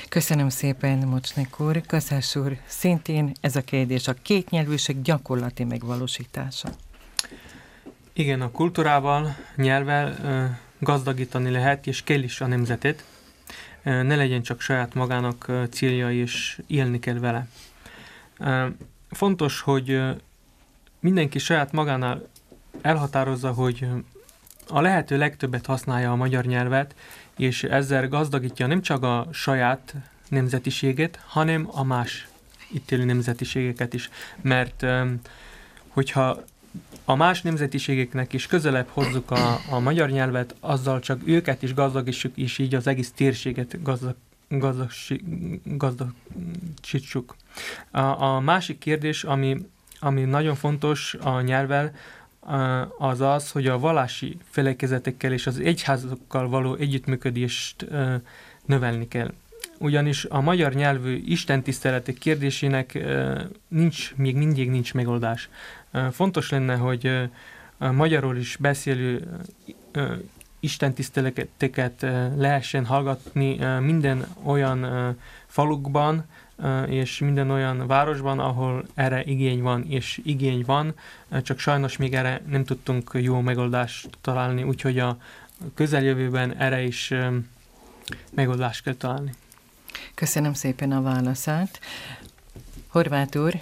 Köszönöm 0.08 0.48
szépen, 0.48 0.98
Mocsnek 0.98 1.60
úr. 1.60 1.80
Köszönöm 1.86 2.22
úr, 2.34 2.56
szintén 2.66 3.32
ez 3.40 3.56
a 3.56 3.60
kérdés, 3.60 4.08
a 4.08 4.14
kétnyelvűség 4.22 5.02
gyakorlati 5.02 5.64
megvalósítása. 5.64 6.68
Igen, 8.12 8.40
a 8.40 8.50
kultúrával, 8.50 9.36
nyelvvel 9.56 10.16
gazdagítani 10.84 11.50
lehet, 11.50 11.86
és 11.86 12.02
kell 12.02 12.22
is 12.22 12.40
a 12.40 12.46
nemzetet. 12.46 13.04
Ne 13.82 14.16
legyen 14.16 14.42
csak 14.42 14.60
saját 14.60 14.94
magának 14.94 15.52
célja, 15.70 16.12
és 16.12 16.60
élni 16.66 16.98
kell 16.98 17.18
vele. 17.18 17.46
Fontos, 19.10 19.60
hogy 19.60 20.00
mindenki 21.00 21.38
saját 21.38 21.72
magánál 21.72 22.28
elhatározza, 22.80 23.52
hogy 23.52 23.86
a 24.68 24.80
lehető 24.80 25.18
legtöbbet 25.18 25.66
használja 25.66 26.10
a 26.10 26.16
magyar 26.16 26.44
nyelvet, 26.44 26.94
és 27.36 27.62
ezzel 27.62 28.08
gazdagítja 28.08 28.66
nem 28.66 28.82
csak 28.82 29.02
a 29.02 29.28
saját 29.32 29.94
nemzetiségét, 30.28 31.18
hanem 31.26 31.68
a 31.70 31.84
más 31.84 32.28
itt 32.70 32.90
élő 32.90 33.04
nemzetiségeket 33.04 33.94
is. 33.94 34.10
Mert 34.40 34.86
hogyha 35.88 36.44
a 37.04 37.14
más 37.14 37.42
nemzetiségeknek 37.42 38.32
is 38.32 38.46
közelebb 38.46 38.88
hozzuk 38.88 39.30
a, 39.30 39.60
a 39.70 39.78
magyar 39.78 40.10
nyelvet, 40.10 40.54
azzal 40.60 41.00
csak 41.00 41.20
őket 41.24 41.62
is 41.62 41.74
gazdagítsuk, 41.74 42.36
és 42.36 42.58
így 42.58 42.74
az 42.74 42.86
egész 42.86 43.10
térséget 43.10 43.82
gazdag, 43.82 44.16
gazdagítsuk. 45.64 47.36
A, 47.90 48.00
a 48.00 48.40
másik 48.40 48.78
kérdés, 48.78 49.24
ami, 49.24 49.56
ami 50.00 50.22
nagyon 50.22 50.54
fontos 50.54 51.14
a 51.14 51.40
nyelvvel, 51.40 51.94
az 52.98 53.20
az, 53.20 53.50
hogy 53.50 53.66
a 53.66 53.78
vallási 53.78 54.36
felekezetekkel 54.50 55.32
és 55.32 55.46
az 55.46 55.58
egyházakkal 55.58 56.48
való 56.48 56.74
együttműködést 56.74 57.86
növelni 58.64 59.08
kell. 59.08 59.32
Ugyanis 59.78 60.24
a 60.24 60.40
magyar 60.40 60.74
nyelvű 60.74 61.22
istentiszteletek 61.26 62.14
kérdésének 62.14 62.98
nincs, 63.68 64.14
még 64.16 64.36
mindig 64.36 64.70
nincs 64.70 64.94
megoldás. 64.94 65.48
Fontos 66.12 66.50
lenne, 66.50 66.76
hogy 66.76 67.30
magyarul 67.78 68.36
is 68.36 68.56
beszélő 68.56 69.28
istentiszteleteket 70.60 72.00
lehessen 72.36 72.84
hallgatni 72.84 73.58
minden 73.80 74.26
olyan 74.42 75.16
falukban, 75.46 76.24
és 76.86 77.18
minden 77.18 77.50
olyan 77.50 77.86
városban, 77.86 78.38
ahol 78.38 78.86
erre 78.94 79.24
igény 79.24 79.62
van, 79.62 79.84
és 79.88 80.20
igény 80.24 80.62
van, 80.66 80.94
csak 81.42 81.58
sajnos 81.58 81.96
még 81.96 82.14
erre 82.14 82.42
nem 82.46 82.64
tudtunk 82.64 83.10
jó 83.12 83.40
megoldást 83.40 84.08
találni, 84.20 84.62
úgyhogy 84.62 84.98
a 84.98 85.18
közeljövőben 85.74 86.56
erre 86.56 86.82
is 86.82 87.12
megoldást 88.30 88.82
kell 88.82 88.94
találni. 88.94 89.34
Köszönöm 90.14 90.52
szépen 90.52 90.92
a 90.92 91.02
válaszát. 91.02 91.80
Horváth 92.88 93.38
úr, 93.38 93.54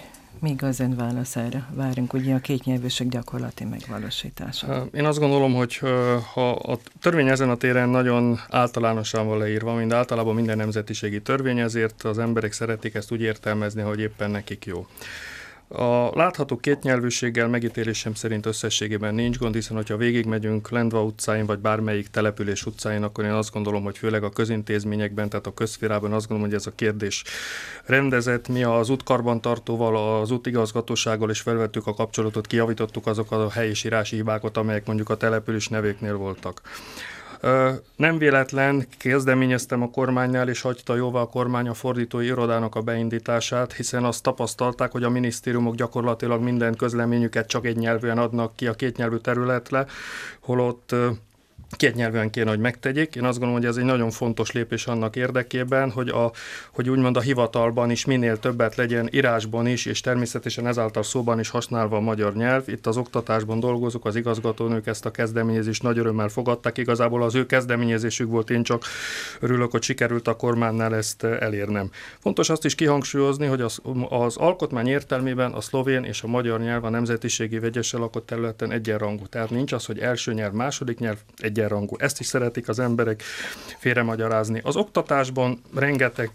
még 0.43 0.63
az 0.63 0.79
ön 0.79 0.95
válaszára 0.95 1.67
várunk 1.73 2.13
ugye 2.13 2.35
a 2.35 2.39
kétnyelvűség 2.39 3.09
gyakorlati 3.09 3.63
megvalósítása. 3.63 4.87
Én 4.93 5.05
azt 5.05 5.19
gondolom, 5.19 5.53
hogy 5.53 5.77
ha 6.33 6.51
a 6.51 6.79
törvény 7.01 7.27
ezen 7.27 7.49
a 7.49 7.55
téren 7.55 7.89
nagyon 7.89 8.39
általánosan 8.49 9.27
van 9.27 9.37
leírva, 9.37 9.73
mint 9.73 9.93
általában 9.93 10.35
minden 10.35 10.57
nemzetiségi 10.57 11.21
törvény, 11.21 11.59
ezért 11.59 12.03
az 12.03 12.19
emberek 12.19 12.51
szeretik 12.51 12.93
ezt 12.93 13.11
úgy 13.11 13.21
értelmezni, 13.21 13.81
hogy 13.81 13.99
éppen 13.99 14.31
nekik 14.31 14.65
jó. 14.65 14.87
A 15.75 16.09
látható 16.15 16.57
kétnyelvűséggel 16.57 17.47
megítélésem 17.47 18.13
szerint 18.13 18.45
összességében 18.45 19.15
nincs 19.15 19.37
gond, 19.37 19.53
hiszen 19.53 19.75
hogyha 19.75 19.97
végigmegyünk 19.97 20.69
Lendva 20.69 21.03
utcáin, 21.03 21.45
vagy 21.45 21.59
bármelyik 21.59 22.07
település 22.07 22.65
utcáin, 22.65 23.03
akkor 23.03 23.23
én 23.23 23.31
azt 23.31 23.51
gondolom, 23.51 23.83
hogy 23.83 23.97
főleg 23.97 24.23
a 24.23 24.29
közintézményekben, 24.29 25.29
tehát 25.29 25.47
a 25.47 25.53
közférában 25.53 26.13
azt 26.13 26.27
gondolom, 26.27 26.51
hogy 26.51 26.59
ez 26.59 26.67
a 26.67 26.75
kérdés 26.75 27.23
rendezett. 27.85 28.47
Mi 28.47 28.63
az 28.63 28.89
útkarbantartóval, 28.89 30.19
az 30.19 30.31
útigazgatósággal 30.31 31.29
is 31.29 31.41
felvettük 31.41 31.87
a 31.87 31.93
kapcsolatot, 31.93 32.47
kijavítottuk 32.47 33.07
azokat 33.07 33.39
a 33.39 33.51
helyi 33.51 33.73
írási 33.85 34.15
hibákat, 34.15 34.57
amelyek 34.57 34.85
mondjuk 34.85 35.09
a 35.09 35.17
település 35.17 35.67
nevéknél 35.67 36.15
voltak. 36.15 36.61
Nem 37.95 38.17
véletlen 38.17 38.87
kezdeményeztem 38.97 39.81
a 39.81 39.89
kormánynál, 39.89 40.49
és 40.49 40.61
hagyta 40.61 40.95
jóvá 40.95 41.19
a 41.19 41.27
kormány 41.27 41.67
a 41.67 41.73
fordítói 41.73 42.25
irodának 42.25 42.75
a 42.75 42.81
beindítását, 42.81 43.73
hiszen 43.73 44.03
azt 44.03 44.23
tapasztalták, 44.23 44.91
hogy 44.91 45.03
a 45.03 45.09
minisztériumok 45.09 45.75
gyakorlatilag 45.75 46.41
minden 46.41 46.75
közleményüket 46.75 47.47
csak 47.47 47.65
egy 47.65 47.77
nyelvűen 47.77 48.17
adnak 48.17 48.55
ki 48.55 48.67
a 48.67 48.73
kétnyelvű 48.73 49.17
területre, 49.17 49.85
holott 50.39 50.95
két 51.75 51.95
nyelven 51.95 52.29
kéne, 52.29 52.49
hogy 52.49 52.59
megtegyék. 52.59 53.15
Én 53.15 53.23
azt 53.23 53.39
gondolom, 53.39 53.61
hogy 53.61 53.69
ez 53.69 53.77
egy 53.77 53.83
nagyon 53.83 54.11
fontos 54.11 54.51
lépés 54.51 54.87
annak 54.87 55.15
érdekében, 55.15 55.91
hogy, 55.91 56.09
a, 56.09 56.31
hogy 56.71 56.89
úgymond 56.89 57.17
a 57.17 57.21
hivatalban 57.21 57.89
is 57.89 58.05
minél 58.05 58.39
többet 58.39 58.75
legyen 58.75 59.09
írásban 59.11 59.67
is, 59.67 59.85
és 59.85 60.01
természetesen 60.01 60.67
ezáltal 60.67 61.03
szóban 61.03 61.39
is 61.39 61.49
használva 61.49 61.97
a 61.97 61.99
magyar 61.99 62.35
nyelv. 62.35 62.69
Itt 62.69 62.87
az 62.87 62.97
oktatásban 62.97 63.59
dolgozok, 63.59 64.05
az 64.05 64.15
igazgatónők 64.15 64.87
ezt 64.87 65.05
a 65.05 65.11
kezdeményezést 65.11 65.83
nagy 65.83 65.97
örömmel 65.97 66.27
fogadták. 66.27 66.77
Igazából 66.77 67.23
az 67.23 67.35
ő 67.35 67.45
kezdeményezésük 67.45 68.29
volt, 68.29 68.49
én 68.49 68.63
csak 68.63 68.83
örülök, 69.39 69.71
hogy 69.71 69.81
sikerült 69.81 70.27
a 70.27 70.35
kormánynál 70.35 70.95
ezt 70.95 71.23
elérnem. 71.23 71.89
Fontos 72.19 72.49
azt 72.49 72.65
is 72.65 72.75
kihangsúlyozni, 72.75 73.45
hogy 73.45 73.61
az, 73.61 73.81
az 74.09 74.37
alkotmány 74.37 74.87
értelmében 74.87 75.51
a 75.51 75.61
szlovén 75.61 76.03
és 76.03 76.21
a 76.23 76.27
magyar 76.27 76.59
nyelv 76.59 76.83
a 76.83 76.89
nemzetiségi 76.89 77.59
vegyesen 77.59 77.99
lakott 77.99 78.25
területen 78.25 78.71
egyenrangú. 78.71 79.27
Tehát 79.27 79.49
nincs 79.49 79.71
az, 79.71 79.85
hogy 79.85 79.99
első 79.99 80.33
nyelv, 80.33 80.53
második 80.53 80.99
nyelv, 80.99 81.17
egyen 81.37 81.62
egyenrangú. 81.63 81.95
Ezt 81.97 82.19
is 82.19 82.25
szeretik 82.25 82.67
az 82.67 82.79
emberek 82.79 83.21
félremagyarázni. 83.77 84.61
Az 84.63 84.75
oktatásban 84.75 85.61
rengeteg 85.75 86.31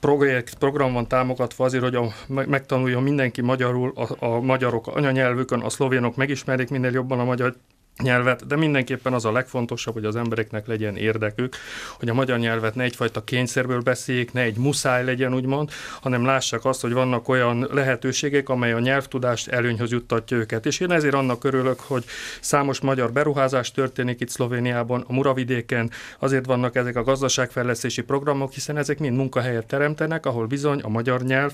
projekt, 0.00 0.54
program 0.54 0.92
van 0.92 1.08
támogatva 1.08 1.64
azért, 1.64 1.82
hogy 1.82 1.94
a, 1.94 2.12
megtanulja 2.26 3.00
mindenki 3.00 3.40
magyarul, 3.40 3.92
a, 3.94 4.24
a 4.26 4.40
magyarok 4.40 4.86
anyanyelvükön, 4.86 5.60
a 5.60 5.68
szlovénok 5.68 6.16
megismerik 6.16 6.70
minél 6.70 6.92
jobban 6.92 7.20
a 7.20 7.24
magyar 7.24 7.54
nyelvet, 8.02 8.46
de 8.46 8.56
mindenképpen 8.56 9.12
az 9.12 9.24
a 9.24 9.32
legfontosabb, 9.32 9.94
hogy 9.94 10.04
az 10.04 10.16
embereknek 10.16 10.66
legyen 10.66 10.96
érdekük, 10.96 11.56
hogy 11.98 12.08
a 12.08 12.14
magyar 12.14 12.38
nyelvet 12.38 12.74
ne 12.74 12.82
egyfajta 12.82 13.24
kényszerből 13.24 13.80
beszéljék, 13.80 14.32
ne 14.32 14.40
egy 14.40 14.56
muszáj 14.56 15.04
legyen, 15.04 15.34
úgymond, 15.34 15.70
hanem 16.00 16.24
lássák 16.24 16.64
azt, 16.64 16.80
hogy 16.80 16.92
vannak 16.92 17.28
olyan 17.28 17.68
lehetőségek, 17.72 18.48
amely 18.48 18.72
a 18.72 18.78
nyelvtudást 18.78 19.48
előnyhöz 19.48 19.90
juttatja 19.90 20.36
őket. 20.36 20.66
És 20.66 20.80
én 20.80 20.90
ezért 20.90 21.14
annak 21.14 21.44
örülök, 21.44 21.80
hogy 21.80 22.04
számos 22.40 22.80
magyar 22.80 23.12
beruházás 23.12 23.72
történik 23.72 24.20
itt 24.20 24.28
Szlovéniában, 24.28 25.04
a 25.08 25.12
Muravidéken, 25.12 25.90
azért 26.18 26.46
vannak 26.46 26.76
ezek 26.76 26.96
a 26.96 27.02
gazdaságfejlesztési 27.02 28.02
programok, 28.02 28.52
hiszen 28.52 28.76
ezek 28.76 28.98
mind 28.98 29.16
munkahelyet 29.16 29.66
teremtenek, 29.66 30.26
ahol 30.26 30.46
bizony 30.46 30.80
a 30.80 30.88
magyar 30.88 31.22
nyelv 31.22 31.52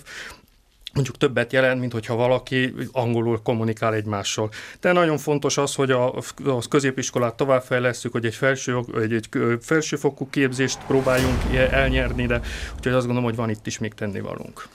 mondjuk 0.94 1.16
többet 1.16 1.52
jelent, 1.52 1.81
mint 1.81 1.92
hogyha 1.92 2.14
valaki 2.14 2.74
angolul 2.92 3.42
kommunikál 3.42 3.94
egymással. 3.94 4.50
De 4.81 4.92
nagyon 4.92 5.18
fontos 5.18 5.57
az, 5.57 5.74
hogy 5.74 5.90
a, 5.90 6.14
a 6.44 6.68
középiskolát 6.68 7.35
továbbfejlesztjük, 7.35 8.12
hogy 8.12 8.24
egy, 8.24 8.35
felső, 8.35 8.81
egy, 8.94 9.12
egy 9.12 9.28
felsőfokú 9.61 10.28
képzést 10.31 10.78
próbáljunk 10.87 11.55
elnyerni, 11.55 12.26
de 12.26 12.40
úgyhogy 12.76 12.92
azt 12.92 13.07
gondolom, 13.07 13.24
hogy 13.24 13.37
van 13.37 13.50
itt 13.50 13.66
is 13.66 13.78
még 13.78 13.94
tennivalónk. 13.94 14.68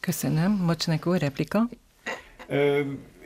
Köszönöm. 0.00 0.52
Mocsnek 0.52 1.06
úr, 1.06 1.18
replika? 1.18 1.68
Ö, 2.48 2.80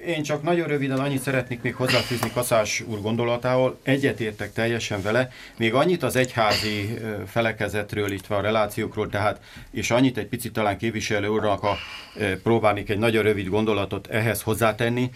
én 0.06 0.22
csak 0.22 0.42
nagyon 0.42 0.66
röviden 0.66 0.98
annyit 0.98 1.22
szeretnék 1.22 1.62
még 1.62 1.74
hozzáfűzni 1.74 2.30
Kaszás 2.32 2.80
úr 2.80 3.00
gondolatához. 3.00 3.72
Egyetértek 3.82 4.52
teljesen 4.52 5.02
vele. 5.02 5.30
Még 5.56 5.74
annyit 5.74 6.02
az 6.02 6.16
egyházi 6.16 6.98
felekezetről, 7.26 8.10
itt 8.10 8.26
a 8.28 8.40
relációkról, 8.40 9.08
tehát, 9.08 9.40
és 9.70 9.90
annyit 9.90 10.18
egy 10.18 10.26
picit 10.26 10.52
talán 10.52 10.78
képviselő 10.78 11.28
úrnak 11.28 11.62
a, 11.62 11.76
próbálnék 12.42 12.90
egy 12.90 12.98
nagyon 12.98 13.22
rövid 13.22 13.48
gondolatot 13.48 14.06
ehhez 14.06 14.42
hozzátenni. 14.42 15.10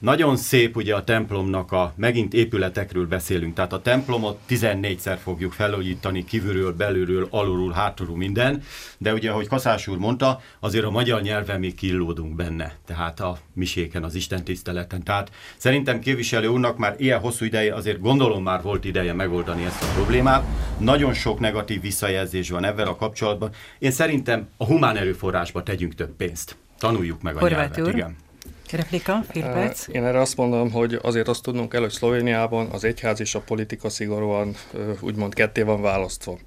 Nagyon 0.00 0.36
szép 0.36 0.76
ugye 0.76 0.94
a 0.94 1.04
templomnak 1.04 1.72
a, 1.72 1.92
megint 1.96 2.34
épületekről 2.34 3.06
beszélünk, 3.06 3.54
tehát 3.54 3.72
a 3.72 3.80
templomot 3.80 4.38
14-szer 4.48 5.18
fogjuk 5.22 5.52
felújítani 5.52 6.24
kívülről, 6.24 6.72
belülről, 6.72 7.28
alulról, 7.30 7.72
hátulról 7.72 8.16
minden, 8.16 8.62
de 8.98 9.12
ugye, 9.12 9.30
ahogy 9.30 9.48
Kaszás 9.48 9.86
úr 9.86 9.98
mondta, 9.98 10.40
azért 10.60 10.84
a 10.84 10.90
magyar 10.90 11.22
nyelven 11.22 11.60
még 11.60 11.74
killódunk 11.74 12.34
benne, 12.34 12.74
tehát 12.86 13.20
a 13.20 13.38
miséken, 13.54 14.04
az 14.04 14.14
Isten 14.14 14.44
tiszteleten. 14.44 15.02
Tehát 15.02 15.30
szerintem 15.56 15.98
képviselő 15.98 16.46
úrnak 16.46 16.78
már 16.78 16.94
ilyen 16.98 17.20
hosszú 17.20 17.44
ideje, 17.44 17.74
azért 17.74 18.00
gondolom 18.00 18.42
már 18.42 18.62
volt 18.62 18.84
ideje 18.84 19.12
megoldani 19.12 19.64
ezt 19.64 19.82
a 19.82 19.92
problémát. 19.94 20.44
Nagyon 20.78 21.12
sok 21.12 21.40
negatív 21.40 21.80
visszajelzés 21.80 22.50
van 22.50 22.64
ebben 22.64 22.86
a 22.86 22.96
kapcsolatban. 22.96 23.50
Én 23.78 23.90
szerintem 23.90 24.48
a 24.56 24.64
humán 24.64 24.96
erőforrásba 24.96 25.62
tegyünk 25.62 25.94
több 25.94 26.16
pénzt. 26.16 26.56
Tanuljuk 26.78 27.22
meg 27.22 27.36
a 27.36 27.40
Horváth 27.40 27.76
nyelvet. 27.76 27.94
Úr. 27.94 27.98
Igen. 27.98 28.28
Replika, 28.72 29.24
perc. 29.32 29.88
Én 29.88 30.04
erre 30.04 30.20
azt 30.20 30.36
mondom, 30.36 30.70
hogy 30.70 30.98
azért 31.02 31.28
azt 31.28 31.42
tudnunk 31.42 31.68
kell, 31.68 31.80
hogy 31.80 31.90
Szlovéniában 31.90 32.68
az 32.70 32.84
egyház 32.84 33.20
és 33.20 33.34
a 33.34 33.40
politika 33.40 33.88
szigorúan 33.88 34.54
úgymond 35.00 35.34
ketté 35.34 35.62
van 35.62 35.82
választva 35.82 36.38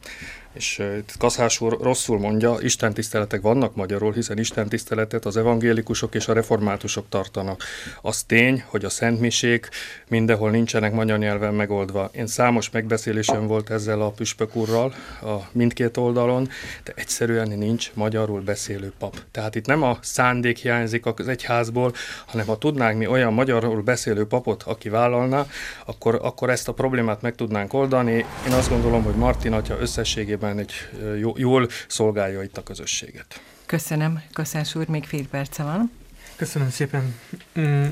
és 0.53 0.81
Kaszás 1.19 1.61
úr 1.61 1.77
rosszul 1.81 2.19
mondja, 2.19 2.55
Isten 2.59 2.93
tiszteletek 2.93 3.41
vannak 3.41 3.75
magyarul, 3.75 4.13
hiszen 4.13 4.37
Isten 4.37 4.69
tiszteletet 4.69 5.25
az 5.25 5.37
evangélikusok 5.37 6.15
és 6.15 6.27
a 6.27 6.33
reformátusok 6.33 7.05
tartanak. 7.09 7.63
Az 8.01 8.23
tény, 8.23 8.63
hogy 8.67 8.85
a 8.85 8.89
szentmisék 8.89 9.69
mindenhol 10.07 10.51
nincsenek 10.51 10.93
magyar 10.93 11.17
nyelven 11.17 11.53
megoldva. 11.53 12.09
Én 12.13 12.27
számos 12.27 12.69
megbeszélésem 12.69 13.47
volt 13.47 13.69
ezzel 13.69 14.01
a 14.01 14.09
püspök 14.09 14.55
úrral 14.55 14.93
a 15.21 15.35
mindkét 15.51 15.97
oldalon, 15.97 16.49
de 16.83 16.91
egyszerűen 16.95 17.47
nincs 17.47 17.91
magyarul 17.93 18.41
beszélő 18.41 18.93
pap. 18.99 19.17
Tehát 19.31 19.55
itt 19.55 19.65
nem 19.65 19.83
a 19.83 19.97
szándék 20.01 20.57
hiányzik 20.57 21.05
az 21.05 21.27
egyházból, 21.27 21.93
hanem 22.25 22.45
ha 22.45 22.57
tudnánk 22.57 22.97
mi 22.97 23.07
olyan 23.07 23.33
magyarul 23.33 23.81
beszélő 23.81 24.25
papot, 24.25 24.63
aki 24.63 24.89
vállalna, 24.89 25.47
akkor, 25.85 26.19
akkor 26.21 26.49
ezt 26.49 26.67
a 26.67 26.73
problémát 26.73 27.21
meg 27.21 27.35
tudnánk 27.35 27.73
oldani. 27.73 28.25
Én 28.47 28.53
azt 28.53 28.69
gondolom, 28.69 29.03
hogy 29.03 29.15
Martin 29.15 29.53
atya 29.53 29.77
összességében 29.79 30.42
mindenképpen 30.51 30.57
egy 30.57 31.39
jól 31.39 31.69
szolgálja 31.87 32.43
itt 32.43 32.57
a 32.57 32.63
közösséget. 32.63 33.41
Köszönöm, 33.65 34.23
Kaszás 34.33 34.75
úr, 34.75 34.87
még 34.87 35.03
fél 35.03 35.27
perce 35.27 35.63
van. 35.63 35.91
Köszönöm 36.35 36.69
szépen. 36.69 37.15
Mm, 37.59 37.85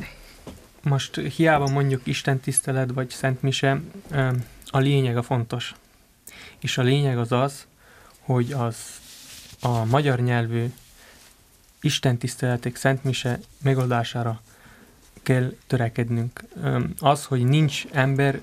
most 0.82 1.16
hiába 1.16 1.68
mondjuk 1.68 2.02
Isten 2.04 2.40
tisztelet 2.40 2.92
vagy 2.92 3.10
Szent 3.10 3.42
Mise, 3.42 3.82
a 4.66 4.78
lényeg 4.78 5.18
a 5.18 5.24
fontos. 5.24 5.76
És 6.60 6.78
a 6.78 6.82
lényeg 6.82 7.18
az 7.18 7.32
az, 7.32 7.66
hogy 8.20 8.52
az 8.52 8.76
a 9.62 9.86
magyar 9.86 10.20
nyelvű 10.20 10.66
Isten 11.82 12.18
tiszteletek, 12.18 12.76
Szent 12.76 13.04
Mise 13.04 13.40
megoldására 13.64 14.42
kell 15.24 15.54
törekednünk. 15.68 16.44
Az, 17.00 17.26
hogy 17.26 17.44
nincs 17.44 17.86
ember, 17.92 18.42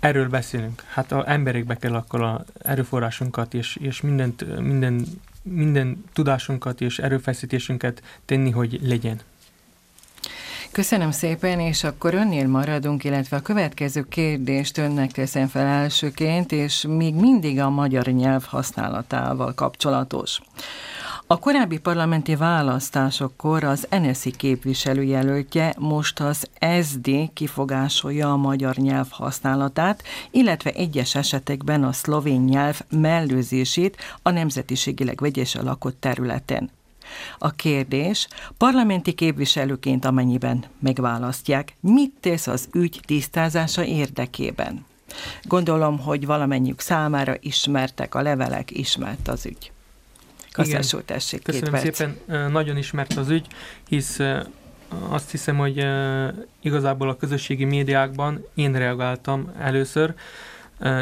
erről 0.00 0.28
beszélünk. 0.28 0.82
Hát 0.88 1.12
az 1.12 1.26
emberekbe 1.26 1.76
kell 1.76 1.94
akkor 1.94 2.22
a 2.22 2.44
erőforrásunkat 2.62 3.54
és, 3.54 3.76
és 3.80 4.00
mindent, 4.00 4.60
minden, 4.60 5.06
minden 5.42 6.04
tudásunkat 6.12 6.80
és 6.80 6.98
erőfeszítésünket 6.98 8.02
tenni, 8.24 8.50
hogy 8.50 8.78
legyen. 8.82 9.20
Köszönöm 10.72 11.10
szépen, 11.10 11.60
és 11.60 11.84
akkor 11.84 12.14
önnél 12.14 12.46
maradunk, 12.46 13.04
illetve 13.04 13.36
a 13.36 13.40
következő 13.40 14.04
kérdést 14.08 14.78
önnek 14.78 15.12
teszem 15.12 15.46
fel 15.46 15.66
elsőként, 15.66 16.52
és 16.52 16.84
még 16.88 17.14
mindig 17.14 17.60
a 17.60 17.70
magyar 17.70 18.06
nyelv 18.06 18.44
használatával 18.44 19.54
kapcsolatos. 19.54 20.40
A 21.30 21.38
korábbi 21.38 21.78
parlamenti 21.78 22.36
választásokkor 22.36 23.64
az 23.64 23.86
NSZI 23.90 24.30
képviselőjelöltje 24.30 25.74
most 25.78 26.20
az 26.20 26.48
SD 26.82 27.10
kifogásolja 27.32 28.32
a 28.32 28.36
magyar 28.36 28.76
nyelv 28.76 29.10
használatát, 29.10 30.02
illetve 30.30 30.70
egyes 30.70 31.14
esetekben 31.14 31.84
a 31.84 31.92
szlovén 31.92 32.40
nyelv 32.40 32.80
mellőzését 32.90 33.96
a 34.22 34.30
nemzetiségileg 34.30 35.20
vegyesen 35.20 35.64
lakott 35.64 36.00
területen. 36.00 36.70
A 37.38 37.50
kérdés, 37.50 38.28
parlamenti 38.56 39.12
képviselőként 39.12 40.04
amennyiben 40.04 40.64
megválasztják, 40.78 41.76
mit 41.80 42.12
tesz 42.20 42.46
az 42.46 42.68
ügy 42.72 43.00
tisztázása 43.04 43.84
érdekében? 43.84 44.84
Gondolom, 45.42 45.98
hogy 45.98 46.26
valamennyiük 46.26 46.80
számára 46.80 47.34
ismertek 47.40 48.14
a 48.14 48.22
levelek, 48.22 48.70
ismert 48.70 49.28
az 49.28 49.46
ügy. 49.46 49.72
Úr, 50.94 51.02
tessék, 51.02 51.42
Köszönöm 51.42 51.80
két 51.80 51.94
szépen, 51.94 52.16
nagyon 52.50 52.76
ismert 52.76 53.12
az 53.12 53.28
ügy, 53.28 53.46
hisz 53.88 54.20
azt 55.08 55.30
hiszem, 55.30 55.56
hogy 55.56 55.86
igazából 56.60 57.08
a 57.08 57.16
közösségi 57.16 57.64
médiákban 57.64 58.44
én 58.54 58.72
reagáltam 58.72 59.52
először, 59.58 60.14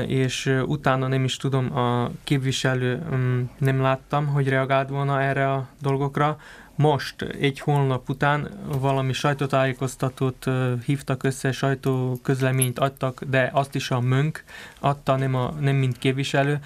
és 0.06 0.60
utána 0.66 1.06
nem 1.06 1.24
is 1.24 1.36
tudom, 1.36 1.76
a 1.76 2.10
képviselő 2.24 3.02
mm, 3.14 3.42
nem 3.58 3.80
láttam, 3.80 4.26
hogy 4.26 4.48
reagált 4.48 4.88
volna 4.88 5.22
erre 5.22 5.52
a 5.52 5.68
dolgokra. 5.80 6.38
Most, 6.76 7.22
egy 7.22 7.60
hónap 7.60 8.08
után 8.08 8.50
valami 8.80 9.12
sajtótájékoztatót 9.12 10.44
hívtak 10.84 11.22
össze, 11.22 11.52
sajtóközleményt 11.52 12.78
adtak, 12.78 13.24
de 13.24 13.50
azt 13.52 13.74
is 13.74 13.90
a 13.90 14.00
mönk 14.00 14.44
adta, 14.78 15.16
nem, 15.16 15.34
a, 15.34 15.50
nem 15.60 15.76
mint 15.76 15.98
képviselő. 15.98 16.58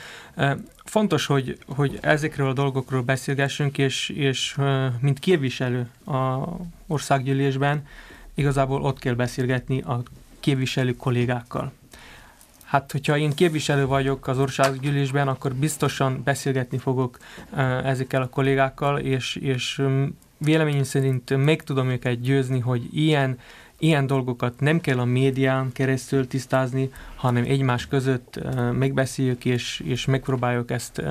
Fontos, 0.84 1.26
hogy, 1.26 1.58
hogy 1.66 1.98
ezekről 2.00 2.48
a 2.48 2.52
dolgokról 2.52 3.02
beszélgessünk, 3.02 3.78
és, 3.78 4.08
és 4.08 4.56
mint 5.00 5.18
képviselő 5.18 5.88
a 6.06 6.48
országgyűlésben 6.86 7.86
igazából 8.34 8.82
ott 8.82 8.98
kell 8.98 9.14
beszélgetni 9.14 9.80
a 9.80 10.02
képviselő 10.40 10.96
kollégákkal. 10.96 11.72
Hát, 12.70 12.92
hogyha 12.92 13.18
én 13.18 13.30
képviselő 13.30 13.86
vagyok 13.86 14.26
az 14.26 14.38
országgyűlésben, 14.38 15.28
akkor 15.28 15.54
biztosan 15.54 16.20
beszélgetni 16.24 16.78
fogok 16.78 17.18
ezekkel 17.84 18.22
a 18.22 18.28
kollégákkal, 18.28 18.98
és, 18.98 19.36
és 19.36 19.82
véleményem 20.38 20.82
szerint 20.82 21.44
meg 21.44 21.62
tudom 21.62 21.88
őket 21.88 22.20
győzni, 22.20 22.58
hogy 22.58 22.88
ilyen, 22.92 23.38
ilyen 23.78 24.06
dolgokat 24.06 24.60
nem 24.60 24.80
kell 24.80 24.98
a 24.98 25.04
médián 25.04 25.72
keresztül 25.72 26.26
tisztázni, 26.26 26.90
hanem 27.14 27.44
egymás 27.44 27.86
között 27.86 28.40
megbeszéljük, 28.72 29.44
és, 29.44 29.82
és 29.84 30.04
megpróbáljuk 30.04 30.70
ezt 30.70 31.02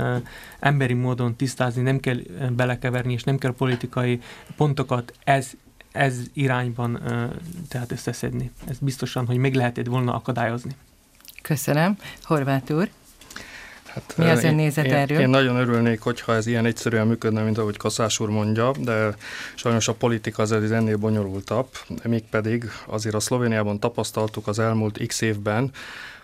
emberi 0.59 0.93
módon 0.93 1.35
tisztázni, 1.35 1.81
nem 1.81 1.99
kell 1.99 2.17
belekeverni, 2.55 3.13
és 3.13 3.23
nem 3.23 3.37
kell 3.37 3.53
politikai 3.53 4.21
pontokat 4.57 5.13
ez, 5.23 5.51
ez 5.91 6.19
irányban 6.33 7.01
tehát 7.69 7.91
összeszedni. 7.91 8.51
Ez 8.67 8.77
biztosan, 8.77 9.25
hogy 9.25 9.37
meg 9.37 9.53
lehetett 9.53 9.85
volna 9.85 10.13
akadályozni. 10.13 10.75
Köszönöm. 11.41 11.97
Horváth 12.23 12.73
úr. 12.73 12.89
Hát, 13.93 14.13
Mi 14.17 14.29
az 14.29 14.43
ön 14.43 14.55
nézet 14.55 14.85
én, 14.85 14.93
erről? 14.93 15.19
Én 15.19 15.29
nagyon 15.29 15.55
örülnék, 15.55 16.01
hogyha 16.01 16.35
ez 16.35 16.47
ilyen 16.47 16.65
egyszerűen 16.65 17.07
működne, 17.07 17.41
mint 17.43 17.57
ahogy 17.57 17.77
Kaszás 17.77 18.19
úr 18.19 18.29
mondja, 18.29 18.71
de 18.79 19.15
sajnos 19.55 19.87
a 19.87 19.93
politika 19.93 20.41
az 20.41 20.51
ennél 20.51 20.97
bonyolultabb, 20.97 21.67
mégpedig 22.03 22.69
azért 22.85 23.15
a 23.15 23.19
Szlovéniában 23.19 23.79
tapasztaltuk 23.79 24.47
az 24.47 24.59
elmúlt 24.59 25.05
x 25.07 25.21
évben, 25.21 25.71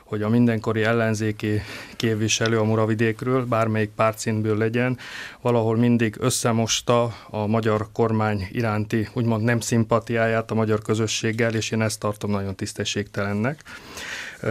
hogy 0.06 0.21
a 0.21 0.30
mindenkori 0.30 0.84
ellenzéki 0.84 1.62
képviselő 1.95 2.60
a 2.60 2.63
Muravidékről, 2.63 3.45
bármelyik 3.45 3.89
pártszínből 3.89 4.58
legyen, 4.58 4.97
valahol 5.41 5.78
mindig 5.78 6.15
összemosta 6.19 7.15
a 7.30 7.45
magyar 7.45 7.88
kormány 7.93 8.47
iránti 8.51 9.08
úgymond 9.13 9.43
nem 9.43 9.60
szimpatiáját 9.60 10.51
a 10.51 10.56
magyar 10.56 10.82
közösséggel, 10.82 11.54
és 11.54 11.71
én 11.71 11.82
ezt 11.82 11.99
tartom 11.99 12.32
nagyon 12.32 12.56
tisztességtelennek 12.56 13.63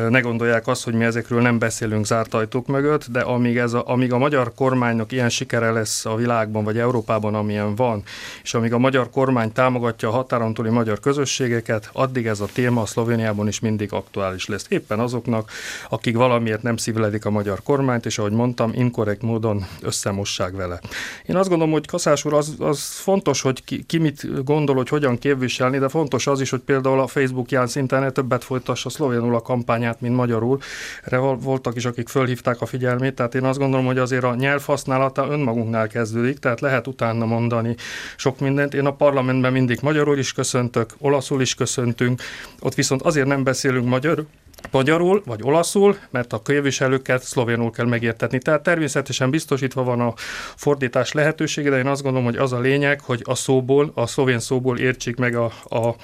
ne 0.09 0.21
gondolják 0.21 0.67
azt, 0.67 0.85
hogy 0.85 0.95
mi 0.95 1.05
ezekről 1.05 1.41
nem 1.41 1.59
beszélünk 1.59 2.07
zárt 2.07 2.35
ajtók 2.35 2.67
mögött, 2.67 3.07
de 3.11 3.21
amíg, 3.21 3.57
ez 3.57 3.73
a, 3.73 3.83
amíg 3.87 4.13
a 4.13 4.19
magyar 4.19 4.55
kormánynak 4.55 5.13
ilyen 5.13 5.29
sikere 5.29 5.71
lesz 5.71 6.05
a 6.07 6.15
világban 6.15 6.65
vagy 6.65 6.79
Európában, 6.79 7.35
amilyen 7.35 7.75
van, 7.75 8.03
és 8.43 8.55
amíg 8.55 8.73
a 8.73 8.79
magyar 8.79 9.11
kormány 9.11 9.53
támogatja 9.53 10.09
a 10.09 10.13
határon 10.13 10.55
túli 10.55 10.71
magyar 10.71 11.01
közösségeket, 11.01 11.91
addig 11.93 12.27
ez 12.27 12.41
a 12.41 12.47
téma 12.53 12.81
a 12.81 12.87
Szlovéniában 12.87 13.49
is 13.49 13.61
mindig 13.61 13.93
aktuális 13.93 14.47
lesz. 14.47 14.67
Éppen 14.69 15.01
azoknak, 15.01 15.51
akik 15.89 16.17
valamiért 16.17 16.63
nem 16.63 16.77
szívledik 16.77 17.25
a 17.25 17.31
magyar 17.31 17.63
kormányt, 17.63 18.07
és 18.07 18.19
ahogy 18.19 18.33
mondtam, 18.33 18.71
inkorrekt 18.75 19.23
módon 19.23 19.67
összemossák 19.81 20.53
vele. 20.53 20.81
Én 21.27 21.37
azt 21.37 21.49
gondolom, 21.49 21.73
hogy 21.73 21.87
Kaszás 21.87 22.25
úr, 22.25 22.35
az, 22.35 22.55
az 22.59 22.81
fontos, 22.81 23.41
hogy 23.41 23.65
ki, 23.65 23.85
ki 23.87 23.99
mit 23.99 24.45
gondol, 24.45 24.77
hogy 24.77 24.89
hogyan 24.89 25.19
képviselni, 25.19 25.79
de 25.79 25.89
fontos 25.89 26.27
az 26.27 26.41
is, 26.41 26.51
hogy 26.51 26.61
például 26.61 27.01
a 27.01 27.07
Facebookján 27.07 27.67
szinten 27.67 28.13
többet 28.13 28.45
folytassa 28.45 28.89
szlovénul 28.89 29.35
a 29.35 29.41
kampány 29.41 29.84
kampányát, 29.85 30.01
mint 30.01 30.15
magyarul. 30.17 30.59
Erre 31.03 31.19
voltak 31.19 31.77
is, 31.77 31.85
akik 31.85 32.09
fölhívták 32.09 32.61
a 32.61 32.67
figyelmét, 32.67 33.15
tehát 33.15 33.35
én 33.35 33.45
azt 33.45 33.59
gondolom, 33.59 33.87
hogy 33.87 33.99
azért 33.99 34.25
a 34.25 34.35
nyelv 34.35 34.65
használata 34.65 35.27
önmagunknál 35.31 35.89
kezdődik, 35.89 36.39
tehát 36.39 36.61
lehet 36.61 36.87
utána 36.87 37.25
mondani 37.25 37.77
sok 38.17 38.41
mindent. 38.41 38.75
Én 38.75 38.87
a 38.87 38.95
parlamentben 38.95 39.53
mindig 39.53 39.79
magyarul 39.83 40.19
is 40.19 40.33
köszöntök, 40.33 40.91
olaszul 40.99 41.41
is 41.41 41.55
köszöntünk, 41.55 42.21
ott 42.61 42.75
viszont 42.75 43.03
azért 43.03 43.27
nem 43.27 43.43
beszélünk 43.43 43.89
magyarul, 43.89 44.27
magyarul 44.71 45.23
vagy 45.25 45.41
olaszul, 45.43 45.97
mert 46.11 46.33
a 46.33 46.43
képviselőket 46.43 47.23
szlovénul 47.23 47.71
kell 47.71 47.87
megértetni. 47.87 48.39
Tehát 48.39 48.63
természetesen 48.63 49.31
biztosítva 49.31 49.83
van 49.83 50.01
a 50.01 50.15
fordítás 50.57 51.13
lehetősége, 51.13 51.71
de 51.71 51.79
én 51.79 51.87
azt 51.87 52.03
gondolom, 52.03 52.27
hogy 52.27 52.37
az 52.37 52.53
a 52.53 52.59
lényeg, 52.59 53.01
hogy 53.01 53.23
a 53.25 53.35
szóból, 53.35 53.91
a 53.95 54.07
szlovén 54.07 54.39
szóból 54.39 54.79
értsék 54.79 55.17
meg 55.17 55.35
a, 55.35 55.53
a, 55.69 55.95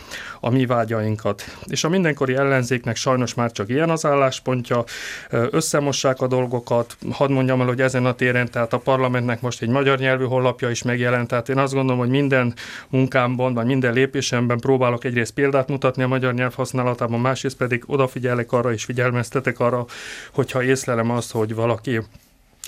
a 0.40 0.51
mi 0.51 0.66
vágyainkat. 0.66 1.44
És 1.66 1.85
a 1.85 1.88
mindenkori 1.88 2.35
ellenzéknek 2.35 2.96
sajnos 2.96 3.35
már 3.35 3.53
csak 3.53 3.68
ilyen 3.68 3.90
az 3.90 4.05
álláspontja, 4.05 4.85
összemossák 5.31 6.20
a 6.20 6.27
dolgokat, 6.27 6.96
hadd 7.12 7.31
mondjam 7.31 7.61
el, 7.61 7.66
hogy 7.66 7.81
ezen 7.81 8.07
a 8.07 8.14
téren, 8.14 8.51
tehát 8.51 8.73
a 8.73 8.79
parlamentnek 8.79 9.40
most 9.40 9.62
egy 9.62 9.68
magyar 9.68 9.99
nyelvű 9.99 10.25
honlapja 10.25 10.70
is 10.70 10.83
megjelent, 10.83 11.29
tehát 11.29 11.49
én 11.49 11.59
azt 11.59 11.73
gondolom, 11.73 12.01
hogy 12.01 12.11
minden 12.11 12.55
munkámban, 12.88 13.55
vagy 13.55 13.66
minden 13.66 13.92
lépésemben 13.92 14.59
próbálok 14.59 15.05
egyrészt 15.05 15.35
példát 15.35 15.68
mutatni 15.68 16.03
a 16.03 16.09
magyar 16.09 16.35
nyelv 16.35 16.55
használatában, 16.55 17.20
másrészt 17.20 17.57
pedig 17.57 17.83
odafigyelek 17.87 18.49
arra 18.52 18.72
és 18.72 18.84
figyelmeztetek 18.84 19.60
arra, 19.60 19.86
hogyha 20.32 20.62
észlelem 20.62 21.10
azt, 21.10 21.32
hogy 21.32 21.54
valaki 21.54 22.00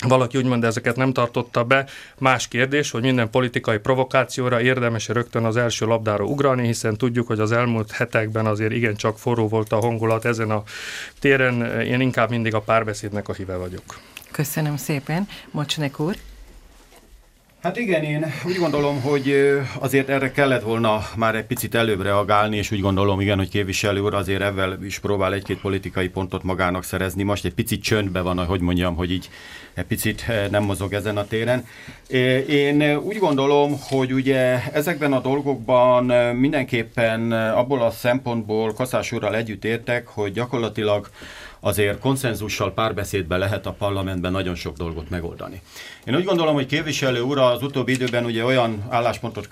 valaki 0.07 0.37
úgymond 0.37 0.63
ezeket 0.63 0.95
nem 0.95 1.13
tartotta 1.13 1.63
be. 1.63 1.85
Más 2.17 2.47
kérdés, 2.47 2.91
hogy 2.91 3.01
minden 3.01 3.29
politikai 3.29 3.77
provokációra 3.77 4.61
érdemes 4.61 5.07
rögtön 5.07 5.45
az 5.45 5.57
első 5.57 5.85
labdára 5.85 6.23
ugrani, 6.23 6.65
hiszen 6.65 6.97
tudjuk, 6.97 7.27
hogy 7.27 7.39
az 7.39 7.51
elmúlt 7.51 7.91
hetekben 7.91 8.45
azért 8.45 8.71
igencsak 8.71 9.17
forró 9.17 9.47
volt 9.47 9.71
a 9.71 9.79
hangulat 9.79 10.25
ezen 10.25 10.51
a 10.51 10.63
téren. 11.19 11.81
Én 11.81 12.01
inkább 12.01 12.29
mindig 12.29 12.53
a 12.53 12.59
párbeszédnek 12.59 13.29
a 13.29 13.33
híve 13.33 13.55
vagyok. 13.55 13.99
Köszönöm 14.31 14.77
szépen. 14.77 15.27
Mocsnek 15.51 15.99
úr. 15.99 16.15
Hát 17.63 17.77
igen, 17.77 18.03
én 18.03 18.25
úgy 18.45 18.57
gondolom, 18.57 19.01
hogy 19.01 19.35
azért 19.79 20.09
erre 20.09 20.31
kellett 20.31 20.61
volna 20.61 21.01
már 21.15 21.35
egy 21.35 21.45
picit 21.45 21.75
előbb 21.75 22.01
reagálni, 22.01 22.57
és 22.57 22.71
úgy 22.71 22.79
gondolom, 22.79 23.21
igen, 23.21 23.37
hogy 23.37 23.49
képviselő 23.49 23.99
úr 23.99 24.13
azért 24.13 24.41
ebben 24.41 24.85
is 24.85 24.99
próbál 24.99 25.33
egy-két 25.33 25.59
politikai 25.59 26.07
pontot 26.07 26.43
magának 26.43 26.83
szerezni. 26.83 27.23
Most 27.23 27.45
egy 27.45 27.53
picit 27.53 27.83
csöndbe 27.83 28.21
van, 28.21 28.45
hogy 28.45 28.59
mondjam, 28.59 28.95
hogy 28.95 29.11
így 29.11 29.29
egy 29.73 29.85
picit 29.85 30.25
nem 30.49 30.63
mozog 30.63 30.93
ezen 30.93 31.17
a 31.17 31.25
téren. 31.25 31.65
Én 32.47 32.95
úgy 32.95 33.17
gondolom, 33.17 33.79
hogy 33.81 34.13
ugye 34.13 34.63
ezekben 34.73 35.13
a 35.13 35.19
dolgokban 35.19 36.05
mindenképpen 36.35 37.31
abból 37.31 37.81
a 37.81 37.91
szempontból 37.91 38.73
Kaszás 38.73 39.11
úrral 39.11 39.35
együtt 39.35 39.65
értek, 39.65 40.07
hogy 40.07 40.31
gyakorlatilag 40.31 41.09
azért 41.59 41.99
konszenzussal, 41.99 42.73
párbeszédben 42.73 43.39
lehet 43.39 43.65
a 43.65 43.71
parlamentben 43.71 44.31
nagyon 44.31 44.55
sok 44.55 44.77
dolgot 44.77 45.09
megoldani. 45.09 45.61
Én 46.05 46.15
úgy 46.15 46.23
gondolom, 46.23 46.53
hogy 46.53 46.65
képviselő 46.65 47.21
úr 47.21 47.37
az 47.37 47.63
utóbbi 47.63 47.91
időben 47.91 48.25
ugye 48.25 48.43
olyan 48.43 48.83
álláspontot 48.89 49.47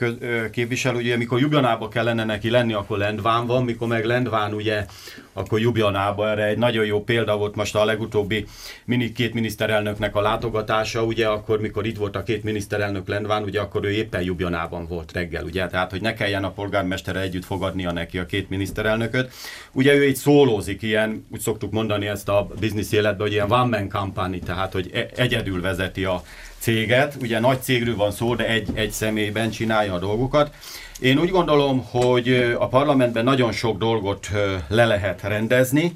képvisel, 0.51 0.95
ugye 0.95 1.13
amikor 1.13 1.39
Ljubljanába 1.39 1.87
kellene 1.87 2.23
neki 2.23 2.49
lenni, 2.49 2.73
akkor 2.73 2.97
Lendván 2.97 3.45
van, 3.45 3.63
mikor 3.63 3.87
meg 3.87 4.05
Lendván 4.05 4.53
ugye, 4.53 4.85
akkor 5.33 5.59
Ljubljanába. 5.59 6.29
Erre 6.29 6.45
egy 6.45 6.57
nagyon 6.57 6.85
jó 6.85 7.03
példa 7.03 7.37
volt 7.37 7.55
most 7.55 7.75
a 7.75 7.85
legutóbbi 7.85 8.45
mini, 8.85 9.11
két 9.11 9.33
miniszterelnöknek 9.33 10.15
a 10.15 10.21
látogatása, 10.21 11.03
ugye 11.03 11.27
akkor, 11.27 11.59
mikor 11.59 11.85
itt 11.85 11.97
volt 11.97 12.15
a 12.15 12.23
két 12.23 12.43
miniszterelnök 12.43 13.07
Lendván, 13.07 13.43
ugye 13.43 13.59
akkor 13.59 13.85
ő 13.85 13.91
éppen 13.91 14.21
Ljubljanában 14.21 14.87
volt 14.87 15.11
reggel, 15.11 15.43
ugye, 15.43 15.67
tehát 15.67 15.91
hogy 15.91 16.01
ne 16.01 16.13
kelljen 16.13 16.43
a 16.43 16.51
polgármestere 16.51 17.19
együtt 17.19 17.45
fogadnia 17.45 17.91
neki 17.91 18.17
a 18.17 18.25
két 18.25 18.49
miniszterelnököt. 18.49 19.33
Ugye 19.71 19.95
ő 19.95 20.01
egy 20.01 20.15
szólózik, 20.15 20.81
ilyen, 20.81 21.25
úgy 21.31 21.39
szoktuk 21.39 21.71
mondani 21.71 22.07
ezt 22.07 22.29
a 22.29 22.47
biznisz 22.59 22.91
életben, 22.91 23.19
hogy 23.19 23.31
ilyen 23.31 23.51
one 23.51 23.77
man 23.77 23.89
company, 23.89 24.39
tehát 24.39 24.73
hogy 24.73 24.89
e- 24.93 25.09
egyedül 25.15 25.61
vezeti 25.61 26.05
a 26.05 26.23
céget. 26.61 27.15
Ugye 27.21 27.39
nagy 27.39 27.61
cégről 27.61 27.95
van 27.95 28.11
szó, 28.11 28.35
de 28.35 28.47
egy, 28.47 28.67
egy 28.73 28.91
személyben 28.91 29.49
csinálja 29.49 29.93
a 29.93 29.99
dolgokat. 29.99 30.53
Én 30.99 31.19
úgy 31.19 31.29
gondolom, 31.29 31.85
hogy 31.89 32.55
a 32.59 32.67
parlamentben 32.67 33.23
nagyon 33.23 33.51
sok 33.51 33.77
dolgot 33.77 34.29
le 34.67 34.85
lehet 34.85 35.21
rendezni. 35.21 35.93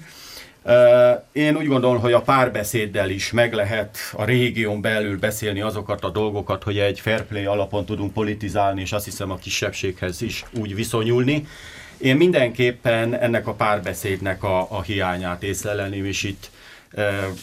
Én 1.31 1.55
úgy 1.55 1.67
gondolom, 1.67 1.99
hogy 1.99 2.13
a 2.13 2.21
párbeszéddel 2.21 3.09
is 3.09 3.31
meg 3.31 3.53
lehet 3.53 3.97
a 4.13 4.23
régión 4.23 4.81
belül 4.81 5.19
beszélni 5.19 5.61
azokat 5.61 6.03
a 6.03 6.09
dolgokat, 6.09 6.63
hogy 6.63 6.77
egy 6.77 6.99
fair 6.99 7.23
play 7.23 7.45
alapon 7.45 7.85
tudunk 7.85 8.13
politizálni, 8.13 8.81
és 8.81 8.91
azt 8.91 9.05
hiszem 9.05 9.31
a 9.31 9.37
kisebbséghez 9.37 10.21
is 10.21 10.45
úgy 10.59 10.75
viszonyulni. 10.75 11.47
Én 11.97 12.15
mindenképpen 12.15 13.15
ennek 13.15 13.47
a 13.47 13.53
párbeszédnek 13.53 14.43
a, 14.43 14.67
a 14.71 14.81
hiányát 14.81 15.43
észlelném, 15.43 16.05
és 16.05 16.23
itt 16.23 16.49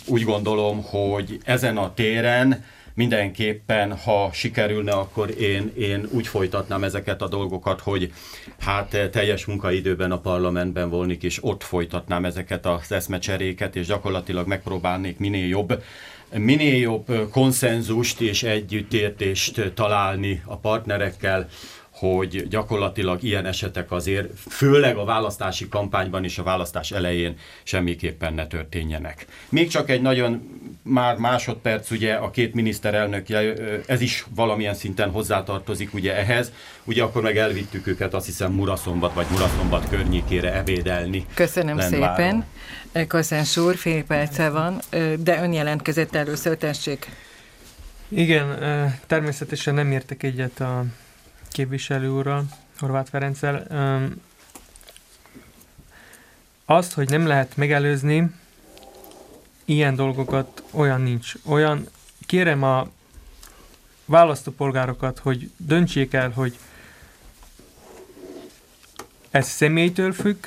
úgy 0.06 0.24
gondolom, 0.24 0.82
hogy 0.82 1.38
ezen 1.44 1.76
a 1.76 1.94
téren 1.94 2.64
mindenképpen, 2.94 3.96
ha 3.96 4.30
sikerülne, 4.32 4.92
akkor 4.92 5.40
én, 5.40 5.72
én 5.78 6.08
úgy 6.10 6.26
folytatnám 6.26 6.84
ezeket 6.84 7.22
a 7.22 7.28
dolgokat, 7.28 7.80
hogy 7.80 8.12
hát 8.58 9.10
teljes 9.10 9.44
munkaidőben 9.44 10.12
a 10.12 10.20
parlamentben 10.20 10.90
volnék, 10.90 11.22
és 11.22 11.38
ott 11.44 11.62
folytatnám 11.62 12.24
ezeket 12.24 12.66
az 12.66 12.92
eszmecseréket, 12.92 13.76
és 13.76 13.86
gyakorlatilag 13.86 14.46
megpróbálnék 14.46 15.18
minél 15.18 15.46
jobb 15.46 15.82
minél 16.38 16.80
jobb 16.80 17.28
konszenzust 17.30 18.20
és 18.20 18.42
együttértést 18.42 19.72
találni 19.74 20.42
a 20.44 20.56
partnerekkel, 20.56 21.48
hogy 22.02 22.48
gyakorlatilag 22.48 23.22
ilyen 23.22 23.46
esetek 23.46 23.92
azért, 23.92 24.38
főleg 24.48 24.96
a 24.96 25.04
választási 25.04 25.68
kampányban 25.68 26.24
és 26.24 26.38
a 26.38 26.42
választás 26.42 26.90
elején 26.90 27.36
semmiképpen 27.62 28.34
ne 28.34 28.46
történjenek. 28.46 29.26
Még 29.48 29.68
csak 29.68 29.90
egy 29.90 30.02
nagyon 30.02 30.60
már 30.82 31.16
másodperc, 31.16 31.90
ugye 31.90 32.14
a 32.14 32.30
két 32.30 32.54
miniszterelnök, 32.54 33.26
ez 33.86 34.00
is 34.00 34.26
valamilyen 34.34 34.74
szinten 34.74 35.10
hozzátartozik 35.10 35.94
ugye 35.94 36.16
ehhez, 36.16 36.52
ugye 36.84 37.02
akkor 37.02 37.22
meg 37.22 37.36
elvittük 37.36 37.86
őket 37.86 38.14
azt 38.14 38.26
hiszem 38.26 38.52
Muraszombat 38.52 39.14
vagy 39.14 39.26
Muraszombat 39.30 39.88
környékére 39.88 40.54
ebédelni. 40.54 41.26
Köszönöm 41.34 41.76
Lenváron. 41.76 42.16
szépen. 42.16 43.08
Koszens 43.08 43.56
úr, 43.56 43.76
fél 43.76 44.04
perce 44.04 44.50
van, 44.50 44.80
de 45.18 45.42
ön 45.42 45.52
jelentkezett 45.52 46.14
először, 46.14 46.56
tessék. 46.56 47.08
Igen, 48.08 48.58
természetesen 49.06 49.74
nem 49.74 49.92
értek 49.92 50.22
egyet 50.22 50.60
a 50.60 50.84
képviselő 51.52 52.08
úrral, 52.08 52.44
Horváth 52.78 53.10
Ferenccel. 53.10 53.66
Azt, 56.64 56.92
hogy 56.92 57.08
nem 57.08 57.26
lehet 57.26 57.56
megelőzni, 57.56 58.30
ilyen 59.64 59.94
dolgokat 59.94 60.62
olyan 60.70 61.00
nincs. 61.00 61.34
Olyan, 61.44 61.88
kérem 62.26 62.62
a 62.62 62.88
választópolgárokat, 64.04 65.18
hogy 65.18 65.50
döntsék 65.56 66.12
el, 66.12 66.30
hogy 66.30 66.58
ez 69.30 69.48
személytől 69.48 70.12
függ, 70.12 70.46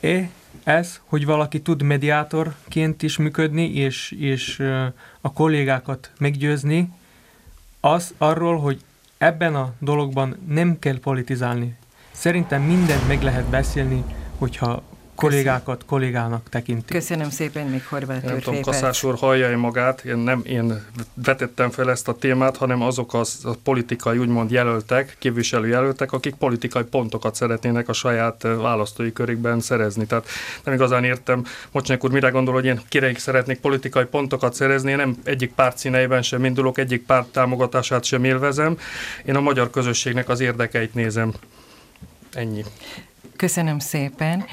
e 0.00 0.30
ez, 0.62 1.00
hogy 1.04 1.24
valaki 1.24 1.62
tud 1.62 1.82
mediátorként 1.82 3.02
is 3.02 3.16
működni, 3.16 3.72
és, 3.72 4.10
és 4.10 4.58
a 5.20 5.32
kollégákat 5.32 6.10
meggyőzni, 6.18 6.92
az 7.80 8.14
arról, 8.18 8.58
hogy 8.58 8.80
ebben 9.20 9.54
a 9.54 9.72
dologban 9.78 10.36
nem 10.48 10.78
kell 10.78 10.98
politizálni. 10.98 11.76
Szerintem 12.10 12.62
mindent 12.62 13.08
meg 13.08 13.22
lehet 13.22 13.44
beszélni, 13.44 14.04
hogyha 14.38 14.82
kollégákat 15.20 15.84
kollégának 15.86 16.48
tekinti. 16.48 16.92
Köszönöm 16.92 17.30
szépen, 17.30 17.66
még 17.66 17.86
Horváth 17.86 18.24
Nem 18.24 18.40
tudom, 18.40 18.60
Kaszás 18.60 19.02
úr 19.02 19.14
hallja 19.18 19.58
magát, 19.58 20.04
én 20.04 20.16
nem 20.16 20.40
én 20.44 20.84
vetettem 21.14 21.70
fel 21.70 21.90
ezt 21.90 22.08
a 22.08 22.14
témát, 22.14 22.56
hanem 22.56 22.82
azok 22.82 23.14
az, 23.14 23.40
a 23.44 23.54
politikai 23.62 24.18
úgymond 24.18 24.50
jelöltek, 24.50 25.16
képviselőjelöltek, 25.18 26.12
akik 26.12 26.34
politikai 26.34 26.82
pontokat 26.82 27.34
szeretnének 27.34 27.88
a 27.88 27.92
saját 27.92 28.42
választói 28.42 29.12
körükben 29.12 29.60
szerezni. 29.60 30.06
Tehát 30.06 30.26
nem 30.64 30.74
igazán 30.74 31.04
értem, 31.04 31.44
Mocsnyák 31.70 32.04
úr 32.04 32.10
mire 32.10 32.28
gondol, 32.28 32.54
hogy 32.54 32.64
én 32.64 32.80
kireik 32.88 33.18
szeretnék 33.18 33.60
politikai 33.60 34.04
pontokat 34.04 34.54
szerezni, 34.54 34.90
én 34.90 34.96
nem 34.96 35.16
egyik 35.24 35.52
párt 35.52 35.78
színeiben 35.78 36.22
sem 36.22 36.44
indulok, 36.44 36.78
egyik 36.78 37.06
párt 37.06 37.28
támogatását 37.28 38.04
sem 38.04 38.24
élvezem, 38.24 38.78
én 39.24 39.36
a 39.36 39.40
magyar 39.40 39.70
közösségnek 39.70 40.28
az 40.28 40.40
érdekeit 40.40 40.94
nézem. 40.94 41.32
Ennyi. 42.32 42.64
Köszönöm 43.36 43.78
szépen. 43.78 44.44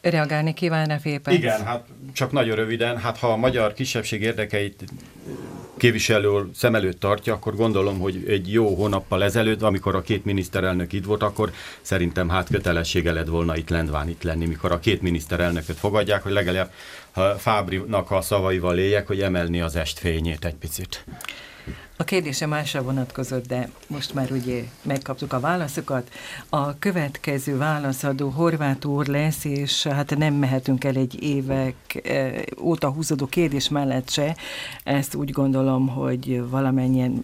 Reagálni 0.00 0.54
kívánna 0.54 0.98
Félperc? 0.98 1.36
Igen, 1.36 1.64
hát 1.64 1.86
csak 2.12 2.32
nagyon 2.32 2.56
röviden, 2.56 2.98
hát 2.98 3.18
ha 3.18 3.32
a 3.32 3.36
magyar 3.36 3.72
kisebbség 3.72 4.22
érdekeit 4.22 4.84
képviselő 5.76 6.50
szem 6.54 6.74
előtt 6.74 7.00
tartja, 7.00 7.34
akkor 7.34 7.54
gondolom, 7.54 7.98
hogy 7.98 8.24
egy 8.28 8.52
jó 8.52 8.74
hónappal 8.74 9.24
ezelőtt, 9.24 9.62
amikor 9.62 9.94
a 9.94 10.02
két 10.02 10.24
miniszterelnök 10.24 10.92
itt 10.92 11.04
volt, 11.04 11.22
akkor 11.22 11.52
szerintem 11.80 12.28
hát 12.28 12.48
kötelessége 12.48 13.12
lett 13.12 13.26
volna 13.26 13.56
itt 13.56 13.68
Lendván 13.68 14.08
itt 14.08 14.22
lenni, 14.22 14.46
mikor 14.46 14.72
a 14.72 14.78
két 14.78 15.02
miniszterelnököt 15.02 15.76
fogadják, 15.76 16.22
hogy 16.22 16.32
legalább 16.32 16.70
Fábrinak 17.38 18.10
a 18.10 18.20
szavaival 18.20 18.78
éljek, 18.78 19.06
hogy 19.06 19.20
emelni 19.20 19.60
az 19.60 19.76
estfényét 19.76 20.44
egy 20.44 20.54
picit. 20.54 21.04
A 21.96 22.04
kérdése 22.04 22.46
másra 22.46 22.82
vonatkozott, 22.82 23.46
de 23.46 23.70
most 23.86 24.14
már 24.14 24.32
ugye 24.32 24.62
megkaptuk 24.82 25.32
a 25.32 25.40
válaszokat. 25.40 26.10
A 26.48 26.78
következő 26.78 27.56
válaszadó 27.56 28.28
Horváth 28.28 28.86
úr 28.86 29.06
lesz, 29.06 29.44
és 29.44 29.82
hát 29.82 30.16
nem 30.16 30.34
mehetünk 30.34 30.84
el 30.84 30.96
egy 30.96 31.22
évek 31.22 32.00
eh, 32.04 32.42
óta 32.60 32.90
húzódó 32.90 33.26
kérdés 33.26 33.68
mellett 33.68 34.10
se. 34.10 34.36
Ezt 34.84 35.14
úgy 35.14 35.30
gondolom, 35.30 35.88
hogy 35.88 36.42
valamennyien 36.48 37.22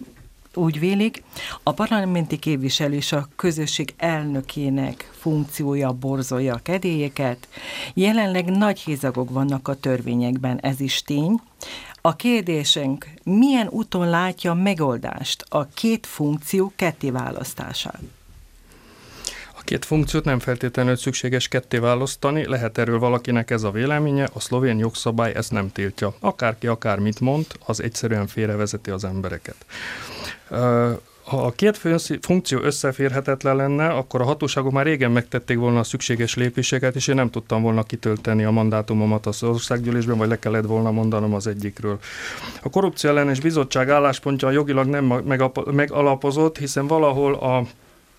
úgy 0.55 0.79
vélik, 0.79 1.23
a 1.63 1.71
parlamenti 1.71 2.37
képviselő 2.37 2.95
és 2.95 3.11
a 3.11 3.27
közösség 3.35 3.93
elnökének 3.97 5.09
funkciója 5.19 5.91
borzolja 5.91 6.53
a 6.53 6.59
kedélyeket. 6.63 7.47
Jelenleg 7.93 8.45
nagy 8.45 8.79
hézagok 8.79 9.29
vannak 9.29 9.67
a 9.67 9.75
törvényekben, 9.75 10.59
ez 10.59 10.79
is 10.79 11.01
tény. 11.01 11.41
A 12.05 12.15
kérdésünk, 12.15 13.07
milyen 13.23 13.67
úton 13.67 14.09
látja 14.09 14.53
megoldást 14.53 15.45
a 15.49 15.67
két 15.67 16.05
funkció 16.05 16.71
ketté 16.75 17.09
választásán? 17.09 18.11
A 19.57 19.61
két 19.63 19.85
funkciót 19.85 20.23
nem 20.23 20.39
feltétlenül 20.39 20.95
szükséges 20.95 21.47
ketté 21.47 21.77
választani, 21.77 22.47
lehet 22.47 22.77
erről 22.77 22.99
valakinek 22.99 23.51
ez 23.51 23.63
a 23.63 23.71
véleménye, 23.71 24.29
a 24.33 24.39
szlovén 24.39 24.77
jogszabály 24.77 25.33
ezt 25.35 25.51
nem 25.51 25.71
tiltja. 25.71 26.15
Akárki 26.19 26.67
akármit 26.67 27.19
mond, 27.19 27.45
az 27.65 27.81
egyszerűen 27.81 28.27
félrevezeti 28.27 28.89
az 28.89 29.03
embereket 29.03 29.65
ha 31.23 31.45
a 31.45 31.51
két 31.51 31.79
funkció 32.21 32.59
összeférhetetlen 32.59 33.55
lenne, 33.55 33.87
akkor 33.87 34.21
a 34.21 34.25
hatóságok 34.25 34.71
már 34.71 34.85
régen 34.85 35.11
megtették 35.11 35.57
volna 35.57 35.79
a 35.79 35.83
szükséges 35.83 36.35
lépéseket, 36.35 36.95
és 36.95 37.07
én 37.07 37.15
nem 37.15 37.29
tudtam 37.29 37.61
volna 37.61 37.83
kitölteni 37.83 38.43
a 38.43 38.51
mandátumomat 38.51 39.25
az 39.25 39.43
országgyűlésben, 39.43 40.17
vagy 40.17 40.27
le 40.27 40.39
kellett 40.39 40.65
volna 40.65 40.91
mondanom 40.91 41.33
az 41.33 41.47
egyikről. 41.47 41.99
A 42.61 42.69
korrupció 42.69 43.09
ellenes 43.09 43.39
bizottság 43.39 43.89
álláspontja 43.89 44.51
jogilag 44.51 44.87
nem 44.87 45.05
megalapozott, 45.71 46.57
hiszen 46.57 46.87
valahol 46.87 47.33
a 47.33 47.65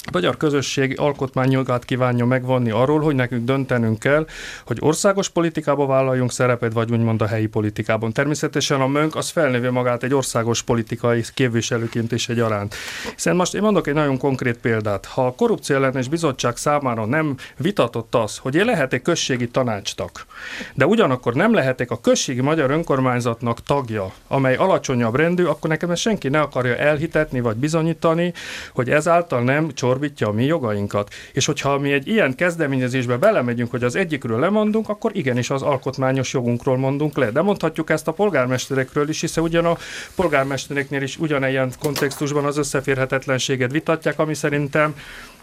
a 0.06 0.10
magyar 0.12 0.36
közösség 0.36 1.00
alkotmányjogát 1.00 1.84
kívánja 1.84 2.24
megvonni 2.24 2.70
arról, 2.70 3.00
hogy 3.00 3.14
nekünk 3.14 3.44
döntenünk 3.44 3.98
kell, 3.98 4.26
hogy 4.66 4.76
országos 4.80 5.28
politikába 5.28 5.86
vállaljunk 5.86 6.32
szerepet, 6.32 6.72
vagy 6.72 6.92
úgymond 6.92 7.22
a 7.22 7.26
helyi 7.26 7.46
politikában. 7.46 8.12
Természetesen 8.12 8.80
a 8.80 8.86
mönk 8.86 9.16
az 9.16 9.28
felnővi 9.28 9.68
magát 9.68 10.02
egy 10.02 10.14
országos 10.14 10.62
politikai 10.62 11.24
képviselőként 11.34 12.12
is 12.12 12.28
egyaránt. 12.28 12.74
Hiszen 13.14 13.36
most 13.36 13.54
én 13.54 13.60
mondok 13.62 13.86
egy 13.86 13.94
nagyon 13.94 14.18
konkrét 14.18 14.58
példát. 14.58 15.06
Ha 15.06 15.26
a 15.26 15.34
korrupció 15.34 15.76
ellenes 15.76 16.08
bizottság 16.08 16.56
számára 16.56 17.06
nem 17.06 17.36
vitatott 17.56 18.14
az, 18.14 18.38
hogy 18.38 18.54
én 18.54 18.64
lehetek 18.64 19.02
községi 19.02 19.48
tanácstak, 19.48 20.26
de 20.74 20.86
ugyanakkor 20.86 21.34
nem 21.34 21.54
lehetek 21.54 21.90
a 21.90 22.00
községi 22.00 22.40
magyar 22.40 22.70
önkormányzatnak 22.70 23.62
tagja, 23.62 24.12
amely 24.28 24.54
alacsonyabb 24.56 25.14
rendű, 25.14 25.44
akkor 25.44 25.70
nekem 25.70 25.90
ezt 25.90 26.00
senki 26.00 26.28
ne 26.28 26.40
akarja 26.40 26.76
elhitetni 26.76 27.40
vagy 27.40 27.56
bizonyítani, 27.56 28.32
hogy 28.72 28.90
ezáltal 28.90 29.42
nem 29.42 29.72
csor 29.72 29.92
csorbítja 29.94 30.28
a 30.28 30.32
mi 30.32 30.44
jogainkat. 30.44 31.14
És 31.32 31.46
hogyha 31.46 31.78
mi 31.78 31.92
egy 31.92 32.08
ilyen 32.08 32.34
kezdeményezésbe 32.34 33.16
belemegyünk, 33.16 33.70
hogy 33.70 33.84
az 33.84 33.96
egyikről 33.96 34.38
lemondunk, 34.38 34.88
akkor 34.88 35.16
igenis 35.16 35.50
az 35.50 35.62
alkotmányos 35.62 36.32
jogunkról 36.32 36.76
mondunk 36.76 37.16
le. 37.16 37.30
De 37.30 37.42
mondhatjuk 37.42 37.90
ezt 37.90 38.08
a 38.08 38.12
polgármesterekről 38.12 39.08
is, 39.08 39.20
hiszen 39.20 39.44
ugyan 39.44 39.64
a 39.64 39.76
polgármestereknél 40.14 41.02
is 41.02 41.18
ugyanilyen 41.18 41.72
kontextusban 41.80 42.44
az 42.44 42.58
összeférhetetlenséget 42.58 43.72
vitatják, 43.72 44.18
ami 44.18 44.34
szerintem 44.34 44.94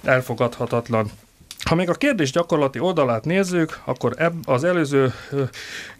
elfogadhatatlan. 0.03 1.11
Ha 1.63 1.75
még 1.75 1.89
a 1.89 1.93
kérdés 1.93 2.31
gyakorlati 2.31 2.79
oldalát 2.79 3.25
nézzük, 3.25 3.79
akkor 3.85 4.13
ebb, 4.17 4.33
az 4.45 4.63
előző 4.63 5.13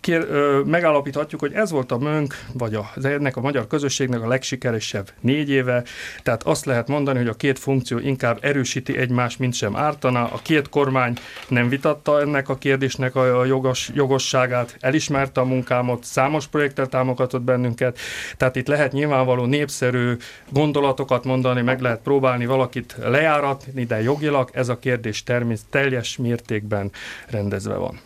kér, 0.02 0.26
ö, 0.30 0.62
megállapíthatjuk, 0.66 1.42
hogy 1.42 1.54
ez 1.54 1.72
volt 1.72 1.92
a 1.92 1.98
mönk, 1.98 2.36
vagy 2.54 2.76
a, 2.76 2.92
ennek 3.04 3.38
a 3.38 3.42
magyar 3.42 3.68
közösségnek 3.68 4.22
a 4.22 4.28
legsikeresebb 4.28 5.10
négy 5.20 5.50
éve, 5.50 5.84
tehát 6.24 6.44
azt 6.44 6.66
lehet 6.66 6.88
mondani, 6.88 7.18
hogy 7.18 7.28
a 7.28 7.34
két 7.34 7.60
funkció 7.60 7.98
inkább 7.98 8.38
erősíti 8.42 8.98
egymást, 8.98 9.40
mint 9.40 9.54
sem 9.54 9.76
ártana. 9.76 10.24
A 10.24 10.40
két 10.44 10.70
kormány 10.70 11.18
nem 11.48 11.70
vitatta 11.70 12.22
ennek 12.22 12.50
a 12.50 12.58
kérdésnek 12.58 13.16
a 13.16 13.46
jogos, 13.46 13.90
jogosságát, 13.94 14.78
elismerte 14.80 15.42
a 15.42 15.46
munkámat, 15.46 16.04
számos 16.04 16.48
projekttel 16.48 16.88
támogatott 16.88 17.42
bennünket, 17.42 18.00
tehát 18.38 18.56
itt 18.56 18.68
lehet 18.68 18.92
nyilvánvaló 18.92 19.46
népszerű 19.46 20.18
gondolatokat 20.50 21.24
mondani, 21.24 21.62
meg 21.62 21.82
lehet 21.82 22.02
próbálni 22.02 22.46
valakit 22.46 22.96
lejáratni, 23.04 23.84
de 23.84 24.02
jogilag 24.02 24.50
ez 24.54 24.70
a 24.70 24.80
kérdés 24.80 25.24
természetesen 25.24 25.70
teljes 25.70 26.18
mértékben 26.18 26.92
rendezve 27.30 27.76
van. 27.76 28.00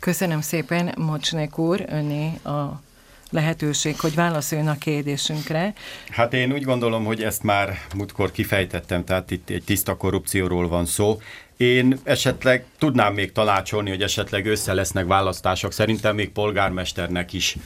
Köszönöm 0.00 0.40
szépen, 0.40 0.94
Mocsnek 0.96 1.58
úr, 1.58 1.84
öné 1.88 2.32
a 2.44 2.82
lehetőség, 3.30 4.00
hogy 4.00 4.14
válaszoljon 4.14 4.68
a 4.68 4.78
kérdésünkre. 4.78 5.72
Hát 6.10 6.34
én 6.34 6.52
úgy 6.52 6.62
gondolom, 6.62 7.04
hogy 7.04 7.22
ezt 7.22 7.42
már 7.42 7.78
múltkor 7.96 8.30
kifejtettem, 8.30 9.04
tehát 9.04 9.30
itt 9.30 9.50
egy 9.50 9.62
tiszta 9.64 9.96
korrupcióról 9.96 10.68
van 10.68 10.86
szó. 10.86 11.20
Én 11.56 11.98
esetleg 12.02 12.64
tudnám 12.78 13.14
még 13.14 13.32
tanácsolni, 13.32 13.90
hogy 13.90 14.02
esetleg 14.02 14.46
össze 14.46 14.72
lesznek 14.72 15.06
választások. 15.06 15.72
Szerintem 15.72 16.14
még 16.14 16.30
polgármesternek 16.30 17.32
is 17.32 17.56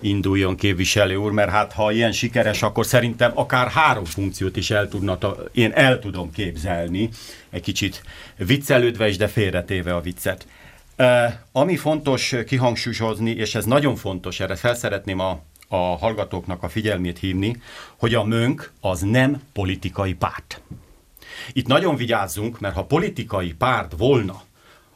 induljon 0.00 0.56
képviselő 0.56 1.16
úr, 1.16 1.32
mert 1.32 1.50
hát 1.50 1.72
ha 1.72 1.92
ilyen 1.92 2.12
sikeres, 2.12 2.62
akkor 2.62 2.86
szerintem 2.86 3.32
akár 3.34 3.68
három 3.68 4.04
funkciót 4.04 4.56
is 4.56 4.70
el 4.70 4.88
tudna, 4.88 5.18
én 5.52 5.72
el 5.72 5.98
tudom 5.98 6.30
képzelni, 6.32 7.08
egy 7.50 7.62
kicsit 7.62 8.02
viccelődve 8.36 9.08
is, 9.08 9.16
de 9.16 9.28
félretéve 9.28 9.94
a 9.94 10.00
viccet. 10.00 10.46
Ami 11.52 11.76
fontos 11.76 12.34
kihangsúlyozni, 12.46 13.30
és 13.30 13.54
ez 13.54 13.64
nagyon 13.64 13.96
fontos, 13.96 14.40
erre 14.40 14.56
felszeretném 14.56 15.18
a, 15.18 15.42
a 15.68 15.76
hallgatóknak 15.76 16.62
a 16.62 16.68
figyelmét 16.68 17.18
hívni, 17.18 17.56
hogy 17.96 18.14
a 18.14 18.24
mönk 18.24 18.72
az 18.80 19.00
nem 19.00 19.42
politikai 19.52 20.14
párt. 20.14 20.60
Itt 21.52 21.66
nagyon 21.66 21.96
vigyázzunk, 21.96 22.60
mert 22.60 22.74
ha 22.74 22.84
politikai 22.84 23.52
párt 23.52 23.92
volna, 23.96 24.42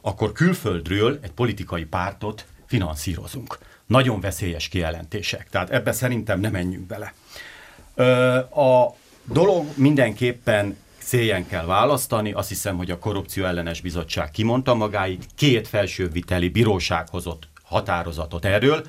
akkor 0.01 0.31
külföldről 0.31 1.19
egy 1.21 1.31
politikai 1.31 1.83
pártot 1.83 2.45
finanszírozunk. 2.65 3.57
Nagyon 3.85 4.19
veszélyes 4.19 4.67
kijelentések, 4.67 5.49
tehát 5.49 5.69
ebbe 5.69 5.91
szerintem 5.91 6.39
nem 6.39 6.51
menjünk 6.51 6.87
bele. 6.87 7.13
A 8.49 8.95
dolog 9.23 9.65
mindenképpen 9.75 10.77
szélyen 11.03 11.47
kell 11.47 11.65
választani. 11.65 12.31
Azt 12.31 12.49
hiszem, 12.49 12.77
hogy 12.77 12.91
a 12.91 12.99
korrupció 12.99 13.45
ellenes 13.45 13.81
bizottság 13.81 14.31
kimondta 14.31 14.73
magáit, 14.73 15.25
két 15.35 15.67
felsőviteli 15.67 16.49
bíróság 16.49 17.09
hozott 17.09 17.47
határozatot 17.63 18.45
erről, 18.45 18.85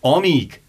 amíg 0.00 0.62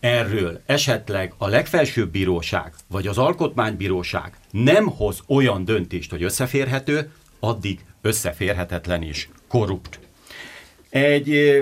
erről 0.00 0.60
esetleg 0.66 1.34
a 1.38 1.48
legfelsőbb 1.48 2.10
bíróság 2.10 2.72
vagy 2.88 3.06
az 3.06 3.18
alkotmánybíróság 3.18 4.32
nem 4.50 4.86
hoz 4.86 5.22
olyan 5.26 5.64
döntést, 5.64 6.10
hogy 6.10 6.22
összeférhető, 6.22 7.10
addig 7.40 7.84
összeférhetetlen 8.00 9.02
és 9.02 9.28
korrupt. 9.48 10.00
Egy 10.90 11.60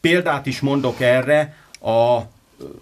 példát 0.00 0.46
is 0.46 0.60
mondok 0.60 1.00
erre, 1.00 1.56
a 1.80 2.20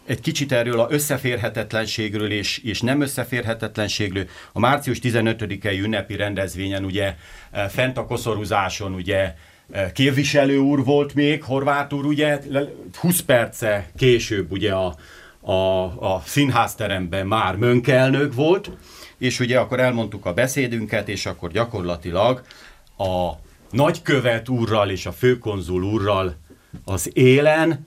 egy 0.06 0.20
kicsit 0.20 0.52
erről 0.52 0.80
a 0.80 0.86
összeférhetetlenségről 0.90 2.30
és, 2.30 2.58
és 2.58 2.80
nem 2.80 3.00
összeférhetetlenségről. 3.00 4.26
A 4.52 4.58
március 4.58 4.98
15-i 5.02 5.82
ünnepi 5.82 6.16
rendezvényen 6.16 6.84
ugye 6.84 7.14
eh, 7.50 7.68
fent 7.68 7.98
a 7.98 8.04
koszoruzáson 8.04 8.94
ugye 8.94 9.34
eh, 9.70 9.90
képviselő 9.92 10.58
úr 10.58 10.84
volt 10.84 11.14
még, 11.14 11.42
Horváth 11.42 11.94
úr 11.94 12.04
ugye 12.04 12.40
20 12.94 13.20
perce 13.20 13.90
később 13.96 14.52
ugye 14.52 14.72
a, 14.72 14.94
a, 15.40 15.82
a 16.14 16.22
színházteremben 16.24 17.26
már 17.26 17.56
mönkelnök 17.56 18.34
volt, 18.34 18.70
és 19.18 19.40
ugye 19.40 19.58
akkor 19.58 19.80
elmondtuk 19.80 20.26
a 20.26 20.32
beszédünket, 20.32 21.08
és 21.08 21.26
akkor 21.26 21.50
gyakorlatilag 21.50 22.42
a 22.98 23.30
nagykövet 23.70 24.48
úrral 24.48 24.90
és 24.90 25.06
a 25.06 25.12
főkonzul 25.12 25.82
úrral 25.82 26.36
az 26.84 27.10
élen 27.12 27.86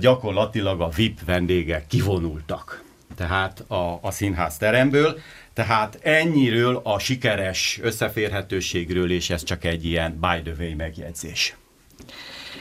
gyakorlatilag 0.00 0.80
a 0.80 0.88
VIP 0.88 1.24
vendégek 1.24 1.86
kivonultak 1.86 2.86
tehát 3.18 3.60
a, 3.60 3.98
a 4.02 4.10
színház 4.10 4.56
teremből. 4.56 5.18
Tehát 5.52 5.98
ennyiről 6.02 6.80
a 6.84 6.98
sikeres 6.98 7.78
összeférhetőségről, 7.82 9.10
és 9.10 9.30
ez 9.30 9.42
csak 9.42 9.64
egy 9.64 9.84
ilyen 9.84 10.18
by 10.20 10.50
the 10.50 10.54
way 10.58 10.76
megjegyzés. 10.76 11.56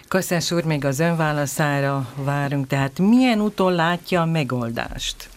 Köszönöm 0.08 0.44
úr, 0.52 0.64
még 0.64 0.86
az 0.86 1.00
önválaszára 1.00 2.14
várunk. 2.16 2.68
Tehát 2.68 3.00
milyen 3.00 3.42
úton 3.42 3.74
látja 3.74 4.22
a 4.22 4.26
megoldást? 4.26 5.30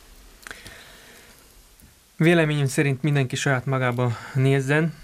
Véleményem 2.16 2.66
szerint 2.66 3.02
mindenki 3.02 3.36
saját 3.36 3.66
magába 3.66 4.16
nézzen, 4.34 4.94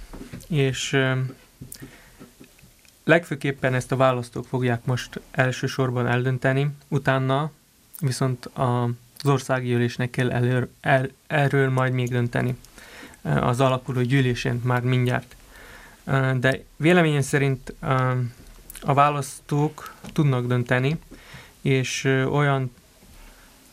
és 0.49 0.97
legfőképpen 3.07 3.75
ezt 3.75 3.93
a 3.93 3.97
választók 3.97 4.47
fogják 4.47 4.85
most 4.85 5.21
elsősorban 5.31 6.07
eldönteni, 6.07 6.71
utána 6.89 7.51
viszont 8.01 8.51
az 8.55 9.27
országgyűlésnek 9.27 10.11
kell 10.11 10.31
előr, 10.31 10.69
el, 10.81 11.11
erről 11.27 11.71
majd 11.71 11.93
még 11.93 12.09
dönteni 12.09 12.57
az 13.23 13.61
alakuló 13.61 14.01
gyűlésén 14.01 14.61
már 14.65 14.83
mindjárt. 14.83 15.37
De 16.37 16.63
véleményem 16.77 17.21
szerint 17.21 17.75
a 18.81 18.95
választók 18.95 19.95
tudnak 20.13 20.47
dönteni, 20.47 20.99
és 21.61 22.05
olyan 22.31 22.75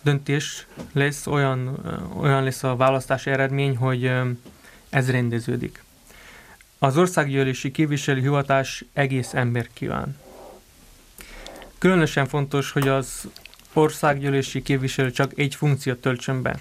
döntés 0.02 0.68
lesz, 0.92 1.28
olyan, 1.28 1.80
olyan 2.18 2.44
lesz 2.44 2.64
a 2.64 2.76
választási 2.76 3.30
eredmény, 3.30 3.78
hogy 3.78 4.12
ez 4.90 5.12
rendeződik. 5.12 5.83
Az 6.84 6.98
országgyűlési 6.98 7.72
képviselő 7.72 8.22
hivatás 8.22 8.86
egész 8.94 9.34
ember 9.34 9.68
kíván. 9.74 10.18
Különösen 11.78 12.28
fontos, 12.28 12.72
hogy 12.72 12.88
az 12.88 13.28
országgyűlési 13.74 14.62
képviselő 14.62 15.12
csak 15.12 15.32
egy 15.36 15.56
funkciót 15.56 16.02
töltsön 16.02 16.42
be, 16.42 16.60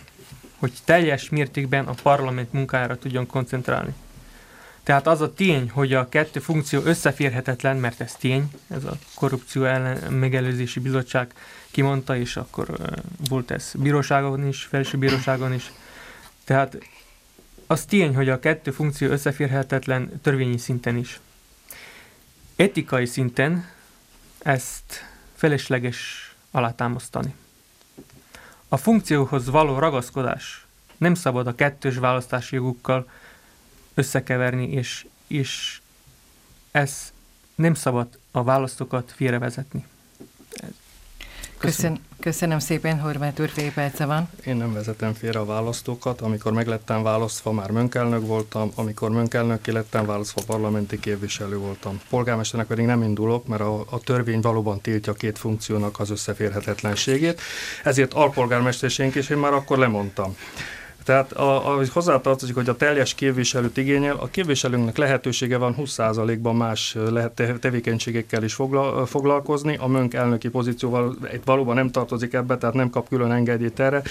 hogy 0.59 0.73
teljes 0.85 1.29
mértékben 1.29 1.87
a 1.87 1.95
parlament 2.03 2.53
munkájára 2.53 2.99
tudjon 2.99 3.27
koncentrálni. 3.27 3.95
Tehát 4.83 5.07
az 5.07 5.20
a 5.20 5.35
tény, 5.35 5.70
hogy 5.70 5.95
a 5.95 6.09
kettő 6.09 6.41
funkció 6.41 6.81
összeférhetetlen, 6.83 7.77
mert 7.77 8.01
ez 8.01 8.14
tény, 8.14 8.51
ez 8.68 8.85
a 8.85 8.97
korrupció 9.14 9.64
ellen 9.64 10.12
megelőzési 10.12 10.81
bizottság 10.81 11.33
kimondta, 11.70 12.16
és 12.16 12.37
akkor 12.37 12.77
volt 13.29 13.51
ez 13.51 13.73
bíróságon 13.75 14.47
is, 14.47 14.62
felső 14.62 14.99
bíróságon 14.99 15.53
is. 15.53 15.73
Tehát 16.45 16.79
az 17.73 17.85
tény, 17.85 18.14
hogy 18.14 18.29
a 18.29 18.39
kettő 18.39 18.70
funkció 18.70 19.09
összeférhetetlen 19.11 20.20
törvényi 20.23 20.59
szinten 20.59 20.97
is. 20.97 21.20
Etikai 22.57 23.07
szinten 23.07 23.68
ezt 24.39 25.05
felesleges 25.35 26.31
alátámasztani. 26.51 27.35
A 28.68 28.77
funkcióhoz 28.77 29.51
való 29.51 29.79
ragaszkodás 29.79 30.66
nem 30.97 31.14
szabad 31.14 31.47
a 31.47 31.55
kettős 31.55 31.97
választási 31.97 32.55
jogukkal 32.55 33.11
összekeverni, 33.95 34.70
és, 34.70 35.07
és 35.27 35.81
ez 36.70 37.12
nem 37.55 37.75
szabad 37.75 38.18
a 38.31 38.43
választókat 38.43 39.12
félrevezetni. 39.16 39.87
Köszönöm. 41.63 41.99
Köszönöm 42.21 42.59
szépen, 42.59 43.01
Horváth 43.01 43.41
úr, 43.41 43.49
fél 43.49 43.73
perce 43.73 44.07
van. 44.07 44.29
Én 44.45 44.57
nem 44.57 44.73
vezetem 44.73 45.13
félre 45.13 45.39
a 45.39 45.45
választókat. 45.45 46.21
Amikor 46.21 46.53
meglettem 46.53 47.03
választva, 47.03 47.53
már 47.53 47.71
mönkelnök 47.71 48.27
voltam, 48.27 48.71
amikor 48.75 49.11
mönkelnök 49.11 49.67
lettem 49.67 50.07
választva, 50.07 50.43
parlamenti 50.47 51.01
képviselő 51.01 51.57
voltam. 51.57 52.01
Polgármesternek 52.11 52.69
pedig 52.69 52.87
nem 52.87 53.03
indulok, 53.03 53.47
mert 53.47 53.61
a, 53.61 53.81
a 53.91 54.01
törvény 54.01 54.41
valóban 54.41 54.81
tiltja 54.81 55.13
két 55.13 55.39
funkciónak 55.39 56.01
az 56.01 56.11
összeférhetetlenségét, 56.11 57.41
ezért 57.85 58.13
alpolgármesterségünk 58.13 59.15
is 59.15 59.29
én 59.29 59.39
már 59.39 59.53
akkor 59.53 59.79
lemondtam. 59.79 60.37
Tehát 61.05 61.33
a, 61.33 61.77
a, 61.79 61.85
hozzátartozik, 61.93 62.55
hogy 62.55 62.69
a 62.69 62.77
teljes 62.77 63.15
képviselőt 63.15 63.77
igényel, 63.77 64.17
a 64.17 64.27
képviselőnknek 64.27 64.97
lehetősége 64.97 65.57
van 65.57 65.75
20%-ban 65.79 66.57
más 66.57 66.97
lehet 67.11 67.43
tevékenységekkel 67.61 68.43
is 68.43 68.55
fogla, 68.55 69.07
foglalkozni, 69.07 69.77
a 69.77 69.87
mönk 69.87 70.15
elnöki 70.15 70.49
pozícióval 70.49 71.17
valóban 71.45 71.75
nem 71.75 71.91
tartozik 71.91 72.33
ebbe, 72.33 72.57
tehát 72.57 72.75
nem 72.75 72.91
kap 72.91 73.09
külön 73.09 73.33
engedélyt 73.33 73.81
erre. 73.81 74.03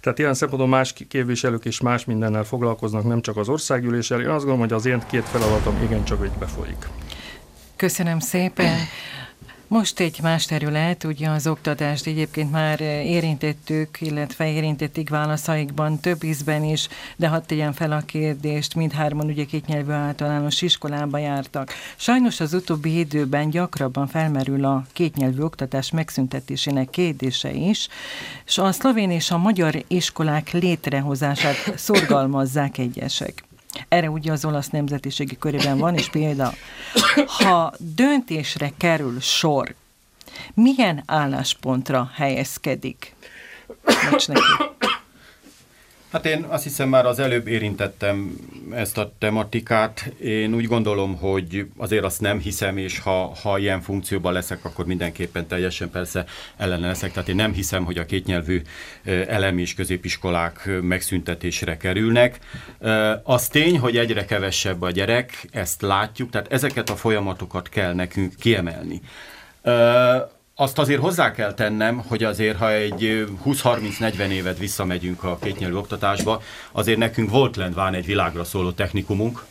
Tehát 0.00 0.18
ilyen 0.18 0.34
szempontból 0.34 0.70
más 0.70 0.94
képviselők 1.08 1.64
is 1.64 1.80
más 1.80 2.04
mindennel 2.04 2.44
foglalkoznak, 2.44 3.04
nem 3.04 3.20
csak 3.20 3.36
az 3.36 3.48
országgyűléssel. 3.48 4.20
Én 4.20 4.28
azt 4.28 4.44
gondolom, 4.44 4.60
hogy 4.60 4.72
az 4.72 4.86
én 4.86 5.02
két 5.10 5.24
feladatom 5.24 5.82
igencsak 5.82 6.24
így 6.24 6.38
befolyik. 6.38 6.88
Köszönöm 7.76 8.18
szépen. 8.18 8.76
Most 9.70 10.00
egy 10.00 10.18
más 10.22 10.44
terület, 10.46 11.04
ugye 11.04 11.28
az 11.28 11.46
oktatást 11.46 12.06
egyébként 12.06 12.50
már 12.50 12.80
érintettük, 12.80 14.00
illetve 14.00 14.52
érintették 14.52 15.08
válaszaikban 15.08 16.00
több 16.00 16.22
ízben 16.24 16.64
is, 16.64 16.88
de 17.16 17.28
hadd 17.28 17.46
tegyen 17.46 17.72
fel 17.72 17.92
a 17.92 18.00
kérdést, 18.00 18.74
mindhárman 18.74 19.26
ugye 19.26 19.44
kétnyelvű 19.44 19.92
általános 19.92 20.62
iskolába 20.62 21.18
jártak. 21.18 21.72
Sajnos 21.96 22.40
az 22.40 22.54
utóbbi 22.54 22.98
időben 22.98 23.50
gyakrabban 23.50 24.06
felmerül 24.06 24.64
a 24.64 24.86
kétnyelvű 24.92 25.42
oktatás 25.42 25.90
megszüntetésének 25.90 26.90
kérdése 26.90 27.52
is, 27.52 27.88
és 28.46 28.58
a 28.58 28.72
szlovén 28.72 29.10
és 29.10 29.30
a 29.30 29.38
magyar 29.38 29.84
iskolák 29.86 30.50
létrehozását 30.50 31.72
szorgalmazzák 31.76 32.78
egyesek. 32.78 33.44
Erre 33.88 34.10
ugye 34.10 34.32
az 34.32 34.44
olasz 34.44 34.68
nemzetiségi 34.68 35.38
körében 35.38 35.78
van, 35.78 35.94
és 35.94 36.08
példa, 36.08 36.52
ha 37.26 37.72
döntésre 37.78 38.72
kerül 38.76 39.20
sor, 39.20 39.74
milyen 40.54 41.02
álláspontra 41.06 42.10
helyezkedik? 42.14 43.14
Bocs 44.10 44.28
neki. 44.28 44.40
Hát 46.12 46.26
én 46.26 46.46
azt 46.48 46.62
hiszem 46.62 46.88
már 46.88 47.06
az 47.06 47.18
előbb 47.18 47.46
érintettem 47.46 48.36
ezt 48.70 48.98
a 48.98 49.12
tematikát. 49.18 50.12
Én 50.20 50.54
úgy 50.54 50.66
gondolom, 50.66 51.16
hogy 51.16 51.66
azért 51.76 52.04
azt 52.04 52.20
nem 52.20 52.38
hiszem, 52.38 52.76
és 52.76 52.98
ha, 52.98 53.34
ha 53.42 53.58
ilyen 53.58 53.80
funkcióban 53.80 54.32
leszek, 54.32 54.64
akkor 54.64 54.86
mindenképpen 54.86 55.46
teljesen 55.46 55.90
persze 55.90 56.24
ellene 56.56 56.86
leszek. 56.86 57.12
Tehát 57.12 57.28
én 57.28 57.34
nem 57.34 57.52
hiszem, 57.52 57.84
hogy 57.84 57.98
a 57.98 58.04
kétnyelvű 58.04 58.62
elem 59.26 59.58
és 59.58 59.74
középiskolák 59.74 60.70
megszüntetésre 60.82 61.76
kerülnek. 61.76 62.38
Az 63.22 63.48
tény, 63.48 63.78
hogy 63.78 63.96
egyre 63.96 64.24
kevesebb 64.24 64.82
a 64.82 64.90
gyerek, 64.90 65.48
ezt 65.50 65.82
látjuk, 65.82 66.30
tehát 66.30 66.52
ezeket 66.52 66.90
a 66.90 66.96
folyamatokat 66.96 67.68
kell 67.68 67.92
nekünk 67.94 68.34
kiemelni. 68.38 69.00
Azt 70.60 70.78
azért 70.78 71.00
hozzá 71.00 71.32
kell 71.32 71.54
tennem, 71.54 72.02
hogy 72.08 72.24
azért, 72.24 72.56
ha 72.56 72.72
egy 72.72 73.26
20-30-40 73.44 74.28
évet 74.28 74.58
visszamegyünk 74.58 75.24
a 75.24 75.38
kétnyelvű 75.42 75.76
oktatásba, 75.76 76.42
azért 76.72 76.98
nekünk 76.98 77.30
volt 77.30 77.56
lendván 77.56 77.94
egy 77.94 78.06
világra 78.06 78.44
szóló 78.44 78.70
technikumunk, 78.70 79.44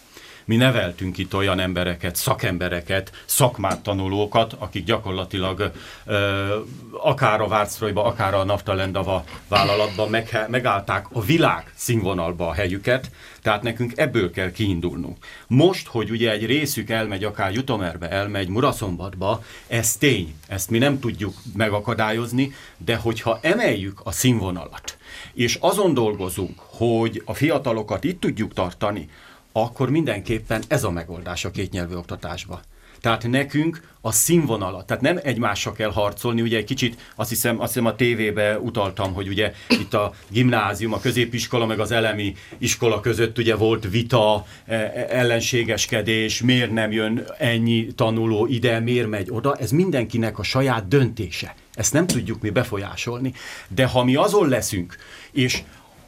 mi 0.45 0.55
neveltünk 0.55 1.17
itt 1.17 1.35
olyan 1.35 1.59
embereket, 1.59 2.15
szakembereket, 2.15 3.11
szakmát 3.25 3.79
tanulókat, 3.79 4.55
akik 4.59 4.83
gyakorlatilag 4.85 5.71
ö, 6.05 6.55
akár 6.91 7.41
a 7.41 7.47
Várcrojba, 7.47 8.03
akár 8.03 8.33
a 8.33 8.43
Naftalendava 8.43 9.23
vállalatban 9.47 10.09
meg, 10.09 10.45
megállták 10.49 11.05
a 11.11 11.21
világ 11.21 11.73
színvonalba 11.75 12.47
a 12.47 12.53
helyüket, 12.53 13.11
tehát 13.41 13.61
nekünk 13.61 13.91
ebből 13.95 14.31
kell 14.31 14.51
kiindulnunk. 14.51 15.17
Most, 15.47 15.87
hogy 15.87 16.09
ugye 16.09 16.31
egy 16.31 16.45
részük 16.45 16.89
elmegy 16.89 17.23
akár 17.23 17.53
Jutomerbe, 17.53 18.09
elmegy 18.09 18.47
Muraszombatba, 18.47 19.43
ez 19.67 19.95
tény, 19.95 20.33
ezt 20.47 20.69
mi 20.69 20.77
nem 20.77 20.99
tudjuk 20.99 21.33
megakadályozni, 21.55 22.53
de 22.77 22.95
hogyha 22.95 23.39
emeljük 23.41 24.01
a 24.03 24.11
színvonalat, 24.11 24.97
és 25.33 25.57
azon 25.59 25.93
dolgozunk, 25.93 26.59
hogy 26.59 27.21
a 27.25 27.33
fiatalokat 27.33 28.03
itt 28.03 28.19
tudjuk 28.19 28.53
tartani, 28.53 29.09
akkor 29.51 29.89
mindenképpen 29.89 30.63
ez 30.67 30.83
a 30.83 30.91
megoldás 30.91 31.45
a 31.45 31.51
kétnyelvű 31.51 31.95
oktatásba. 31.95 32.61
Tehát 33.01 33.27
nekünk 33.27 33.87
a 34.01 34.11
színvonalat, 34.11 34.85
tehát 34.85 35.03
nem 35.03 35.19
egymással 35.23 35.73
kell 35.73 35.91
harcolni, 35.91 36.41
ugye 36.41 36.57
egy 36.57 36.63
kicsit 36.63 37.11
azt 37.15 37.29
hiszem, 37.29 37.59
azt 37.59 37.73
hiszem 37.73 37.85
a 37.85 37.95
tévébe 37.95 38.59
utaltam, 38.59 39.13
hogy 39.13 39.27
ugye 39.27 39.53
itt 39.69 39.93
a 39.93 40.13
gimnázium, 40.27 40.93
a 40.93 40.99
középiskola 40.99 41.65
meg 41.65 41.79
az 41.79 41.91
elemi 41.91 42.35
iskola 42.57 42.99
között 42.99 43.37
ugye 43.37 43.55
volt 43.55 43.89
vita, 43.89 44.45
e, 44.65 44.75
e, 44.75 45.05
ellenségeskedés, 45.09 46.41
miért 46.41 46.71
nem 46.71 46.91
jön 46.91 47.25
ennyi 47.37 47.87
tanuló 47.95 48.45
ide, 48.45 48.79
miért 48.79 49.07
megy 49.07 49.27
oda, 49.31 49.55
ez 49.55 49.71
mindenkinek 49.71 50.39
a 50.39 50.43
saját 50.43 50.87
döntése. 50.87 51.55
Ezt 51.73 51.93
nem 51.93 52.07
tudjuk 52.07 52.41
mi 52.41 52.49
befolyásolni, 52.49 53.33
de 53.67 53.85
ha 53.85 54.03
mi 54.03 54.15
azon 54.15 54.49
leszünk, 54.49 54.95
és 55.31 55.61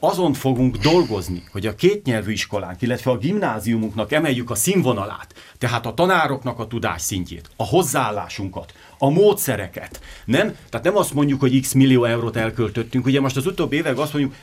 azon 0.04 0.34
fogunk 0.34 0.78
dolgozni, 0.78 1.44
hogy 1.52 1.68
a 1.68 1.76
kétnyelvű 1.76 2.32
iskolánk, 2.32 2.82
illetve 2.82 3.12
a 3.12 3.18
gimnáziumunknak 3.18 4.12
emeljük 4.12 4.50
a 4.50 4.56
színvonalát, 4.56 5.34
tehát 5.58 5.86
a 5.86 5.94
tanároknak 5.94 6.60
a 6.60 6.68
tudás 6.68 7.02
szintjét, 7.02 7.50
a 7.56 7.66
hozzáállásunkat, 7.66 8.74
a 8.98 9.10
módszereket. 9.10 10.02
Nem? 10.26 10.56
Tehát 10.70 10.86
nem 10.86 10.98
azt 10.98 11.14
mondjuk, 11.14 11.40
hogy 11.40 11.62
x 11.62 11.74
millió 11.74 12.04
eurót 12.04 12.36
elköltöttünk, 12.36 13.06
ugye 13.06 13.20
most 13.20 13.38
az 13.38 13.46
utóbbi 13.46 13.76
évek 13.76 13.98
azt 13.98 14.14
mondjuk, 14.14 14.36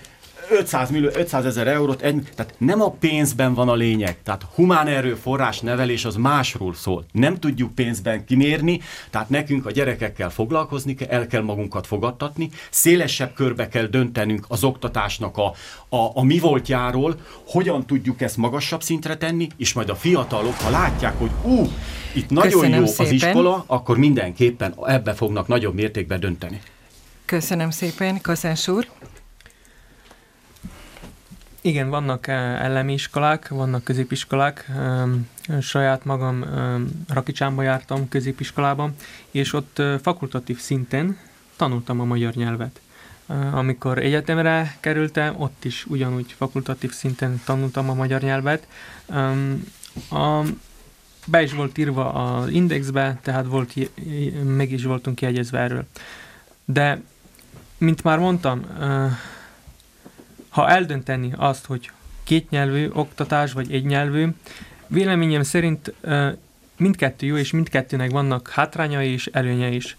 500, 0.50 0.90
millió, 0.90 1.08
500 1.14 1.44
ezer 1.44 1.66
eurót, 1.66 2.00
egy, 2.02 2.28
tehát 2.34 2.54
nem 2.58 2.80
a 2.82 2.90
pénzben 2.90 3.54
van 3.54 3.68
a 3.68 3.74
lényeg, 3.74 4.16
tehát 4.22 4.46
humán 4.54 4.86
erőforrás 4.86 5.60
nevelés 5.60 6.04
az 6.04 6.16
másról 6.16 6.74
szól. 6.74 7.04
Nem 7.12 7.38
tudjuk 7.38 7.74
pénzben 7.74 8.24
kimérni, 8.24 8.80
tehát 9.10 9.28
nekünk 9.28 9.66
a 9.66 9.70
gyerekekkel 9.70 10.30
foglalkozni 10.30 10.94
kell, 10.94 11.08
el 11.08 11.26
kell 11.26 11.42
magunkat 11.42 11.86
fogadtatni, 11.86 12.50
szélesebb 12.70 13.34
körbe 13.34 13.68
kell 13.68 13.86
döntenünk 13.86 14.44
az 14.48 14.64
oktatásnak 14.64 15.36
a, 15.36 15.52
a, 15.96 16.10
a 16.14 16.22
mi 16.22 16.38
voltjáról, 16.38 17.16
hogyan 17.46 17.86
tudjuk 17.86 18.20
ezt 18.20 18.36
magasabb 18.36 18.82
szintre 18.82 19.16
tenni, 19.16 19.48
és 19.56 19.72
majd 19.72 19.88
a 19.88 19.94
fiatalok, 19.94 20.54
ha 20.54 20.70
látják, 20.70 21.18
hogy 21.18 21.30
ú, 21.42 21.66
itt 22.12 22.30
nagyon 22.30 22.50
Köszönöm 22.50 22.80
jó 22.80 22.86
szépen. 22.86 23.06
az 23.06 23.12
iskola, 23.12 23.64
akkor 23.66 23.98
mindenképpen 23.98 24.74
ebbe 24.86 25.12
fognak 25.12 25.46
nagyobb 25.46 25.74
mértékben 25.74 26.20
dönteni. 26.20 26.60
Köszönöm 27.24 27.70
szépen, 27.70 28.20
Kaszás 28.20 28.68
úr. 28.68 28.86
Igen, 31.60 31.88
vannak 31.88 32.26
eh, 32.26 32.64
elemi 32.64 32.92
iskolák, 32.92 33.48
vannak 33.48 33.84
középiskolák. 33.84 34.70
Saját 35.60 36.04
magam 36.04 36.44
Rakicsámba 37.08 37.62
jártam 37.62 38.08
középiskolában, 38.08 38.94
és 39.30 39.52
ott 39.52 39.78
eh, 39.78 39.98
fakultatív 39.98 40.58
szinten 40.58 41.18
tanultam 41.56 42.00
a 42.00 42.04
magyar 42.04 42.34
nyelvet. 42.34 42.80
Eh, 43.26 43.54
amikor 43.56 43.98
egyetemre 43.98 44.76
kerültem, 44.80 45.34
ott 45.40 45.64
is 45.64 45.86
ugyanúgy 45.86 46.34
fakultatív 46.36 46.92
szinten 46.92 47.40
tanultam 47.44 47.90
a 47.90 47.94
magyar 47.94 48.20
nyelvet. 48.20 48.66
A, 50.10 50.42
be 51.26 51.42
is 51.42 51.52
volt 51.52 51.78
írva 51.78 52.12
az 52.12 52.48
indexbe, 52.48 53.18
tehát 53.22 53.46
volt, 53.46 53.74
meg 54.44 54.72
is 54.72 54.84
voltunk 54.84 55.16
kiegyezve 55.16 55.58
erről. 55.58 55.86
De, 56.64 57.02
mint 57.78 58.02
már 58.02 58.18
mondtam, 58.18 58.66
ha 60.48 60.68
eldönteni 60.68 61.32
azt, 61.36 61.66
hogy 61.66 61.90
kétnyelvű 62.24 62.88
oktatás 62.92 63.52
vagy 63.52 63.72
egynyelvű, 63.72 64.26
véleményem 64.86 65.42
szerint 65.42 65.94
mindkettő 66.76 67.26
jó, 67.26 67.36
és 67.36 67.50
mindkettőnek 67.50 68.10
vannak 68.10 68.48
hátrányai 68.48 69.12
és 69.12 69.26
előnye 69.32 69.68
is. 69.68 69.96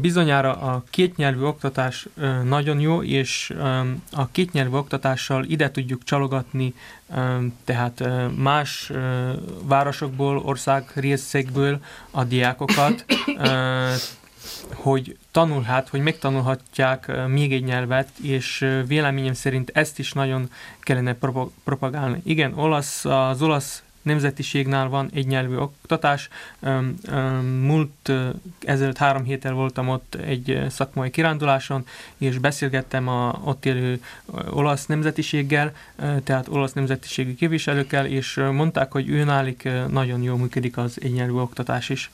Bizonyára 0.00 0.52
a 0.56 0.84
kétnyelvű 0.90 1.42
oktatás 1.42 2.08
nagyon 2.44 2.80
jó, 2.80 3.02
és 3.02 3.54
a 4.12 4.28
kétnyelvű 4.30 4.76
oktatással 4.76 5.44
ide 5.44 5.70
tudjuk 5.70 6.04
csalogatni, 6.04 6.74
tehát 7.64 8.02
más 8.36 8.92
városokból, 9.62 10.38
ország 10.38 10.90
részekből 10.94 11.80
a 12.10 12.24
diákokat, 12.24 13.04
hogy 14.74 15.16
tanulhat, 15.30 15.88
hogy 15.88 16.00
megtanulhatják 16.00 17.26
még 17.26 17.52
egy 17.52 17.64
nyelvet, 17.64 18.08
és 18.22 18.66
véleményem 18.86 19.32
szerint 19.32 19.70
ezt 19.74 19.98
is 19.98 20.12
nagyon 20.12 20.50
kellene 20.80 21.16
propagálni. 21.64 22.20
Igen, 22.24 22.58
olasz, 22.58 23.04
az 23.04 23.42
olasz 23.42 23.82
nemzetiségnál 24.02 24.88
van 24.88 25.10
egy 25.14 25.26
nyelvű 25.26 25.56
oktatás. 25.56 26.28
Múlt 27.60 28.12
ezelőtt 28.60 28.96
három 28.96 29.24
héttel 29.24 29.52
voltam 29.52 29.88
ott 29.88 30.14
egy 30.14 30.60
szakmai 30.68 31.10
kiránduláson, 31.10 31.86
és 32.18 32.38
beszélgettem 32.38 33.08
a 33.08 33.40
ott 33.44 33.66
élő 33.66 34.02
olasz 34.50 34.86
nemzetiséggel, 34.86 35.72
tehát 36.24 36.48
olasz 36.48 36.72
nemzetiségi 36.72 37.34
képviselőkkel, 37.34 38.06
és 38.06 38.34
mondták, 38.52 38.92
hogy 38.92 39.08
őnálik 39.08 39.68
nagyon 39.88 40.22
jól 40.22 40.36
működik 40.36 40.76
az 40.76 40.98
egynyelvű 41.02 41.32
oktatás 41.32 41.88
is. 41.88 42.10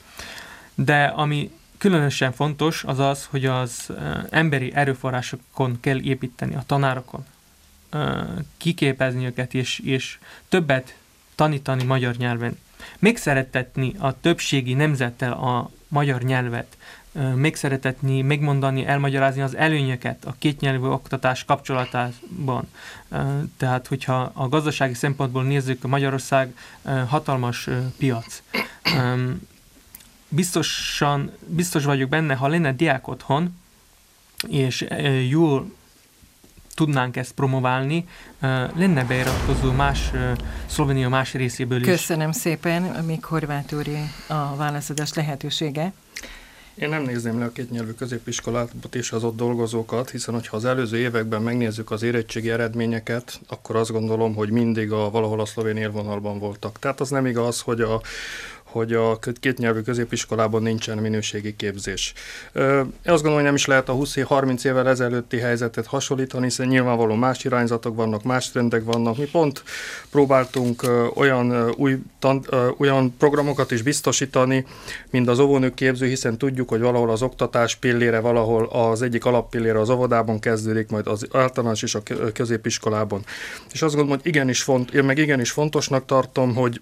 De 0.75 1.05
ami 1.05 1.51
különösen 1.87 2.33
fontos 2.33 2.85
az 2.85 2.99
az, 2.99 3.27
hogy 3.31 3.45
az 3.45 3.93
emberi 4.31 4.73
erőforrásokon 4.75 5.81
kell 5.81 5.99
építeni, 5.99 6.55
a 6.55 6.63
tanárokon. 6.67 7.25
Kiképezni 8.57 9.25
őket, 9.25 9.55
és, 9.55 9.79
és 9.79 10.19
többet 10.49 10.97
tanítani 11.35 11.85
magyar 11.85 12.15
nyelven. 12.15 12.59
Megszeretetni 12.99 13.95
a 13.99 14.21
többségi 14.21 14.75
nemzettel 14.75 15.33
a 15.33 15.71
magyar 15.89 16.23
nyelvet, 16.23 16.77
még 17.35 17.57
szeretetni, 17.57 18.23
megmondani, 18.23 18.87
elmagyarázni 18.87 19.41
az 19.43 19.57
előnyeket 19.57 20.25
a 20.25 20.35
kétnyelvű 20.39 20.87
oktatás 20.87 21.45
kapcsolatában. 21.45 22.69
Tehát, 23.57 23.87
hogyha 23.87 24.31
a 24.35 24.49
gazdasági 24.49 24.95
szempontból 24.95 25.43
nézzük, 25.43 25.83
Magyarország 25.83 26.57
hatalmas 27.07 27.69
piac. 27.99 28.43
Biztosan, 30.29 31.33
biztos 31.47 31.85
vagyok 31.85 32.09
benne, 32.09 32.35
ha 32.35 32.49
lenne 32.49 32.73
diák 32.73 33.09
otthon, 33.09 33.57
és 34.49 34.87
jól 35.29 35.73
tudnánk 36.75 37.17
ezt 37.17 37.33
promoválni, 37.33 38.09
lenne 38.75 39.05
beiratkozó 39.05 39.73
más 39.73 40.11
Szlovénia 40.67 41.09
más 41.09 41.33
részéből 41.33 41.81
is. 41.81 41.87
Köszönöm 41.87 42.33
szépen, 42.33 42.83
még 42.83 43.25
Horváth 43.25 43.75
úri 43.75 43.99
a 44.27 44.57
válaszadás 44.57 45.13
lehetősége. 45.13 45.93
Én 46.75 46.89
nem 46.89 47.03
nézném 47.03 47.39
le 47.39 47.45
a 47.45 47.53
kétnyelvű 47.53 47.91
középiskolát 47.91 48.71
és 48.93 49.13
az 49.13 49.25
ott 49.25 49.37
dolgozókat, 49.37 50.11
hiszen 50.11 50.35
hogyha 50.35 50.57
az 50.57 50.65
előző 50.65 50.99
években 50.99 51.43
megnézzük 51.43 51.91
az 51.91 52.03
érettségi 52.03 52.51
eredményeket, 52.51 53.41
akkor 53.49 53.77
azt 53.77 53.93
gondolom, 53.93 54.35
hogy 54.35 54.51
mindig 54.51 54.93
a 54.93 55.11
valahol 55.11 55.41
a 55.41 55.47
szlovén 55.47 55.77
élvonalban 55.77 56.39
voltak. 56.39 56.79
Tehát 56.79 57.01
az 57.01 57.11
nem 57.11 57.27
igaz, 57.27 57.61
hogy 57.61 57.81
a, 57.81 58.01
hogy 58.77 58.93
a 58.93 59.19
kétnyelvű 59.41 59.81
középiskolában 59.81 60.63
nincsen 60.63 60.99
minőségi 60.99 61.57
képzés. 61.57 62.13
Én 62.55 62.63
azt 63.05 63.23
gondolom, 63.23 63.35
hogy 63.35 63.45
nem 63.45 63.55
is 63.55 63.67
lehet 63.67 63.89
a 63.89 63.95
20-30 63.95 64.65
évvel 64.65 64.89
ezelőtti 64.89 65.39
helyzetet 65.39 65.87
hasonlítani, 65.87 66.45
hiszen 66.45 66.67
nyilvánvaló 66.67 67.15
más 67.15 67.45
irányzatok 67.45 67.97
vannak, 67.97 68.23
más 68.23 68.51
trendek 68.51 68.85
vannak. 68.85 69.17
Mi 69.17 69.25
pont 69.25 69.63
próbáltunk 70.11 70.83
olyan 71.15 71.71
új 71.77 71.99
tan, 72.19 72.47
olyan 72.79 73.15
programokat 73.19 73.71
is 73.71 73.83
biztosítani, 73.83 74.67
mint 75.11 75.29
az 75.29 75.39
óvónők 75.39 75.75
képző, 75.75 76.07
hiszen 76.07 76.39
tudjuk, 76.39 76.69
hogy 76.69 76.81
valahol 76.81 77.11
az 77.11 77.23
oktatás 77.23 77.77
pillére, 77.77 78.21
valahol 78.21 78.65
az 78.65 79.03
egyik 79.03 79.25
alappillére 79.25 79.81
az 79.81 79.91
óvodában 79.91 80.39
kezdődik, 80.39 80.89
majd 80.89 81.07
az 81.07 81.27
általános 81.33 81.83
is 81.83 81.95
a 81.95 82.03
középiskolában. 82.33 83.25
És 83.73 83.83
azt 83.83 83.95
gondolom, 83.95 84.19
hogy 84.19 84.27
igenis 84.33 84.63
font, 84.63 84.95
én 84.95 85.05
meg 85.05 85.19
igenis 85.19 85.51
fontosnak 85.51 86.05
tartom, 86.07 86.55
hogy 86.55 86.81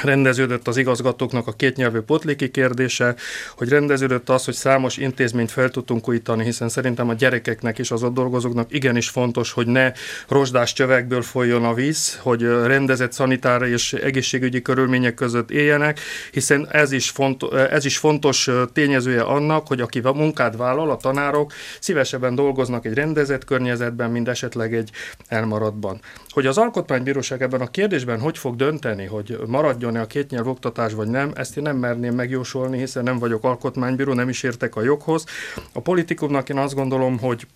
rendeződött 0.00 0.68
az 0.68 0.76
igazgatóknak 0.76 1.46
a 1.46 1.52
kétnyelvű 1.52 2.00
potléki 2.00 2.50
kérdése, 2.50 3.14
hogy 3.56 3.68
rendeződött 3.68 4.28
az, 4.28 4.44
hogy 4.44 4.54
számos 4.54 4.96
intézményt 4.96 5.50
fel 5.50 5.70
tudtunk 5.70 6.08
újítani, 6.08 6.44
hiszen 6.44 6.68
szerintem 6.68 7.08
a 7.08 7.14
gyerekeknek 7.14 7.78
és 7.78 7.90
az 7.90 8.02
ott 8.02 8.14
dolgozóknak 8.14 8.74
igenis 8.74 9.08
fontos, 9.08 9.52
hogy 9.52 9.66
ne 9.66 9.92
rozsdás 10.28 10.72
csövekből 10.72 11.22
folyjon 11.22 11.64
a 11.64 11.74
víz, 11.74 12.18
hogy 12.22 12.42
rendezett 12.42 13.12
szanitára 13.12 13.66
és 13.66 13.92
egészségügyi 13.92 14.62
körülmények 14.62 15.14
között 15.14 15.50
éljenek, 15.50 16.00
hiszen 16.30 16.68
ez 16.70 16.92
is, 16.92 17.10
font, 17.10 17.42
ez 17.52 17.84
is 17.84 17.98
fontos 17.98 18.50
tényezője 18.72 19.22
annak, 19.22 19.66
hogy 19.66 19.80
aki 19.80 20.00
munkát 20.00 20.56
vállal, 20.56 20.90
a 20.90 20.96
tanárok 20.96 21.52
szívesebben 21.80 22.34
dolgoznak 22.34 22.86
egy 22.86 22.94
rendezett 22.94 23.44
környezetben, 23.44 24.10
mint 24.10 24.28
esetleg 24.28 24.74
egy 24.74 24.90
elmaradban. 25.28 26.00
Hogy 26.28 26.46
az 26.46 26.58
Alkotmánybíróság 26.58 27.42
ebben 27.42 27.60
a 27.60 27.66
kérdésben 27.66 28.20
hogy 28.20 28.38
fog 28.38 28.56
dönteni, 28.56 29.04
hogy 29.04 29.38
maradjon-e 29.82 30.06
a 30.06 30.06
kétnyelv 30.06 30.48
oktatás 30.48 30.92
vagy 30.92 31.08
nem, 31.08 31.32
ezt 31.34 31.56
én 31.56 31.62
nem 31.62 31.76
merném 31.76 32.14
megjósolni, 32.14 32.78
hiszen 32.78 33.02
nem 33.02 33.18
vagyok 33.18 33.44
alkotmánybíró, 33.44 34.12
nem 34.12 34.28
is 34.28 34.42
értek 34.42 34.76
a 34.76 34.82
joghoz. 34.82 35.24
A 35.72 35.80
politikumnak 35.80 36.48
én 36.48 36.56
azt 36.56 36.74
gondolom, 36.74 37.18
hogy 37.18 37.46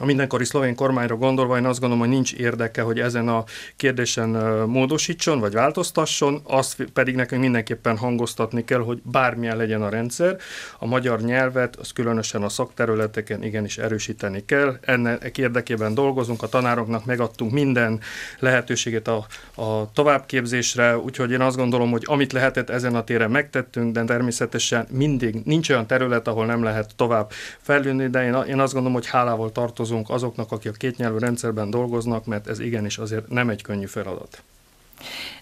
a 0.00 0.04
mindenkori 0.04 0.44
szlovén 0.44 0.74
kormányra 0.74 1.16
gondolva 1.16 1.56
én 1.56 1.64
azt 1.64 1.80
gondolom, 1.80 2.04
hogy 2.04 2.12
nincs 2.14 2.32
érdeke, 2.32 2.82
hogy 2.82 3.00
ezen 3.00 3.28
a 3.28 3.44
kérdésen 3.76 4.28
módosítson, 4.66 5.40
vagy 5.40 5.52
változtasson, 5.52 6.40
azt 6.44 6.84
pedig 6.92 7.14
nekünk 7.14 7.40
mindenképpen 7.40 7.96
hangoztatni 7.96 8.64
kell, 8.64 8.78
hogy 8.78 9.00
bármilyen 9.02 9.56
legyen 9.56 9.82
a 9.82 9.88
rendszer, 9.88 10.36
a 10.78 10.86
magyar 10.86 11.20
nyelvet, 11.20 11.76
az 11.76 11.92
különösen 11.92 12.42
a 12.42 12.48
szakterületeken 12.48 13.42
igenis 13.42 13.78
erősíteni 13.78 14.44
kell. 14.44 14.78
Ennek 14.80 15.38
érdekében 15.38 15.94
dolgozunk, 15.94 16.42
a 16.42 16.48
tanároknak 16.48 17.04
megadtunk 17.04 17.52
minden 17.52 18.00
lehetőséget 18.38 19.08
a, 19.08 19.26
a 19.62 19.90
továbbképzésre, 19.92 20.98
úgyhogy 20.98 21.30
én 21.30 21.40
azt 21.40 21.56
gondolom, 21.56 21.90
hogy 21.90 22.02
amit 22.06 22.32
lehetett 22.32 22.70
ezen 22.70 22.94
a 22.94 23.04
téren 23.04 23.30
megtettünk, 23.30 23.92
de 23.92 24.04
természetesen 24.04 24.86
mindig 24.90 25.34
nincs 25.44 25.70
olyan 25.70 25.86
terület, 25.86 26.28
ahol 26.28 26.46
nem 26.46 26.62
lehet 26.62 26.90
tovább 26.96 27.30
fejlődni, 27.60 28.08
de 28.08 28.24
én, 28.24 28.34
én 28.48 28.60
azt 28.60 28.72
gondolom, 28.72 28.96
hogy 28.96 29.06
hálával 29.06 29.52
tartom 29.52 29.77
tartozunk 29.78 30.10
azoknak, 30.10 30.52
akik 30.52 30.70
a 30.70 30.74
kétnyelvű 30.74 31.18
rendszerben 31.18 31.70
dolgoznak, 31.70 32.24
mert 32.24 32.48
ez 32.48 32.58
igenis 32.58 32.98
azért 32.98 33.28
nem 33.28 33.48
egy 33.48 33.62
könnyű 33.62 33.86
feladat. 33.86 34.42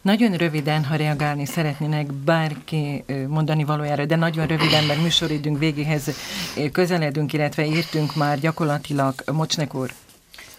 Nagyon 0.02 0.36
röviden, 0.36 0.84
ha 0.84 0.96
reagálni 0.96 1.44
szeretnének 1.44 2.12
bárki 2.12 3.04
mondani 3.26 3.64
valójára, 3.64 4.04
de 4.04 4.16
nagyon 4.16 4.46
röviden, 4.46 4.84
mert 4.84 5.02
műsoridünk 5.02 5.58
végéhez 5.58 6.10
közeledünk, 6.72 7.32
illetve 7.32 7.66
értünk 7.66 8.14
már 8.14 8.40
gyakorlatilag. 8.40 9.14
Mocsnek 9.32 9.74
úr. 9.74 9.92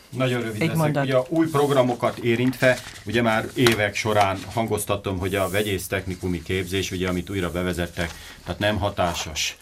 Nagyon 0.09 0.41
rövid 0.41 0.61
Egy 0.61 0.75
Mondat. 0.75 1.03
Ugye 1.03 1.15
a 1.15 1.25
új 1.29 1.47
programokat 1.47 2.17
érintve, 2.17 2.77
ugye 3.05 3.21
már 3.21 3.45
évek 3.55 3.95
során 3.95 4.37
hangoztatom, 4.53 5.17
hogy 5.19 5.35
a 5.35 5.49
vegyész 5.49 5.87
technikumi 5.87 6.41
képzés, 6.41 6.91
ugye 6.91 7.07
amit 7.07 7.29
újra 7.29 7.51
bevezettek, 7.51 8.11
tehát 8.43 8.59
nem 8.59 8.77
hatásos 8.77 9.57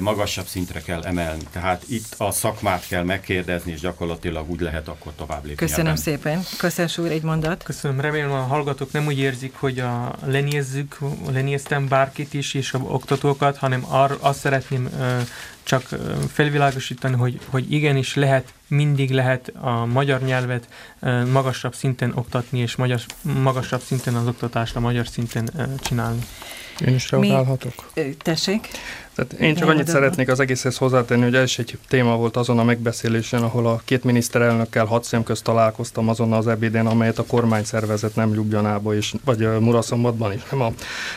magasabb 0.00 0.46
szintre 0.46 0.80
kell 0.80 1.02
emelni. 1.02 1.42
Tehát 1.52 1.82
itt 1.88 2.14
a 2.16 2.30
szakmát 2.30 2.86
kell 2.86 3.02
megkérdezni, 3.02 3.72
és 3.72 3.80
gyakorlatilag 3.80 4.50
úgy 4.50 4.60
lehet 4.60 4.88
akkor 4.88 5.12
tovább 5.16 5.44
lépni. 5.44 5.66
Köszönöm 5.66 5.86
ebben. 5.86 5.96
szépen. 5.96 6.42
Köszönöm 6.58 6.90
úr, 6.98 7.10
egy 7.10 7.22
mondat. 7.22 7.62
Köszönöm. 7.62 8.00
Remélem 8.00 8.32
a 8.32 8.42
hallgatók 8.42 8.92
nem 8.92 9.06
úgy 9.06 9.18
érzik, 9.18 9.54
hogy 9.56 9.78
a 9.78 10.14
lenézzük, 10.24 10.98
lenéztem 11.32 11.88
bárkit 11.88 12.34
is, 12.34 12.54
és 12.54 12.72
a 12.72 12.78
oktatókat, 12.78 13.56
hanem 13.56 13.84
ar, 13.88 14.18
azt 14.20 14.38
szeretném 14.38 14.88
csak 15.62 15.88
felvilágosítani, 16.32 17.16
hogy, 17.16 17.40
hogy 17.48 17.72
igenis 17.72 18.14
lehet, 18.14 18.52
mindig 18.66 19.10
lehet 19.10 19.52
a 19.60 19.84
magyar 19.84 20.20
nyelvet 20.20 20.68
magasabb 21.32 21.74
szinten 21.74 22.12
oktatni, 22.14 22.58
és 22.58 22.76
magyar, 22.76 23.00
magasabb 23.22 23.80
szinten 23.80 24.14
az 24.14 24.26
oktatást 24.26 24.76
a 24.76 24.80
magyar 24.80 25.06
szinten 25.06 25.50
csinálni. 25.82 26.20
Én 26.86 26.94
is 26.94 27.10
reagálhatok? 27.10 27.90
Mi? 27.94 28.16
Tessék. 28.16 28.68
Tehát 29.14 29.32
én 29.32 29.54
csak 29.54 29.68
annyit 29.68 29.88
szeretnék 29.88 30.28
az 30.28 30.40
egészhez 30.40 30.76
hozzátenni, 30.76 31.22
hogy 31.22 31.42
is 31.42 31.58
egy 31.58 31.78
téma 31.88 32.16
volt 32.16 32.36
azon 32.36 32.58
a 32.58 32.64
megbeszélésen, 32.64 33.42
ahol 33.42 33.66
a 33.66 33.80
két 33.84 34.04
miniszterelnökkel 34.04 34.84
hat 34.84 35.04
szem 35.04 35.22
közt 35.22 35.44
találkoztam 35.44 36.08
azon 36.08 36.32
az 36.32 36.46
ebéden, 36.46 36.86
amelyet 36.86 37.18
a 37.18 37.24
kormány 37.24 37.64
szervezett 37.64 38.14
nem 38.14 38.34
Ljubljanába 38.34 38.94
is, 38.94 39.12
vagy 39.24 39.60
Muraszombatban 39.60 40.32
is, 40.32 40.40
nem 40.50 40.60
a 40.60 40.72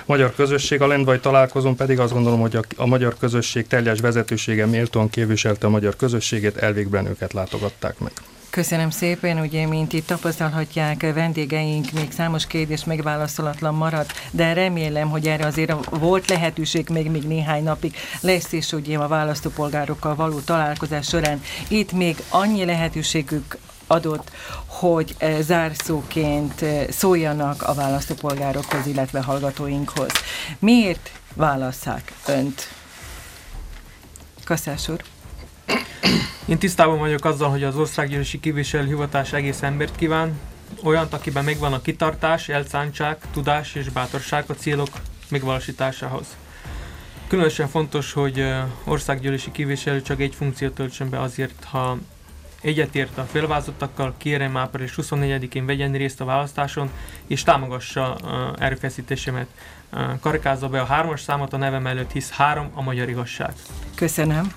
magyar 0.06 0.34
közösség. 0.36 0.82
A 0.82 0.88
Lendvai 0.88 1.20
találkozón 1.20 1.76
pedig 1.76 2.00
azt 2.00 2.14
gondolom, 2.14 2.40
hogy 2.40 2.56
a, 2.56 2.62
a 2.76 2.86
magyar 2.86 3.16
közösség 3.20 3.68
teljes 3.68 4.00
vezetősége 4.00 4.66
méltóan 4.66 5.10
képviselte 5.10 5.68
a 5.68 5.70
magyar 5.70 5.96
közösségét, 5.96 6.58
elvégben 6.58 7.06
őket 7.06 7.34
látogatták 7.34 8.00
meg. 8.00 8.12
Köszönöm 8.50 8.90
szépen, 8.90 9.40
ugye, 9.40 9.68
mint 9.68 9.94
itt 9.94 10.08
tapasztalhatják, 10.08 11.14
vendégeink 11.14 11.92
még 11.92 12.12
számos 12.12 12.48
kérdés 12.48 12.84
megválaszolatlan 12.84 13.74
maradt, 13.74 14.14
de 14.32 14.54
remélem, 14.54 15.10
hogy 15.10 15.28
erre 15.28 15.46
azért 15.46 15.86
volt 15.90 16.30
lehetőség 16.30 16.90
még, 16.90 17.12
még 17.12 17.24
néhány 17.24 17.64
napig 17.64 17.96
lesz, 18.22 18.52
és 18.52 18.72
ugye 18.72 18.98
a 18.98 19.08
választópolgárokkal 19.08 20.16
való 20.16 20.40
találkozás 20.40 21.08
során 21.08 21.42
itt 21.68 21.92
még 21.92 22.24
annyi 22.30 22.66
lehetőségük 22.66 23.58
adott, 23.88 24.32
hogy 24.66 25.16
eh, 25.18 25.42
zárszóként 25.42 26.62
eh, 26.62 26.86
szóljanak 26.90 27.64
a 27.64 27.74
választópolgárokhoz, 27.74 28.86
illetve 28.86 29.22
hallgatóinkhoz. 29.22 30.12
Miért 30.60 31.12
válasszák 31.34 32.14
önt? 32.28 32.68
Kasszás 34.44 34.90
úr. 34.90 35.04
Én 36.46 36.58
tisztában 36.58 36.98
vagyok 36.98 37.26
azzal, 37.26 37.50
hogy 37.50 37.64
az 37.64 37.76
országgyűlési 37.76 38.40
hivatás 38.72 39.34
egész 39.34 39.62
embert 39.62 39.96
kíván, 39.96 40.40
olyant, 40.84 41.14
akiben 41.14 41.44
megvan 41.44 41.74
a 41.74 41.82
kitartás, 41.82 42.50
elszántság, 42.50 43.18
tudás 43.32 43.76
és 43.76 43.90
bátorság 43.90 44.44
a 44.48 44.54
célok 44.54 44.90
megvalósításához. 45.30 46.26
Különösen 47.28 47.68
fontos, 47.68 48.14
hogy 48.14 48.54
országgyűlési 48.84 49.52
képviselő 49.52 50.02
csak 50.02 50.22
egy 50.22 50.36
funkciót 50.36 50.74
töltsön 50.74 51.10
be 51.10 51.22
azért, 51.22 51.64
ha 51.64 51.98
egyetért 52.62 53.18
a 53.18 53.24
félvázottakkal, 53.24 54.14
kérem 54.18 54.58
április 54.58 54.94
24-én 55.02 55.66
vegyen 55.66 55.92
részt 55.92 56.22
a 56.22 56.26
választáson, 56.26 56.90
és 57.28 57.44
támogassa 57.44 58.18
erőfeszítésemet. 58.60 59.48
Karikázza 60.20 60.68
be 60.68 60.82
a 60.82 60.86
hármas 60.86 61.22
számot 61.22 61.54
a 61.54 61.58
nevem 61.58 61.88
előtt, 61.88 62.12
hisz 62.12 62.30
három 62.30 62.72
a 62.74 62.82
magyar 62.82 63.10
igazság. 63.10 63.54
Köszönöm. 63.96 64.54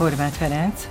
Horváth 0.00 0.36
Ferenc. 0.36 0.88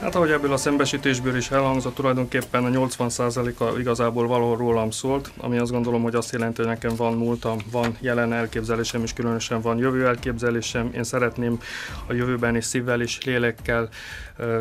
Hát 0.00 0.14
ahogy 0.14 0.30
ebből 0.30 0.52
a 0.52 0.56
szembesítésből 0.56 1.36
is 1.36 1.50
elhangzott, 1.50 1.94
tulajdonképpen 1.94 2.64
a 2.64 2.68
80%-a 2.68 3.78
igazából 3.78 4.26
valahol 4.26 4.56
rólam 4.56 4.90
szólt, 4.90 5.30
ami 5.36 5.58
azt 5.58 5.70
gondolom, 5.70 6.02
hogy 6.02 6.14
azt 6.14 6.32
jelenti, 6.32 6.56
hogy 6.60 6.70
nekem 6.70 6.94
van 6.96 7.14
múltam, 7.14 7.58
van 7.70 7.96
jelen 8.00 8.32
elképzelésem, 8.32 9.02
és 9.02 9.12
különösen 9.12 9.60
van 9.60 9.78
jövő 9.78 10.06
elképzelésem. 10.06 10.90
Én 10.94 11.04
szeretném 11.04 11.58
a 12.06 12.12
jövőben 12.12 12.56
is 12.56 12.64
szívvel 12.64 13.00
és 13.00 13.24
lélekkel 13.24 13.88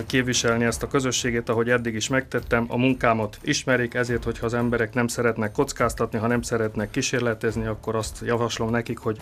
képviselni 0.06 0.64
ezt 0.64 0.84
a 0.84 0.88
közösséget, 0.88 1.50
ahogy 1.50 1.70
eddig 1.70 1.95
is 1.95 2.08
megtettem. 2.08 2.66
A 2.68 2.78
munkámat 2.78 3.38
ismerik, 3.41 3.93
ezért, 3.93 4.24
hogyha 4.24 4.45
az 4.45 4.54
emberek 4.54 4.93
nem 4.93 5.08
szeretnek 5.08 5.52
kockáztatni, 5.52 6.20
ha 6.20 6.28
nem 6.28 6.41
szeretnek 6.41 6.91
kísérletezni, 6.91 7.66
akkor 7.66 7.95
azt 7.95 8.22
javaslom 8.26 8.70
nekik, 8.70 8.97
hogy 8.97 9.18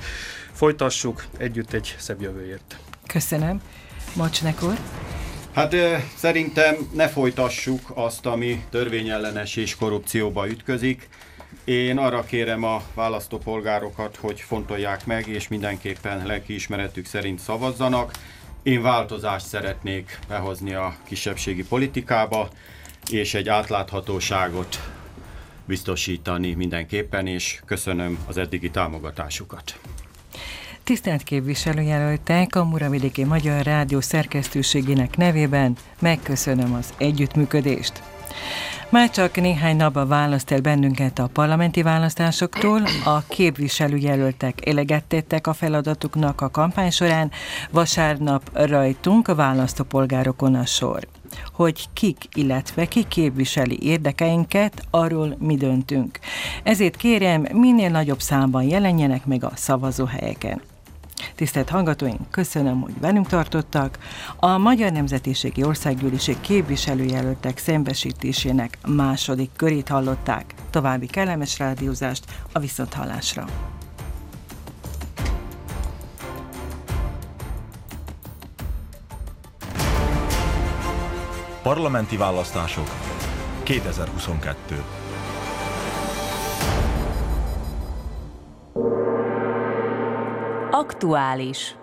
folytassuk 0.51 1.23
együtt 1.38 1.73
egy 1.73 1.95
szebb 1.99 2.21
jövőért. 2.21 2.78
Köszönöm. 3.07 3.61
Mocsnek 4.14 4.64
úr? 4.64 4.78
Hát 5.53 5.76
szerintem 6.16 6.76
ne 6.93 7.08
folytassuk 7.08 7.91
azt, 7.93 8.26
ami 8.26 8.64
törvényellenes 8.70 9.55
és 9.55 9.76
korrupcióba 9.76 10.47
ütközik. 10.47 11.10
Én 11.64 11.97
arra 11.97 12.24
kérem 12.24 12.64
a 12.64 12.82
választópolgárokat, 12.93 14.16
hogy 14.16 14.39
fontolják 14.39 15.05
meg, 15.05 15.28
és 15.28 15.47
mindenképpen 15.47 16.26
lelkiismeretük 16.26 17.05
szerint 17.05 17.39
szavazzanak. 17.39 18.12
Én 18.64 18.82
változást 18.82 19.45
szeretnék 19.45 20.20
behozni 20.28 20.74
a 20.74 20.95
kisebbségi 21.03 21.64
politikába, 21.64 22.49
és 23.12 23.34
egy 23.34 23.49
átláthatóságot 23.49 24.80
biztosítani 25.66 26.53
mindenképpen, 26.53 27.28
és 27.28 27.60
köszönöm 27.66 28.20
az 28.28 28.38
eddigi 28.38 28.70
támogatásukat. 28.70 29.80
Tisztelt 30.88 31.23
képviselőjelöltek, 31.23 32.55
a 32.55 32.63
Muravidéki 32.63 33.23
Magyar 33.23 33.63
Rádió 33.63 34.01
szerkesztőségének 34.01 35.17
nevében 35.17 35.75
megköszönöm 35.99 36.73
az 36.73 36.93
együttműködést. 36.97 38.03
Már 38.89 39.09
csak 39.09 39.35
néhány 39.35 39.75
napba 39.75 40.05
választ 40.05 40.51
el 40.51 40.61
bennünket 40.61 41.19
a 41.19 41.29
parlamenti 41.33 41.81
választásoktól, 41.81 42.81
a 43.05 43.21
képviselőjelöltek 43.27 44.67
elegettettek 44.67 45.47
a 45.47 45.53
feladatuknak 45.53 46.41
a 46.41 46.49
kampány 46.49 46.91
során, 46.91 47.31
vasárnap 47.71 48.49
rajtunk 48.53 49.27
a 49.27 49.35
választópolgárokon 49.35 50.55
a 50.55 50.65
sor. 50.65 51.07
Hogy 51.53 51.85
kik, 51.93 52.17
illetve 52.33 52.85
ki 52.85 53.03
képviseli 53.03 53.79
érdekeinket, 53.81 54.83
arról 54.89 55.35
mi 55.39 55.55
döntünk. 55.55 56.19
Ezért 56.63 56.95
kérem, 56.95 57.45
minél 57.51 57.89
nagyobb 57.89 58.19
számban 58.19 58.63
jelenjenek 58.63 59.25
meg 59.25 59.43
a 59.43 59.51
szavazóhelyeken. 59.55 60.61
Tisztelt 61.36 61.69
hallgatóink, 61.69 62.32
köszönöm, 62.32 62.82
hogy 62.82 62.99
velünk 62.99 63.28
tartottak. 63.28 63.97
A 64.36 64.57
Magyar 64.57 64.91
Nemzetiségi 64.91 65.63
Országgyűléség 65.63 66.39
képviselőjelöltek 66.41 67.57
szembesítésének 67.57 68.78
második 68.88 69.49
körét 69.55 69.88
hallották. 69.88 70.53
További 70.69 71.05
kellemes 71.05 71.59
rádiózást 71.59 72.25
a 72.51 72.59
viszonthallásra. 72.59 73.45
Parlamenti 81.61 82.17
választások 82.17 82.88
2022 83.63 84.84
Aktuális 90.78 91.75